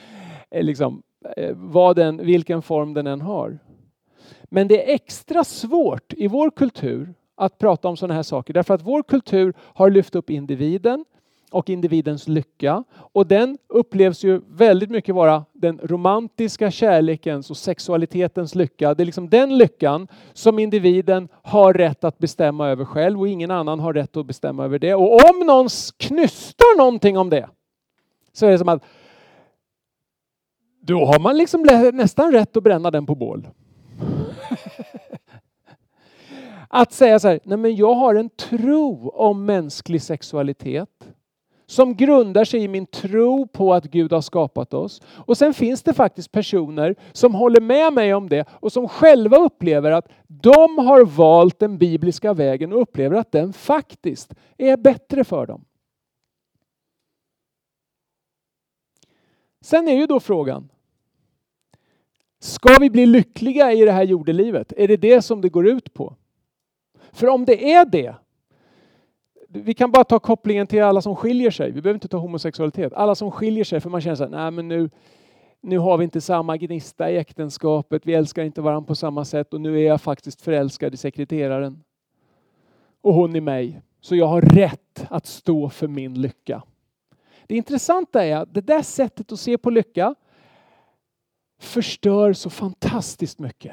liksom, 0.50 1.02
eh, 1.36 1.52
vad 1.56 1.96
den, 1.96 2.26
vilken 2.26 2.62
form 2.62 2.94
den 2.94 3.06
än 3.06 3.20
har. 3.20 3.58
Men 4.44 4.68
det 4.68 4.90
är 4.90 4.94
extra 4.94 5.44
svårt 5.44 6.12
i 6.12 6.28
vår 6.28 6.50
kultur 6.50 7.14
att 7.34 7.58
prata 7.58 7.88
om 7.88 7.96
sådana 7.96 8.14
här 8.14 8.22
saker 8.22 8.54
därför 8.54 8.74
att 8.74 8.82
vår 8.82 9.02
kultur 9.02 9.54
har 9.58 9.90
lyft 9.90 10.14
upp 10.14 10.30
individen 10.30 11.04
och 11.50 11.70
individens 11.70 12.28
lycka. 12.28 12.84
Och 12.94 13.26
den 13.26 13.58
upplevs 13.68 14.24
ju 14.24 14.40
väldigt 14.48 14.90
mycket 14.90 15.14
vara 15.14 15.44
den 15.52 15.80
romantiska 15.82 16.70
kärlekens 16.70 17.50
och 17.50 17.56
sexualitetens 17.56 18.54
lycka. 18.54 18.94
Det 18.94 19.02
är 19.02 19.04
liksom 19.04 19.30
den 19.30 19.58
lyckan 19.58 20.08
som 20.32 20.58
individen 20.58 21.28
har 21.42 21.74
rätt 21.74 22.04
att 22.04 22.18
bestämma 22.18 22.68
över 22.68 22.84
själv 22.84 23.20
och 23.20 23.28
ingen 23.28 23.50
annan 23.50 23.80
har 23.80 23.92
rätt 23.92 24.16
att 24.16 24.26
bestämma 24.26 24.64
över 24.64 24.78
det. 24.78 24.94
Och 24.94 25.30
om 25.30 25.46
någon 25.46 25.68
knystar 25.96 26.78
någonting 26.78 27.18
om 27.18 27.30
det 27.30 27.48
så 28.32 28.46
är 28.46 28.50
det 28.50 28.58
som 28.58 28.68
att 28.68 28.82
då 30.80 31.04
har 31.04 31.18
man 31.18 31.36
liksom 31.36 31.66
nästan 31.92 32.32
rätt 32.32 32.56
att 32.56 32.62
bränna 32.62 32.90
den 32.90 33.06
på 33.06 33.14
bål. 33.14 33.48
Att 36.68 36.92
säga 36.92 37.18
så 37.18 37.28
här, 37.28 37.40
nej 37.44 37.58
men 37.58 37.76
jag 37.76 37.94
har 37.94 38.14
en 38.14 38.30
tro 38.30 39.08
om 39.08 39.44
mänsklig 39.44 40.02
sexualitet 40.02 40.88
som 41.70 41.94
grundar 41.94 42.44
sig 42.44 42.60
i 42.60 42.68
min 42.68 42.86
tro 42.86 43.46
på 43.46 43.74
att 43.74 43.84
Gud 43.84 44.12
har 44.12 44.20
skapat 44.20 44.74
oss. 44.74 45.02
Och 45.06 45.36
sen 45.36 45.54
finns 45.54 45.82
det 45.82 45.94
faktiskt 45.94 46.32
personer 46.32 46.96
som 47.12 47.34
håller 47.34 47.60
med 47.60 47.92
mig 47.92 48.14
om 48.14 48.28
det 48.28 48.44
och 48.50 48.72
som 48.72 48.88
själva 48.88 49.36
upplever 49.36 49.90
att 49.90 50.08
de 50.26 50.78
har 50.78 51.04
valt 51.04 51.58
den 51.58 51.78
bibliska 51.78 52.34
vägen 52.34 52.72
och 52.72 52.82
upplever 52.82 53.16
att 53.16 53.32
den 53.32 53.52
faktiskt 53.52 54.34
är 54.58 54.76
bättre 54.76 55.24
för 55.24 55.46
dem. 55.46 55.64
Sen 59.60 59.88
är 59.88 59.96
ju 59.96 60.06
då 60.06 60.20
frågan, 60.20 60.68
ska 62.38 62.76
vi 62.80 62.90
bli 62.90 63.06
lyckliga 63.06 63.72
i 63.72 63.84
det 63.84 63.92
här 63.92 64.04
jordelivet? 64.04 64.72
Är 64.76 64.88
det 64.88 64.96
det 64.96 65.22
som 65.22 65.40
det 65.40 65.48
går 65.48 65.68
ut 65.68 65.94
på? 65.94 66.16
För 67.12 67.26
om 67.26 67.44
det 67.44 67.72
är 67.72 67.84
det, 67.84 68.14
vi 69.48 69.74
kan 69.74 69.90
bara 69.90 70.04
ta 70.04 70.18
kopplingen 70.18 70.66
till 70.66 70.82
alla 70.82 71.02
som 71.02 71.16
skiljer 71.16 71.50
sig. 71.50 71.70
Vi 71.70 71.82
behöver 71.82 71.96
inte 71.96 72.08
ta 72.08 72.16
homosexualitet. 72.16 72.92
Alla 72.92 73.14
som 73.14 73.30
skiljer 73.30 73.64
sig 73.64 73.80
för 73.80 73.90
man 73.90 74.00
känner 74.00 74.16
så 74.16 74.28
nej 74.28 74.50
men 74.50 74.68
nu, 74.68 74.90
nu 75.60 75.78
har 75.78 75.98
vi 75.98 76.04
inte 76.04 76.20
samma 76.20 76.56
gnista 76.56 77.10
i 77.10 77.16
äktenskapet. 77.16 78.06
Vi 78.06 78.14
älskar 78.14 78.44
inte 78.44 78.60
varandra 78.60 78.86
på 78.86 78.94
samma 78.94 79.24
sätt 79.24 79.54
och 79.54 79.60
nu 79.60 79.80
är 79.80 79.86
jag 79.86 80.00
faktiskt 80.00 80.42
förälskad 80.42 80.94
i 80.94 80.96
sekreteraren. 80.96 81.84
Och 83.00 83.14
hon 83.14 83.36
i 83.36 83.40
mig. 83.40 83.82
Så 84.00 84.16
jag 84.16 84.26
har 84.26 84.42
rätt 84.42 85.06
att 85.10 85.26
stå 85.26 85.68
för 85.68 85.88
min 85.88 86.20
lycka. 86.20 86.62
Det 87.46 87.56
intressanta 87.56 88.24
är 88.24 88.36
att 88.36 88.54
det 88.54 88.60
där 88.60 88.82
sättet 88.82 89.32
att 89.32 89.40
se 89.40 89.58
på 89.58 89.70
lycka 89.70 90.14
förstör 91.60 92.32
så 92.32 92.50
fantastiskt 92.50 93.38
mycket. 93.38 93.72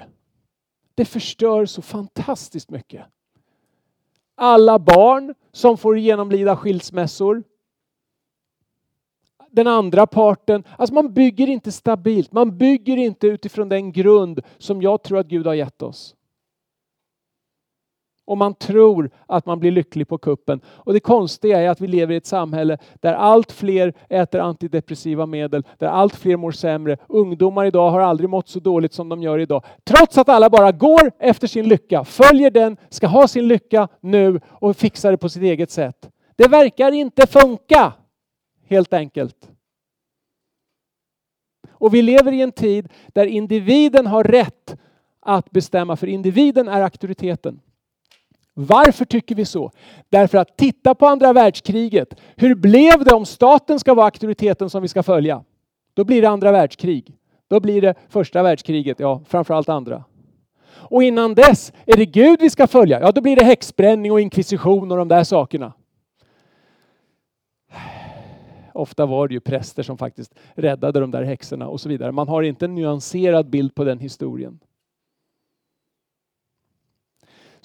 Det 0.96 1.06
förstör 1.06 1.66
så 1.66 1.82
fantastiskt 1.82 2.70
mycket 2.70 3.06
alla 4.36 4.80
barn 4.80 5.36
som 5.52 5.78
får 5.78 5.98
genomlida 5.98 6.56
skilsmässor. 6.56 7.44
Den 9.52 9.68
andra 9.68 10.08
parten, 10.08 10.64
alltså 10.78 10.94
man 10.94 11.14
bygger 11.14 11.48
inte 11.48 11.72
stabilt, 11.72 12.32
man 12.32 12.58
bygger 12.58 12.98
inte 12.98 13.28
utifrån 13.28 13.70
den 13.70 13.92
grund 13.92 14.42
som 14.58 14.82
jag 14.82 15.04
tror 15.04 15.18
att 15.18 15.28
Gud 15.28 15.48
har 15.48 15.54
gett 15.54 15.82
oss 15.82 16.16
och 18.26 18.38
man 18.38 18.54
tror 18.54 19.10
att 19.26 19.46
man 19.46 19.60
blir 19.60 19.72
lycklig 19.72 20.08
på 20.08 20.18
kuppen. 20.18 20.62
Och 20.68 20.94
det 20.94 21.00
konstiga 21.00 21.62
är 21.62 21.70
att 21.70 21.82
vi 21.82 21.88
lever 21.88 22.14
i 22.14 22.18
ett 22.18 22.26
samhälle 22.26 22.78
där 23.00 23.14
allt 23.14 23.52
fler 23.52 23.94
äter 24.10 24.42
antidepressiva 24.42 25.26
medel, 25.26 25.64
där 25.78 25.88
allt 25.88 26.16
fler 26.16 26.38
mår 26.38 26.52
sämre. 26.52 26.98
Ungdomar 27.10 27.66
idag 27.66 27.90
har 27.90 28.00
aldrig 28.00 28.30
mått 28.30 28.48
så 28.48 28.60
dåligt 28.60 28.94
som 28.94 29.10
de 29.10 29.22
gör 29.22 29.40
idag. 29.40 29.64
Trots 29.84 30.18
att 30.18 30.30
alla 30.30 30.50
bara 30.50 30.72
går 30.72 31.12
efter 31.20 31.48
sin 31.48 31.68
lycka, 31.68 32.04
följer 32.04 32.52
den, 32.52 32.78
ska 32.90 33.08
ha 33.08 33.28
sin 33.28 33.48
lycka 33.48 33.88
nu 34.02 34.40
och 34.50 34.78
fixar 34.78 35.12
det 35.12 35.18
på 35.18 35.30
sitt 35.30 35.44
eget 35.44 35.72
sätt. 35.72 36.10
Det 36.36 36.48
verkar 36.48 36.92
inte 36.92 37.28
funka, 37.28 37.94
helt 38.68 38.94
enkelt. 38.94 39.52
Och 41.72 41.94
vi 41.94 42.02
lever 42.02 42.32
i 42.32 42.42
en 42.42 42.52
tid 42.52 42.90
där 43.08 43.26
individen 43.26 44.08
har 44.08 44.24
rätt 44.24 44.78
att 45.20 45.52
bestämma, 45.52 45.96
för 45.96 46.08
individen 46.08 46.68
är 46.68 46.82
auktoriteten. 46.82 47.60
Varför 48.58 49.06
tycker 49.06 49.36
vi 49.36 49.46
så? 49.46 49.72
Därför 50.10 50.38
att 50.38 50.58
titta 50.58 50.96
på 50.96 51.08
andra 51.08 51.34
världskriget. 51.34 52.16
Hur 52.36 52.56
blev 52.56 53.04
det 53.04 53.14
om 53.14 53.26
staten 53.26 53.80
ska 53.80 53.94
vara 53.94 54.06
auktoriteten 54.06 54.70
som 54.70 54.82
vi 54.82 54.88
ska 54.88 55.04
följa? 55.04 55.44
Då 55.94 56.04
blir 56.04 56.22
det 56.22 56.30
andra 56.30 56.52
världskrig. 56.52 57.18
Då 57.48 57.60
blir 57.60 57.82
det 57.82 57.96
första 58.10 58.44
världskriget, 58.44 59.00
ja 59.00 59.22
framförallt 59.28 59.70
andra. 59.70 60.04
Och 60.74 61.04
innan 61.04 61.36
dess, 61.36 61.74
är 61.86 61.98
det 61.98 62.06
Gud 62.06 62.42
vi 62.42 62.50
ska 62.50 62.68
följa? 62.68 63.00
Ja, 63.00 63.12
då 63.12 63.22
blir 63.22 63.36
det 63.36 63.44
häxbränning 63.44 64.12
och 64.12 64.22
inkvisition 64.22 64.92
och 64.92 64.98
de 64.98 65.08
där 65.08 65.24
sakerna. 65.24 65.74
Ofta 68.74 69.06
var 69.06 69.28
det 69.28 69.34
ju 69.34 69.40
präster 69.40 69.84
som 69.84 69.98
faktiskt 69.98 70.36
räddade 70.56 71.00
de 71.00 71.12
där 71.12 71.24
häxorna 71.24 71.68
och 71.68 71.82
så 71.82 71.90
vidare. 71.90 72.12
Man 72.12 72.28
har 72.28 72.44
inte 72.44 72.66
en 72.66 72.76
nyanserad 72.76 73.50
bild 73.50 73.76
på 73.76 73.84
den 73.84 74.00
historien. 74.00 74.60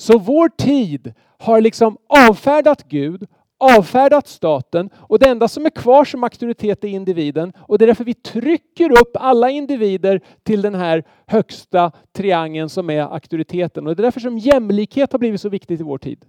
Så 0.01 0.18
vår 0.18 0.48
tid 0.48 1.14
har 1.38 1.61
liksom 1.61 1.96
avfärdat 2.07 2.88
Gud, 2.88 3.26
avfärdat 3.59 4.28
staten 4.28 4.90
och 4.94 5.18
det 5.18 5.28
enda 5.28 5.48
som 5.48 5.66
är 5.66 5.70
kvar 5.70 6.05
som 6.05 6.24
auktoritet 6.24 6.84
är 6.84 6.88
individen 6.88 7.53
och 7.59 7.78
det 7.78 7.84
är 7.84 7.86
därför 7.86 8.05
vi 8.05 8.14
trycker 8.14 8.92
upp 8.92 9.11
alla 9.14 9.51
individer 9.51 10.20
till 10.42 10.62
den 10.62 10.74
här 10.74 11.05
högsta 11.26 11.92
triangeln 12.12 12.68
som 12.68 12.90
är 12.90 13.03
auktoriteten 13.03 13.86
och 13.86 13.96
det 13.96 14.01
är 14.01 14.05
därför 14.05 14.20
som 14.20 14.38
jämlikhet 14.38 15.12
har 15.12 15.18
blivit 15.18 15.40
så 15.40 15.48
viktigt 15.48 15.80
i 15.80 15.82
vår 15.82 15.98
tid. 15.98 16.24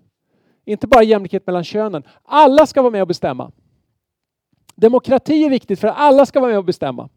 Inte 0.66 0.88
bara 0.88 1.04
jämlikhet 1.04 1.48
mellan 1.48 1.64
könen. 1.64 2.04
Alla 2.24 2.66
ska 2.66 2.82
vara 2.82 2.92
med 2.92 3.02
och 3.02 3.08
bestämma. 3.08 3.52
Demokrati 4.76 5.46
är 5.46 5.50
viktigt 5.50 5.80
för 5.80 5.88
att 5.88 5.98
alla 5.98 6.26
ska 6.26 6.40
vara 6.40 6.50
med 6.50 6.58
och 6.58 6.66
bestämma. 6.66 7.10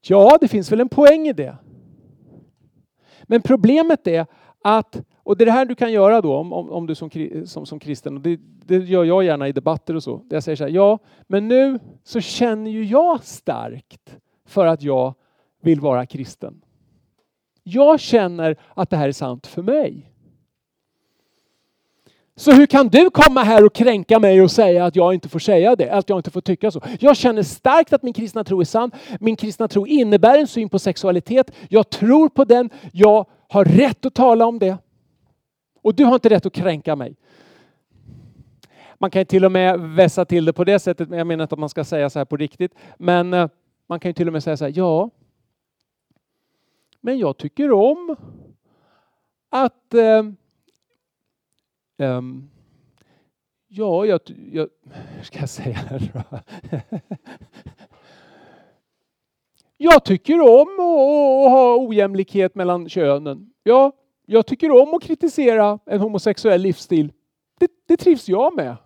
Ja, 0.00 0.38
det 0.40 0.48
finns 0.48 0.72
väl 0.72 0.80
en 0.80 0.88
poäng 0.88 1.28
i 1.28 1.32
det. 1.32 1.56
Men 3.22 3.42
problemet 3.42 4.06
är 4.06 4.26
att, 4.64 5.02
och 5.16 5.36
det 5.36 5.44
är 5.44 5.46
det 5.46 5.52
här 5.52 5.64
du 5.64 5.74
kan 5.74 5.92
göra 5.92 6.20
då 6.20 6.36
om, 6.36 6.52
om, 6.52 6.70
om 6.70 6.86
du 6.86 6.94
som, 6.94 7.10
som, 7.46 7.66
som 7.66 7.78
kristen, 7.78 8.16
och 8.16 8.20
det, 8.20 8.40
det, 8.66 8.76
gör 8.76 9.04
jag 9.04 9.24
gärna 9.24 9.48
i 9.48 9.52
debatter 9.52 9.96
och 9.96 10.02
så, 10.02 10.16
där 10.16 10.36
jag 10.36 10.42
säger 10.42 10.56
så 10.56 10.64
här, 10.64 10.70
ja, 10.70 10.98
men 11.26 11.48
nu 11.48 11.78
så 12.04 12.20
känner 12.20 12.70
ju 12.70 12.84
jag 12.84 13.24
starkt 13.24 14.16
för 14.46 14.66
att 14.66 14.82
jag 14.82 15.14
vill 15.62 15.80
vara 15.80 16.06
kristen. 16.06 16.60
Jag 17.62 18.00
känner 18.00 18.56
att 18.74 18.90
det 18.90 18.96
här 18.96 19.08
är 19.08 19.12
sant 19.12 19.46
för 19.46 19.62
mig. 19.62 20.10
Så 22.36 22.52
hur 22.52 22.66
kan 22.66 22.88
du 22.88 23.10
komma 23.10 23.42
här 23.42 23.64
och 23.66 23.74
kränka 23.74 24.18
mig 24.18 24.42
och 24.42 24.50
säga 24.50 24.84
att 24.84 24.96
jag 24.96 25.14
inte 25.14 25.28
får 25.28 25.38
säga 25.38 25.76
det, 25.76 25.90
att 25.90 26.08
jag 26.08 26.18
inte 26.18 26.30
får 26.30 26.40
tycka 26.40 26.70
så? 26.70 26.80
Jag 27.00 27.16
känner 27.16 27.42
starkt 27.42 27.92
att 27.92 28.02
min 28.02 28.12
kristna 28.12 28.44
tro 28.44 28.60
är 28.60 28.64
sann. 28.64 28.90
Min 29.20 29.36
kristna 29.36 29.68
tro 29.68 29.86
innebär 29.86 30.38
en 30.38 30.46
syn 30.46 30.68
på 30.68 30.78
sexualitet. 30.78 31.50
Jag 31.68 31.90
tror 31.90 32.28
på 32.28 32.44
den. 32.44 32.70
Jag 32.92 33.26
har 33.48 33.64
rätt 33.64 34.06
att 34.06 34.14
tala 34.14 34.46
om 34.46 34.58
det. 34.58 34.78
Och 35.82 35.94
du 35.94 36.04
har 36.04 36.14
inte 36.14 36.28
rätt 36.28 36.46
att 36.46 36.52
kränka 36.52 36.96
mig. 36.96 37.16
Man 38.98 39.10
kan 39.10 39.26
till 39.26 39.44
och 39.44 39.52
med 39.52 39.80
vässa 39.80 40.24
till 40.24 40.44
det 40.44 40.52
på 40.52 40.64
det 40.64 40.78
sättet, 40.78 41.08
men 41.08 41.18
jag 41.18 41.26
menar 41.26 41.44
inte 41.44 41.54
att 41.54 41.58
man 41.58 41.68
ska 41.68 41.84
säga 41.84 42.10
så 42.10 42.18
här 42.18 42.24
på 42.24 42.36
riktigt. 42.36 42.74
Men 42.98 43.34
eh, 43.34 43.48
man 43.86 44.00
kan 44.00 44.14
till 44.14 44.26
och 44.26 44.32
med 44.32 44.42
säga 44.42 44.56
så 44.56 44.64
här, 44.64 44.72
ja, 44.76 45.10
men 47.00 47.18
jag 47.18 47.36
tycker 47.36 47.72
om 47.72 48.16
att 49.50 49.94
eh, 49.94 50.24
um, 51.98 52.50
Ja, 53.76 54.06
jag, 54.06 54.20
jag 54.52 54.68
hur 55.16 55.22
ska 55.22 55.38
jag 55.38 55.48
säga 55.48 55.80
det 55.90 56.24
Jag 59.76 60.04
tycker 60.04 60.40
om 60.40 60.68
att 60.68 61.50
ha 61.50 61.76
ojämlikhet 61.78 62.54
mellan 62.54 62.88
könen. 62.88 63.50
Ja, 63.62 63.92
jag 64.26 64.46
tycker 64.46 64.70
om 64.70 64.94
att 64.94 65.02
kritisera 65.02 65.78
en 65.86 66.00
homosexuell 66.00 66.60
livsstil. 66.60 67.12
Det, 67.58 67.70
det 67.86 67.96
trivs 67.96 68.28
jag 68.28 68.56
med. 68.56 68.76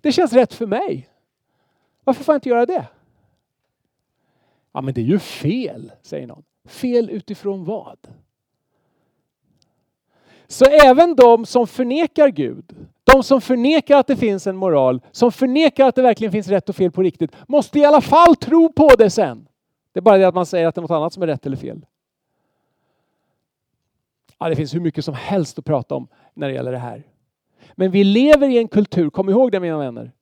Det 0.00 0.12
känns 0.12 0.32
rätt 0.32 0.54
för 0.54 0.66
mig. 0.66 1.08
Varför 2.04 2.24
får 2.24 2.32
jag 2.32 2.36
inte 2.36 2.48
göra 2.48 2.66
det? 2.66 2.86
Ja, 4.72 4.80
men 4.80 4.94
det 4.94 5.00
är 5.00 5.04
ju 5.04 5.18
fel, 5.18 5.92
säger 6.02 6.26
någon. 6.26 6.42
Fel 6.64 7.10
utifrån 7.10 7.64
vad? 7.64 7.98
Så 10.46 10.64
även 10.64 11.16
de 11.16 11.46
som 11.46 11.66
förnekar 11.66 12.28
Gud, 12.28 12.76
de 13.04 13.22
som 13.22 13.40
förnekar 13.40 13.98
att 13.98 14.06
det 14.06 14.16
finns 14.16 14.46
en 14.46 14.56
moral, 14.56 15.00
som 15.12 15.32
förnekar 15.32 15.86
att 15.88 15.94
det 15.94 16.02
verkligen 16.02 16.32
finns 16.32 16.48
rätt 16.48 16.68
och 16.68 16.76
fel 16.76 16.90
på 16.90 17.02
riktigt, 17.02 17.30
måste 17.48 17.78
i 17.78 17.84
alla 17.84 18.00
fall 18.00 18.36
tro 18.36 18.72
på 18.72 18.88
det 18.98 19.10
sen. 19.10 19.48
Det 19.96 20.00
är 20.00 20.02
bara 20.02 20.18
det 20.18 20.28
att 20.28 20.34
man 20.34 20.46
säger 20.46 20.66
att 20.66 20.74
det 20.74 20.78
är 20.78 20.82
något 20.82 20.90
annat 20.90 21.12
som 21.12 21.22
är 21.22 21.26
rätt 21.26 21.46
eller 21.46 21.56
fel. 21.56 21.86
Ja, 24.38 24.48
det 24.48 24.56
finns 24.56 24.74
hur 24.74 24.80
mycket 24.80 25.04
som 25.04 25.14
helst 25.14 25.58
att 25.58 25.64
prata 25.64 25.94
om 25.94 26.08
när 26.34 26.48
det 26.48 26.54
gäller 26.54 26.72
det 26.72 26.78
här. 26.78 27.02
Men 27.74 27.90
vi 27.90 28.04
lever 28.04 28.48
i 28.48 28.58
en 28.58 28.68
kultur, 28.68 29.10
kom 29.10 29.28
ihåg 29.28 29.52
det 29.52 29.60
mina 29.60 29.78
vänner, 29.78 30.12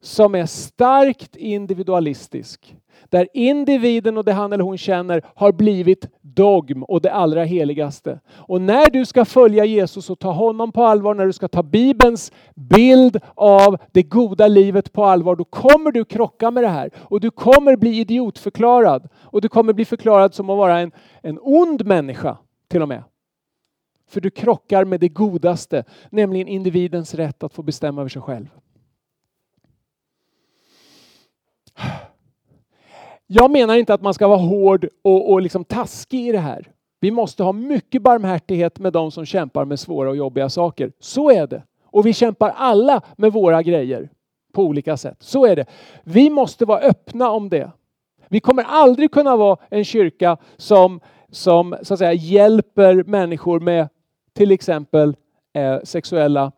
som 0.00 0.34
är 0.34 0.46
starkt 0.46 1.36
individualistisk. 1.36 2.76
Där 3.08 3.28
individen 3.34 4.16
och 4.16 4.24
det 4.24 4.32
han 4.32 4.52
eller 4.52 4.64
hon 4.64 4.78
känner 4.78 5.22
har 5.34 5.52
blivit 5.52 6.08
dogm 6.20 6.82
och 6.82 7.00
det 7.00 7.12
allra 7.12 7.44
heligaste. 7.44 8.20
Och 8.30 8.60
när 8.60 8.90
du 8.90 9.06
ska 9.06 9.24
följa 9.24 9.64
Jesus 9.64 10.10
och 10.10 10.18
ta 10.18 10.32
honom 10.32 10.72
på 10.72 10.84
allvar, 10.84 11.14
när 11.14 11.26
du 11.26 11.32
ska 11.32 11.48
ta 11.48 11.62
Bibelns 11.62 12.32
bild 12.54 13.20
av 13.34 13.76
det 13.92 14.02
goda 14.02 14.48
livet 14.48 14.92
på 14.92 15.04
allvar, 15.04 15.36
då 15.36 15.44
kommer 15.44 15.92
du 15.92 16.04
krocka 16.04 16.50
med 16.50 16.64
det 16.64 16.68
här. 16.68 16.90
Och 16.98 17.20
du 17.20 17.30
kommer 17.30 17.76
bli 17.76 17.98
idiotförklarad. 18.00 19.08
Och 19.22 19.40
du 19.40 19.48
kommer 19.48 19.72
bli 19.72 19.84
förklarad 19.84 20.34
som 20.34 20.50
att 20.50 20.58
vara 20.58 20.78
en, 20.78 20.92
en 21.22 21.38
ond 21.42 21.86
människa 21.86 22.36
till 22.68 22.82
och 22.82 22.88
med. 22.88 23.02
För 24.08 24.20
du 24.20 24.30
krockar 24.30 24.84
med 24.84 25.00
det 25.00 25.08
godaste, 25.08 25.84
nämligen 26.10 26.48
individens 26.48 27.14
rätt 27.14 27.42
att 27.42 27.52
få 27.52 27.62
bestämma 27.62 28.00
över 28.00 28.08
sig 28.08 28.22
själv. 28.22 28.48
Jag 33.26 33.50
menar 33.50 33.76
inte 33.76 33.94
att 33.94 34.02
man 34.02 34.14
ska 34.14 34.28
vara 34.28 34.38
hård 34.38 34.88
och, 35.02 35.32
och 35.32 35.42
liksom 35.42 35.64
taskig 35.64 36.28
i 36.28 36.32
det 36.32 36.38
här. 36.38 36.72
Vi 37.00 37.10
måste 37.10 37.42
ha 37.42 37.52
mycket 37.52 38.02
barmhärtighet 38.02 38.78
med 38.78 38.92
de 38.92 39.10
som 39.10 39.26
kämpar 39.26 39.64
med 39.64 39.80
svåra 39.80 40.08
och 40.08 40.16
jobbiga 40.16 40.48
saker. 40.48 40.92
Så 40.98 41.30
är 41.30 41.46
det. 41.46 41.62
Och 41.84 42.06
vi 42.06 42.12
kämpar 42.12 42.52
alla 42.56 43.02
med 43.16 43.32
våra 43.32 43.62
grejer 43.62 44.10
på 44.52 44.62
olika 44.62 44.96
sätt. 44.96 45.16
Så 45.20 45.46
är 45.46 45.56
det. 45.56 45.66
Vi 46.04 46.30
måste 46.30 46.64
vara 46.64 46.80
öppna 46.80 47.30
om 47.30 47.48
det. 47.48 47.70
Vi 48.28 48.40
kommer 48.40 48.62
aldrig 48.62 49.10
kunna 49.10 49.36
vara 49.36 49.56
en 49.70 49.84
kyrka 49.84 50.36
som, 50.56 51.00
som 51.30 51.76
så 51.82 51.94
att 51.94 51.98
säga, 51.98 52.12
hjälper 52.12 53.04
människor 53.04 53.60
med 53.60 53.88
till 54.32 54.50
exempel 54.50 55.16
eh, 55.52 55.78
sexuella 55.84 56.52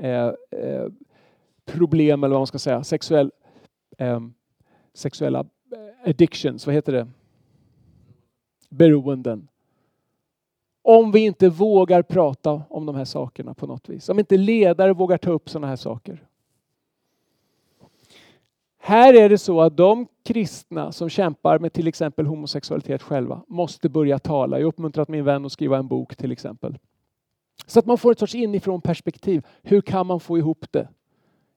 eh, 0.00 0.26
eh, 0.26 0.86
problem 1.64 2.24
eller 2.24 2.34
vad 2.34 2.40
man 2.40 2.46
ska 2.46 2.58
säga, 2.58 2.84
sexuell, 2.84 3.30
eh, 3.98 4.20
sexuella 4.94 5.38
eh, 5.40 6.10
addictions, 6.10 6.66
vad 6.66 6.74
heter 6.74 6.92
det? 6.92 7.08
Beroenden. 8.68 9.48
Om 10.82 11.12
vi 11.12 11.20
inte 11.20 11.48
vågar 11.48 12.02
prata 12.02 12.62
om 12.68 12.86
de 12.86 12.94
här 12.94 13.04
sakerna 13.04 13.54
på 13.54 13.66
något 13.66 13.88
vis. 13.88 14.08
Om 14.08 14.18
inte 14.18 14.36
ledare 14.36 14.92
vågar 14.92 15.18
ta 15.18 15.30
upp 15.30 15.50
sådana 15.50 15.66
här 15.66 15.76
saker. 15.76 16.26
Här 18.82 19.14
är 19.14 19.28
det 19.28 19.38
så 19.38 19.60
att 19.60 19.76
de 19.76 20.06
kristna 20.22 20.92
som 20.92 21.08
kämpar 21.08 21.58
med 21.58 21.72
till 21.72 21.88
exempel 21.88 22.26
homosexualitet 22.26 23.02
själva 23.02 23.42
måste 23.48 23.88
börja 23.88 24.18
tala. 24.18 24.58
Jag 24.58 24.64
har 24.64 24.68
uppmuntrat 24.68 25.08
min 25.08 25.24
vän 25.24 25.44
att 25.44 25.52
skriva 25.52 25.78
en 25.78 25.88
bok 25.88 26.16
till 26.16 26.32
exempel. 26.32 26.78
Så 27.66 27.78
att 27.78 27.86
man 27.86 27.98
får 27.98 28.12
ett 28.12 28.18
sorts 28.18 28.34
inifrån 28.34 28.80
perspektiv. 28.80 29.46
Hur 29.62 29.80
kan 29.80 30.06
man 30.06 30.20
få 30.20 30.38
ihop 30.38 30.66
det? 30.70 30.88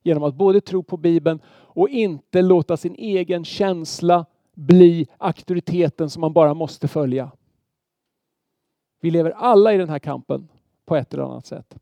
Genom 0.03 0.23
att 0.23 0.35
både 0.35 0.61
tro 0.61 0.83
på 0.83 0.97
Bibeln 0.97 1.39
och 1.47 1.89
inte 1.89 2.41
låta 2.41 2.77
sin 2.77 2.95
egen 2.95 3.45
känsla 3.45 4.25
bli 4.53 5.07
auktoriteten 5.17 6.09
som 6.09 6.21
man 6.21 6.33
bara 6.33 6.53
måste 6.53 6.87
följa. 6.87 7.31
Vi 9.01 9.11
lever 9.11 9.31
alla 9.31 9.73
i 9.73 9.77
den 9.77 9.89
här 9.89 9.99
kampen 9.99 10.47
på 10.85 10.95
ett 10.95 11.13
eller 11.13 11.23
annat 11.23 11.45
sätt. 11.45 11.75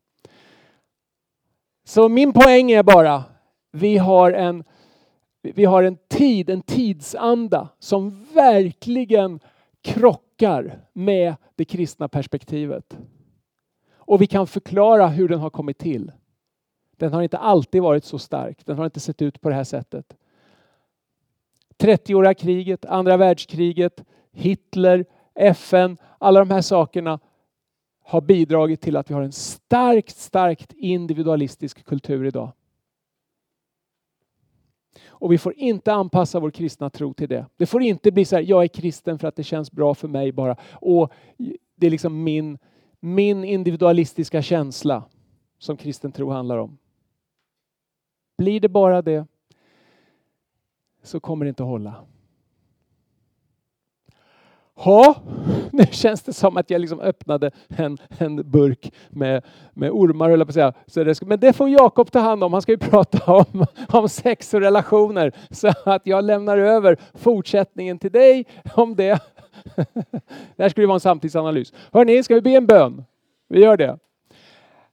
Så 1.83 2.09
min 2.09 2.33
poäng 2.33 2.71
är 2.71 2.83
bara, 2.83 3.23
vi 3.71 3.97
har 3.97 4.31
en, 4.31 4.63
vi 5.41 5.65
har 5.65 5.83
en 5.83 5.97
tid, 6.09 6.49
en 6.49 6.61
tidsanda 6.61 7.69
som 7.79 8.25
verkligen 8.33 9.39
krockar 9.81 10.79
med 10.93 11.35
det 11.55 11.65
kristna 11.65 12.07
perspektivet. 12.07 12.97
Och 13.95 14.21
vi 14.21 14.27
kan 14.27 14.47
förklara 14.47 15.07
hur 15.07 15.29
den 15.29 15.39
har 15.39 15.49
kommit 15.49 15.77
till. 15.77 16.11
Den 17.01 17.13
har 17.13 17.21
inte 17.21 17.37
alltid 17.37 17.81
varit 17.81 18.05
så 18.05 18.19
stark. 18.19 18.65
Den 18.65 18.77
har 18.77 18.85
inte 18.85 18.99
sett 18.99 19.21
ut 19.21 19.41
på 19.41 19.49
det 19.49 19.55
här 19.55 19.63
sättet. 19.63 20.17
30-åriga 21.77 22.33
kriget, 22.33 22.85
andra 22.85 23.17
världskriget, 23.17 24.03
Hitler, 24.31 25.05
FN, 25.35 25.97
alla 26.17 26.39
de 26.39 26.49
här 26.49 26.61
sakerna 26.61 27.19
har 28.03 28.21
bidragit 28.21 28.81
till 28.81 28.97
att 28.97 29.09
vi 29.09 29.13
har 29.13 29.21
en 29.21 29.31
starkt, 29.31 30.17
starkt 30.17 30.73
individualistisk 30.73 31.85
kultur 31.85 32.25
idag. 32.25 32.51
Och 35.07 35.31
vi 35.31 35.37
får 35.37 35.53
inte 35.53 35.93
anpassa 35.93 36.39
vår 36.39 36.51
kristna 36.51 36.89
tro 36.89 37.13
till 37.13 37.29
det. 37.29 37.45
Det 37.57 37.65
får 37.65 37.81
inte 37.81 38.11
bli 38.11 38.25
så 38.25 38.35
här, 38.35 38.43
jag 38.43 38.63
är 38.63 38.67
kristen 38.67 39.19
för 39.19 39.27
att 39.27 39.35
det 39.35 39.43
känns 39.43 39.71
bra 39.71 39.95
för 39.95 40.07
mig 40.07 40.31
bara. 40.31 40.55
Och 40.71 41.11
det 41.75 41.87
är 41.87 41.91
liksom 41.91 42.23
min, 42.23 42.57
min 42.99 43.43
individualistiska 43.43 44.41
känsla 44.41 45.03
som 45.59 45.77
kristen 45.77 46.11
tro 46.11 46.29
handlar 46.29 46.57
om. 46.57 46.77
Blir 48.41 48.59
det 48.59 48.69
bara 48.69 49.01
det 49.01 49.25
så 51.03 51.19
kommer 51.19 51.45
det 51.45 51.49
inte 51.49 51.63
att 51.63 51.69
hålla. 51.69 51.95
Ja, 54.75 55.15
nu 55.71 55.85
känns 55.91 56.21
det 56.21 56.33
som 56.33 56.57
att 56.57 56.69
jag 56.69 56.81
liksom 56.81 56.99
öppnade 56.99 57.51
en, 57.67 57.97
en 58.17 58.51
burk 58.51 58.93
med, 59.09 59.45
med 59.73 59.91
ormar, 59.91 60.45
på 60.45 60.53
säga. 60.53 60.73
Så 60.87 61.03
det 61.03 61.15
ska, 61.15 61.25
men 61.25 61.39
det 61.39 61.53
får 61.53 61.69
Jakob 61.69 62.11
ta 62.11 62.19
hand 62.19 62.43
om. 62.43 62.53
Han 62.53 62.61
ska 62.61 62.71
ju 62.71 62.77
prata 62.91 63.33
om, 63.33 63.65
om 63.89 64.09
sex 64.09 64.53
och 64.53 64.61
relationer. 64.61 65.31
Så 65.49 65.73
att 65.85 66.07
jag 66.07 66.23
lämnar 66.23 66.57
över 66.57 66.97
fortsättningen 67.13 67.99
till 67.99 68.11
dig 68.11 68.45
om 68.75 68.95
det. 68.95 69.19
Det 70.55 70.63
här 70.63 70.69
skulle 70.69 70.83
ju 70.83 70.87
vara 70.87 70.95
en 70.95 70.99
samtidsanalys. 70.99 71.73
Hörni, 71.91 72.23
ska 72.23 72.35
vi 72.35 72.41
be 72.41 72.51
en 72.51 72.65
bön? 72.65 73.03
Vi 73.47 73.59
gör 73.59 73.77
det. 73.77 73.99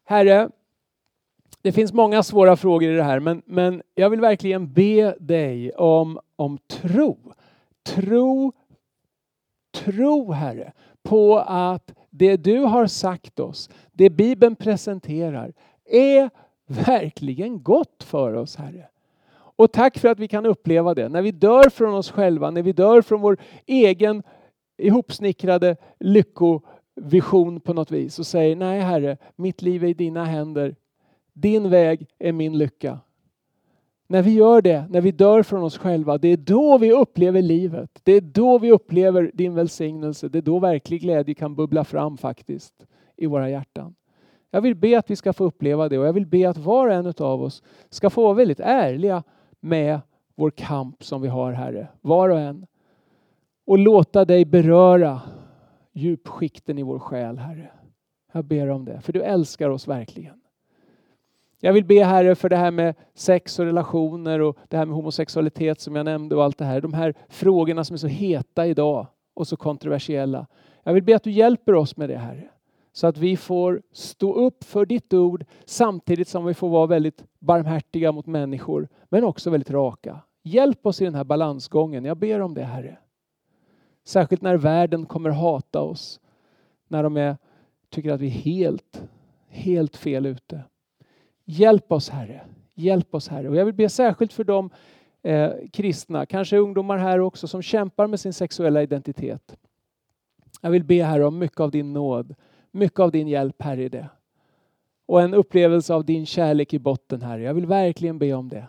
Herre, 0.04 0.50
det 1.62 1.72
finns 1.72 1.92
många 1.92 2.22
svåra 2.22 2.56
frågor 2.56 2.90
i 2.90 2.96
det 2.96 3.02
här, 3.02 3.20
men, 3.20 3.42
men 3.46 3.82
jag 3.94 4.10
vill 4.10 4.20
verkligen 4.20 4.72
be 4.72 5.16
dig 5.20 5.72
om, 5.72 6.20
om 6.36 6.58
tro. 6.58 7.18
Tro, 7.86 8.52
tro 9.74 10.32
Herre, 10.32 10.72
på 11.02 11.38
att 11.38 11.94
det 12.10 12.36
du 12.36 12.58
har 12.58 12.86
sagt 12.86 13.40
oss, 13.40 13.70
det 13.92 14.10
Bibeln 14.10 14.56
presenterar, 14.56 15.52
är 15.84 16.30
verkligen 16.66 17.62
gott 17.62 18.04
för 18.04 18.34
oss 18.34 18.56
Herre. 18.56 18.88
Och 19.32 19.72
tack 19.72 19.98
för 19.98 20.08
att 20.08 20.18
vi 20.18 20.28
kan 20.28 20.46
uppleva 20.46 20.94
det. 20.94 21.08
När 21.08 21.22
vi 21.22 21.32
dör 21.32 21.70
från 21.70 21.94
oss 21.94 22.10
själva, 22.10 22.50
när 22.50 22.62
vi 22.62 22.72
dör 22.72 23.02
från 23.02 23.20
vår 23.20 23.36
egen 23.66 24.22
ihopsnickrade 24.78 25.76
lyckovision 26.00 27.60
på 27.60 27.72
något 27.72 27.90
vis 27.90 28.18
och 28.18 28.26
säger 28.26 28.56
nej 28.56 28.80
Herre, 28.80 29.16
mitt 29.36 29.62
liv 29.62 29.84
är 29.84 29.88
i 29.88 29.94
dina 29.94 30.24
händer. 30.24 30.74
Din 31.40 31.70
väg 31.70 32.06
är 32.18 32.32
min 32.32 32.58
lycka. 32.58 32.98
När 34.06 34.22
vi 34.22 34.30
gör 34.30 34.62
det, 34.62 34.86
när 34.90 35.00
vi 35.00 35.10
dör 35.10 35.42
från 35.42 35.62
oss 35.62 35.78
själva, 35.78 36.18
det 36.18 36.28
är 36.28 36.36
då 36.36 36.78
vi 36.78 36.92
upplever 36.92 37.42
livet. 37.42 38.00
Det 38.02 38.12
är 38.12 38.20
då 38.20 38.58
vi 38.58 38.72
upplever 38.72 39.30
din 39.34 39.54
välsignelse. 39.54 40.28
Det 40.28 40.38
är 40.38 40.42
då 40.42 40.58
verklig 40.58 41.00
glädje 41.00 41.34
kan 41.34 41.54
bubbla 41.54 41.84
fram 41.84 42.16
faktiskt 42.16 42.86
i 43.16 43.26
våra 43.26 43.50
hjärtan. 43.50 43.94
Jag 44.50 44.60
vill 44.60 44.74
be 44.74 44.98
att 44.98 45.10
vi 45.10 45.16
ska 45.16 45.32
få 45.32 45.44
uppleva 45.44 45.88
det 45.88 45.98
och 45.98 46.06
jag 46.06 46.12
vill 46.12 46.26
be 46.26 46.48
att 46.48 46.58
var 46.58 46.86
och 46.86 46.94
en 46.94 47.12
av 47.18 47.42
oss 47.42 47.62
ska 47.90 48.10
få 48.10 48.22
vara 48.22 48.34
väldigt 48.34 48.60
ärliga 48.60 49.22
med 49.60 50.00
vår 50.34 50.50
kamp 50.50 51.04
som 51.04 51.22
vi 51.22 51.28
har 51.28 51.52
Herre, 51.52 51.88
var 52.00 52.28
och 52.28 52.40
en. 52.40 52.66
Och 53.66 53.78
låta 53.78 54.24
dig 54.24 54.44
beröra 54.44 55.20
djupskikten 55.92 56.78
i 56.78 56.82
vår 56.82 56.98
själ 56.98 57.38
Herre. 57.38 57.70
Jag 58.32 58.44
ber 58.44 58.68
om 58.68 58.84
det, 58.84 59.00
för 59.00 59.12
du 59.12 59.22
älskar 59.22 59.70
oss 59.70 59.88
verkligen. 59.88 60.40
Jag 61.60 61.72
vill 61.72 61.84
be 61.84 62.04
Herre 62.04 62.34
för 62.34 62.48
det 62.48 62.56
här 62.56 62.70
med 62.70 62.94
sex 63.14 63.58
och 63.58 63.64
relationer 63.64 64.40
och 64.40 64.56
det 64.68 64.76
här 64.76 64.86
med 64.86 64.96
homosexualitet 64.96 65.80
som 65.80 65.96
jag 65.96 66.04
nämnde 66.04 66.36
och 66.36 66.44
allt 66.44 66.58
det 66.58 66.64
här. 66.64 66.80
De 66.80 66.92
här 66.92 67.14
frågorna 67.28 67.84
som 67.84 67.94
är 67.94 67.98
så 67.98 68.06
heta 68.06 68.66
idag 68.66 69.06
och 69.34 69.48
så 69.48 69.56
kontroversiella. 69.56 70.46
Jag 70.82 70.94
vill 70.94 71.02
be 71.02 71.16
att 71.16 71.22
du 71.22 71.30
hjälper 71.30 71.74
oss 71.74 71.96
med 71.96 72.08
det 72.08 72.18
Herre. 72.18 72.48
Så 72.92 73.06
att 73.06 73.18
vi 73.18 73.36
får 73.36 73.82
stå 73.92 74.34
upp 74.34 74.64
för 74.64 74.86
ditt 74.86 75.14
ord 75.14 75.44
samtidigt 75.64 76.28
som 76.28 76.44
vi 76.44 76.54
får 76.54 76.68
vara 76.68 76.86
väldigt 76.86 77.24
barmhärtiga 77.38 78.12
mot 78.12 78.26
människor 78.26 78.88
men 79.08 79.24
också 79.24 79.50
väldigt 79.50 79.70
raka. 79.70 80.20
Hjälp 80.42 80.86
oss 80.86 81.02
i 81.02 81.04
den 81.04 81.14
här 81.14 81.24
balansgången. 81.24 82.04
Jag 82.04 82.16
ber 82.16 82.40
om 82.40 82.54
det 82.54 82.64
Herre. 82.64 82.98
Särskilt 84.04 84.42
när 84.42 84.56
världen 84.56 85.06
kommer 85.06 85.30
hata 85.30 85.80
oss. 85.80 86.20
När 86.88 87.02
de 87.02 87.16
är, 87.16 87.36
tycker 87.90 88.12
att 88.12 88.20
vi 88.20 88.26
är 88.26 88.30
helt, 88.30 89.02
helt 89.48 89.96
fel 89.96 90.26
ute. 90.26 90.62
Hjälp 91.50 91.92
oss 91.92 92.08
Herre. 92.08 92.40
Hjälp 92.74 93.14
oss 93.14 93.28
Herre. 93.28 93.48
Och 93.48 93.56
jag 93.56 93.64
vill 93.64 93.74
be 93.74 93.88
särskilt 93.88 94.32
för 94.32 94.44
de 94.44 94.70
eh, 95.22 95.50
kristna, 95.72 96.26
kanske 96.26 96.56
ungdomar 96.56 96.98
här 96.98 97.20
också, 97.20 97.48
som 97.48 97.62
kämpar 97.62 98.06
med 98.06 98.20
sin 98.20 98.32
sexuella 98.32 98.82
identitet. 98.82 99.56
Jag 100.60 100.70
vill 100.70 100.84
be 100.84 101.02
Herre 101.02 101.24
om 101.24 101.38
mycket 101.38 101.60
av 101.60 101.70
din 101.70 101.92
nåd, 101.92 102.34
mycket 102.70 103.00
av 103.00 103.10
din 103.10 103.28
hjälp 103.28 103.62
Herre 103.62 103.84
i 103.84 103.88
det. 103.88 104.08
Och 105.06 105.22
en 105.22 105.34
upplevelse 105.34 105.94
av 105.94 106.04
din 106.04 106.26
kärlek 106.26 106.74
i 106.74 106.78
botten 106.78 107.22
Herre. 107.22 107.42
Jag 107.42 107.54
vill 107.54 107.66
verkligen 107.66 108.18
be 108.18 108.34
om 108.34 108.48
det. 108.48 108.66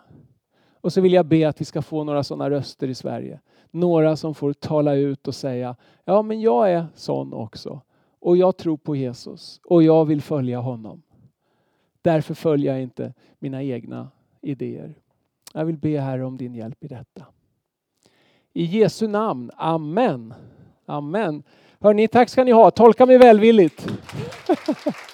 Och 0.80 0.92
så 0.92 1.00
vill 1.00 1.12
jag 1.12 1.26
be 1.26 1.48
att 1.48 1.60
vi 1.60 1.64
ska 1.64 1.82
få 1.82 2.04
några 2.04 2.24
sådana 2.24 2.50
röster 2.50 2.88
i 2.88 2.94
Sverige. 2.94 3.40
Några 3.70 4.16
som 4.16 4.34
får 4.34 4.52
tala 4.52 4.94
ut 4.94 5.28
och 5.28 5.34
säga, 5.34 5.76
ja 6.04 6.22
men 6.22 6.40
jag 6.40 6.72
är 6.72 6.86
sån 6.94 7.32
också. 7.32 7.80
Och 8.20 8.36
jag 8.36 8.56
tror 8.56 8.76
på 8.76 8.96
Jesus 8.96 9.60
och 9.64 9.82
jag 9.82 10.04
vill 10.04 10.22
följa 10.22 10.58
honom. 10.58 11.02
Därför 12.02 12.34
följer 12.34 12.72
jag 12.72 12.82
inte 12.82 13.14
mina 13.38 13.62
egna 13.62 14.10
idéer. 14.40 14.94
Jag 15.54 15.64
vill 15.64 15.76
be 15.76 16.00
Herre 16.00 16.24
om 16.24 16.36
din 16.36 16.54
hjälp 16.54 16.84
i 16.84 16.88
detta. 16.88 17.26
I 18.52 18.64
Jesu 18.64 19.08
namn, 19.08 19.50
Amen. 19.56 20.34
Amen. 20.86 21.42
Hörni, 21.80 22.08
tack 22.08 22.28
ska 22.28 22.44
ni 22.44 22.50
ha. 22.50 22.70
Tolka 22.70 23.06
mig 23.06 23.18
välvilligt. 23.18 23.86